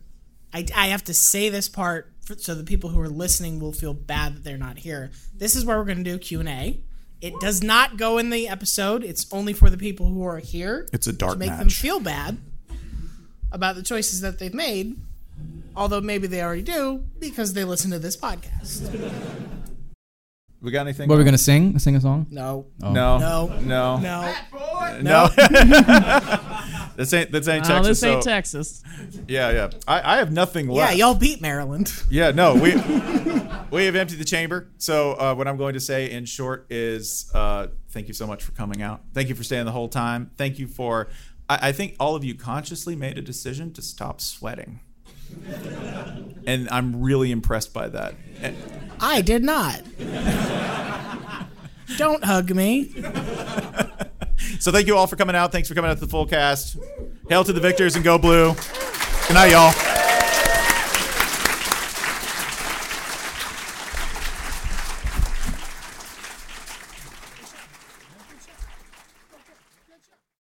[0.54, 3.72] I, I have to say this part for, so the people who are listening will
[3.72, 5.12] feel bad that they're not here.
[5.34, 6.82] This is where we're going to do Q and A.
[7.22, 9.04] It does not go in the episode.
[9.04, 10.90] It's only for the people who are here.
[10.92, 12.40] It's a dark to make them feel bad
[13.52, 14.98] about the choices that they've made.
[15.76, 18.90] Although maybe they already do because they listen to this podcast.
[20.62, 21.10] We got anything?
[21.10, 21.80] What are we gonna sing?
[21.80, 22.28] Sing a song?
[22.30, 22.68] No.
[22.84, 22.92] Oh.
[22.92, 23.18] No.
[23.18, 23.48] No.
[23.60, 23.98] No.
[23.98, 25.02] No.
[25.02, 25.28] No.
[26.96, 27.88] this ain't this ain't Oh, Texas.
[27.88, 28.84] this ain't so- Texas.
[29.28, 29.70] Yeah, yeah.
[29.88, 30.92] I, I have nothing left.
[30.96, 31.92] Yeah, y'all beat Maryland.
[32.12, 32.76] Yeah, no, we
[33.72, 34.70] we have emptied the chamber.
[34.78, 38.44] So uh, what I'm going to say in short is uh, thank you so much
[38.44, 39.02] for coming out.
[39.14, 40.32] Thank you for staying the whole time.
[40.38, 41.08] Thank you for.
[41.50, 44.82] I, I think all of you consciously made a decision to stop sweating,
[46.46, 48.16] and I'm really impressed by that.
[48.42, 48.56] And-
[49.00, 49.82] I did not.
[51.98, 52.94] Don't hug me.
[54.60, 55.52] So thank you all for coming out.
[55.52, 56.78] Thanks for coming out to the full cast.
[57.30, 58.54] Hail to the victors and go blue.
[59.28, 59.72] Good night, y'all.